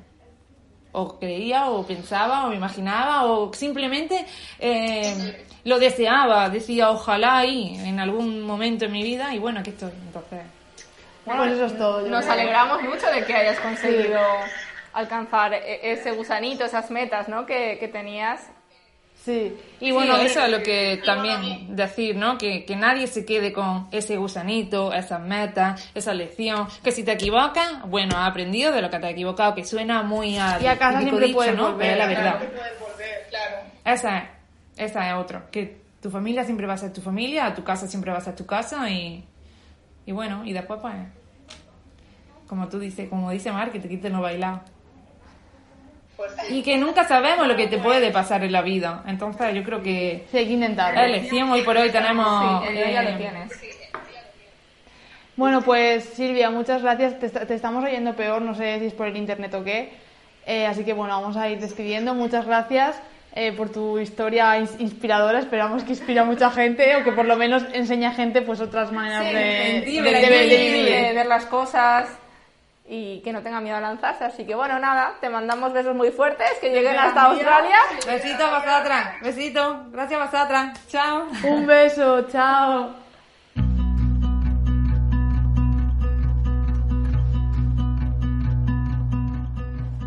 o 1.01 1.19
creía 1.19 1.71
o 1.71 1.87
pensaba 1.87 2.47
o 2.47 2.51
me 2.51 2.57
imaginaba 2.57 3.25
o 3.27 3.53
simplemente 3.53 4.27
eh, 4.59 5.47
lo 5.65 5.79
deseaba, 5.79 6.49
decía 6.49 6.91
ojalá 6.91 7.39
ahí 7.39 7.81
en 7.85 8.01
algún 8.01 8.43
momento 8.43 8.85
en 8.87 8.93
mi 8.93 9.03
vida 9.03 9.35
y 9.35 9.39
bueno, 9.39 9.61
aquí 9.61 9.71
estoy, 9.71 9.91
entonces... 10.07 10.41
Bueno, 11.25 11.43
pues 11.43 11.53
eso 11.57 11.67
es 11.67 11.77
todo. 11.77 12.01
Nos 12.09 12.21
creo. 12.25 12.33
alegramos 12.33 12.83
mucho 12.83 13.07
de 13.11 13.23
que 13.27 13.35
hayas 13.35 13.59
conseguido 13.61 14.19
alcanzar 14.95 15.53
e- 15.53 15.93
ese 15.93 16.13
gusanito, 16.13 16.65
esas 16.65 16.91
metas, 16.91 17.29
¿no? 17.29 17.45
Que, 17.45 17.77
que 17.79 17.87
tenías. 17.89 18.51
Sí. 19.29 19.55
Y 19.81 19.91
bueno, 19.93 20.17
eso 20.17 20.41
es 20.41 20.51
lo 20.51 20.62
que 20.62 21.03
también 21.05 21.77
decir, 21.77 22.17
¿no? 22.17 22.38
Que, 22.38 22.64
que 22.64 22.77
nadie 22.77 23.07
se 23.07 23.27
quede 23.27 23.53
con 23.53 23.87
ese 23.91 24.17
gusanito, 24.17 24.91
esas 24.95 25.21
metas, 25.21 25.87
esa 25.95 26.14
lección. 26.14 26.67
Que 26.83 26.93
si 26.93 27.05
te 27.05 27.12
equivocas, 27.12 27.83
bueno, 27.91 28.17
has 28.17 28.31
aprendido 28.31 28.73
de 28.73 28.81
lo 28.81 28.88
que 28.88 28.99
te 28.99 29.05
has 29.07 29.12
equivocado, 29.12 29.55
que 29.55 29.64
suena 29.64 30.03
muy 30.03 30.38
a 30.38 30.59
Y 30.62 30.67
a 30.67 30.79
casa 30.79 31.03
siempre 31.03 31.27
dicho, 31.27 31.37
puedes 31.37 31.55
¿no? 31.55 31.73
volver, 31.73 31.79
Pero 31.79 31.93
es 31.93 31.99
la 31.99 32.21
claro. 32.23 32.38
verdad. 32.38 33.62
Esa 33.85 34.19
es, 34.19 34.25
esa 34.79 35.09
es 35.11 35.14
otra. 35.14 35.45
Que 35.51 35.77
tu 36.01 36.11
familia 36.11 36.45
siempre 36.45 36.67
va 36.67 36.73
a 36.73 36.79
ser 36.79 36.91
tu 36.95 37.03
familia, 37.03 37.55
tu 37.55 37.62
casa 37.62 37.87
siempre 37.87 38.11
va 38.11 38.17
a 38.17 38.23
ser 38.23 38.35
tu 38.35 38.47
casa 38.47 38.89
y, 38.89 39.22
y 40.07 40.12
bueno, 40.12 40.43
y 40.47 40.55
después 40.55 40.81
pues, 40.81 40.95
como 42.47 42.66
tú 42.68 42.79
dices, 42.79 43.11
como 43.11 43.31
dice 43.31 43.53
Mar, 43.53 43.70
que 43.72 43.79
te 43.79 43.91
quiten 43.91 44.14
lo 44.14 44.22
bailado. 44.22 44.62
Y 46.51 46.62
que 46.62 46.77
nunca 46.77 47.07
sabemos 47.07 47.47
lo 47.47 47.57
que 47.57 47.66
te 47.69 47.79
puede 47.79 48.11
pasar 48.11 48.43
en 48.45 48.53
la 48.53 48.62
vida. 48.62 49.03
Entonces 49.07 49.55
yo 49.55 49.62
creo 49.62 49.83
que 49.83 50.27
sí, 50.31 50.39
hay 50.39 50.47
que 50.47 50.53
intentarlo. 50.55 51.01
es 51.01 51.11
lección. 51.11 51.51
Hoy 51.51 51.62
por 51.62 51.77
hoy 51.77 51.91
tenemos... 51.91 52.62
Sí, 52.66 52.69
el 52.79 52.93
ya 52.93 53.03
eh, 53.03 53.11
lo 53.12 53.16
tienes. 53.19 53.51
Bueno, 55.37 55.62
pues 55.62 56.05
Silvia, 56.05 56.51
muchas 56.51 56.83
gracias. 56.83 57.19
Te, 57.21 57.29
te 57.31 57.55
estamos 57.55 57.85
oyendo 57.85 58.14
peor, 58.14 58.43
no 58.43 58.55
sé 58.55 58.79
si 58.81 58.87
es 58.87 58.95
por 58.95 59.07
el 59.07 59.16
internet 59.16 59.55
o 59.55 59.62
qué. 59.62 59.91
Eh, 60.47 60.66
así 60.66 60.85
que 60.85 60.93
bueno, 60.93 61.21
vamos 61.21 61.37
a 61.37 61.49
ir 61.49 61.61
despidiendo. 61.61 62.14
Muchas 62.14 62.47
gracias. 62.47 63.01
eh, 63.35 63.53
por 63.53 63.71
tu 63.71 63.99
historia 64.01 64.59
ins- 64.59 64.75
inspiradora. 64.81 65.39
Esperamos 65.39 65.85
que 65.85 65.91
inspire 65.91 66.19
a 66.21 66.25
mucha 66.25 66.51
gente 66.51 66.97
o 66.97 67.05
que 67.05 67.12
por 67.12 67.27
lo 67.27 67.37
menos 67.37 67.62
enseñe 67.73 68.07
a 68.07 68.11
gente 68.12 68.43
pues 68.43 68.61
otras 68.61 68.91
maneras 68.91 69.27
Sí, 69.29 69.33
de, 69.33 70.03
de- 70.03 70.03
de, 70.03 70.21
de- 70.21 70.29
de 70.31 70.43
vivir, 70.57 70.73
vivir. 70.73 70.91
de 71.07 71.12
ver 71.12 71.27
las 71.27 71.45
cosas 71.47 72.09
y 72.89 73.20
que 73.20 73.32
no 73.32 73.43
tenga 73.43 73.61
miedo 73.61 73.76
a 73.76 73.80
lanzarse. 73.80 74.24
Así 74.24 74.45
que 74.47 74.55
bueno, 74.55 74.78
nada, 74.78 75.14
te 75.20 75.28
mandamos 75.28 75.72
besos 75.72 75.95
muy 75.95 76.11
fuertes, 76.11 76.49
que 76.61 76.70
lleguen 76.70 76.99
hasta 76.99 77.22
Australia. 77.22 77.76
Besito, 78.07 78.51
vosotras. 78.51 79.20
Besito. 79.22 79.84
Gracias. 79.91 80.30
Chao. 80.89 81.26
Un 81.45 81.66
beso, 81.66 82.22
chao. 82.28 83.09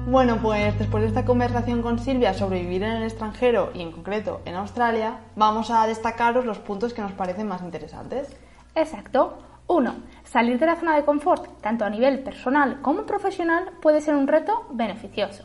Bueno, 0.07 0.39
pues 0.41 0.77
después 0.77 1.03
de 1.03 1.07
esta 1.07 1.23
conversación 1.23 1.81
con 1.81 1.97
Silvia 1.97 2.33
sobre 2.33 2.59
vivir 2.59 2.83
en 2.83 2.91
el 2.91 3.03
extranjero 3.03 3.71
y 3.73 3.81
en 3.81 3.93
concreto 3.93 4.41
en 4.43 4.55
Australia, 4.55 5.19
vamos 5.37 5.71
a 5.71 5.87
destacaros 5.87 6.43
los 6.45 6.57
puntos 6.57 6.93
que 6.93 7.01
nos 7.01 7.13
parecen 7.13 7.47
más 7.47 7.61
interesantes. 7.61 8.35
Exacto. 8.75 9.37
1. 9.67 9.95
Salir 10.23 10.59
de 10.59 10.65
la 10.65 10.75
zona 10.75 10.95
de 10.95 11.05
confort, 11.05 11.61
tanto 11.61 11.85
a 11.85 11.89
nivel 11.89 12.19
personal 12.19 12.81
como 12.81 13.05
profesional, 13.05 13.71
puede 13.81 14.01
ser 14.01 14.15
un 14.15 14.27
reto 14.27 14.65
beneficioso. 14.71 15.43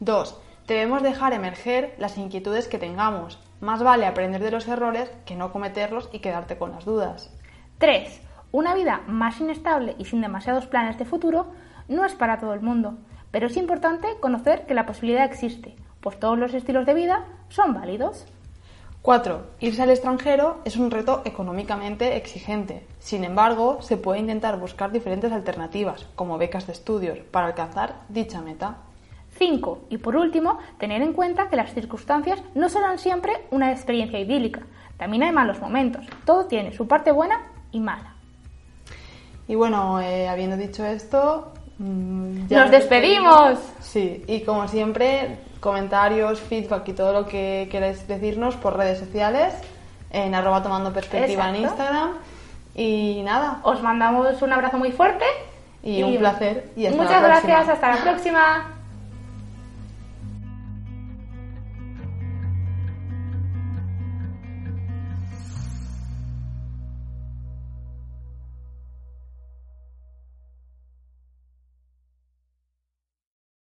2. 0.00 0.40
Debemos 0.66 1.02
dejar 1.02 1.32
emerger 1.32 1.94
las 1.98 2.18
inquietudes 2.18 2.68
que 2.68 2.78
tengamos. 2.78 3.38
Más 3.60 3.82
vale 3.82 4.06
aprender 4.06 4.42
de 4.42 4.50
los 4.50 4.68
errores 4.68 5.10
que 5.24 5.34
no 5.34 5.52
cometerlos 5.52 6.08
y 6.12 6.20
quedarte 6.20 6.58
con 6.58 6.72
las 6.72 6.84
dudas. 6.84 7.34
3. 7.78 8.20
Una 8.52 8.74
vida 8.74 9.02
más 9.06 9.40
inestable 9.40 9.94
y 9.98 10.04
sin 10.04 10.20
demasiados 10.20 10.66
planes 10.66 10.98
de 10.98 11.04
futuro 11.04 11.46
no 11.88 12.04
es 12.04 12.14
para 12.14 12.38
todo 12.38 12.54
el 12.54 12.60
mundo, 12.60 12.98
pero 13.30 13.46
es 13.46 13.56
importante 13.56 14.08
conocer 14.20 14.66
que 14.66 14.74
la 14.74 14.86
posibilidad 14.86 15.24
existe, 15.24 15.76
pues 16.00 16.18
todos 16.18 16.38
los 16.38 16.54
estilos 16.54 16.86
de 16.86 16.94
vida 16.94 17.24
son 17.48 17.74
válidos. 17.74 18.26
4. 19.02 19.46
Irse 19.60 19.82
al 19.82 19.90
extranjero 19.90 20.60
es 20.64 20.76
un 20.76 20.90
reto 20.90 21.22
económicamente 21.24 22.16
exigente. 22.16 22.86
Sin 23.08 23.24
embargo, 23.24 23.80
se 23.80 23.96
puede 23.96 24.20
intentar 24.20 24.58
buscar 24.58 24.92
diferentes 24.92 25.32
alternativas, 25.32 26.04
como 26.14 26.36
becas 26.36 26.66
de 26.66 26.74
estudios, 26.74 27.16
para 27.30 27.46
alcanzar 27.46 27.94
dicha 28.10 28.42
meta. 28.42 28.76
5. 29.38 29.86
Y 29.88 29.96
por 29.96 30.14
último, 30.14 30.58
tener 30.76 31.00
en 31.00 31.14
cuenta 31.14 31.48
que 31.48 31.56
las 31.56 31.72
circunstancias 31.72 32.42
no 32.54 32.68
serán 32.68 32.98
siempre 32.98 33.46
una 33.50 33.72
experiencia 33.72 34.20
idílica. 34.20 34.60
También 34.98 35.22
hay 35.22 35.32
malos 35.32 35.58
momentos. 35.58 36.04
Todo 36.26 36.44
tiene 36.44 36.76
su 36.76 36.86
parte 36.86 37.10
buena 37.10 37.46
y 37.72 37.80
mala. 37.80 38.12
Y 39.48 39.54
bueno, 39.54 40.02
eh, 40.02 40.28
habiendo 40.28 40.58
dicho 40.58 40.84
esto, 40.84 41.52
mm, 41.78 42.48
¡Nos 42.50 42.70
despedimos! 42.70 43.58
Sí, 43.80 44.22
y 44.26 44.42
como 44.42 44.68
siempre, 44.68 45.38
comentarios, 45.60 46.42
feedback 46.42 46.86
y 46.88 46.92
todo 46.92 47.14
lo 47.14 47.26
que 47.26 47.68
queráis 47.70 48.06
decirnos 48.06 48.56
por 48.56 48.76
redes 48.76 48.98
sociales, 48.98 49.54
en 50.10 50.34
arroba 50.34 50.62
tomando 50.62 50.92
perspectiva 50.92 51.48
en. 51.48 51.56
Instagram. 51.56 52.10
Y 52.74 53.22
nada, 53.24 53.60
Os 53.62 53.82
mandamos 53.82 54.40
un 54.42 54.52
abrazo 54.52 54.78
muy 54.78 54.92
fuerte. 54.92 55.24
y 55.82 56.02
un 56.02 56.16
placer. 56.18 56.68
Y 56.76 56.86
hasta 56.86 57.02
Muchas 57.02 57.22
la 57.22 57.28
gracias, 57.28 57.68
hasta 57.68 57.88
la 57.94 57.96
próxima. 58.02 58.77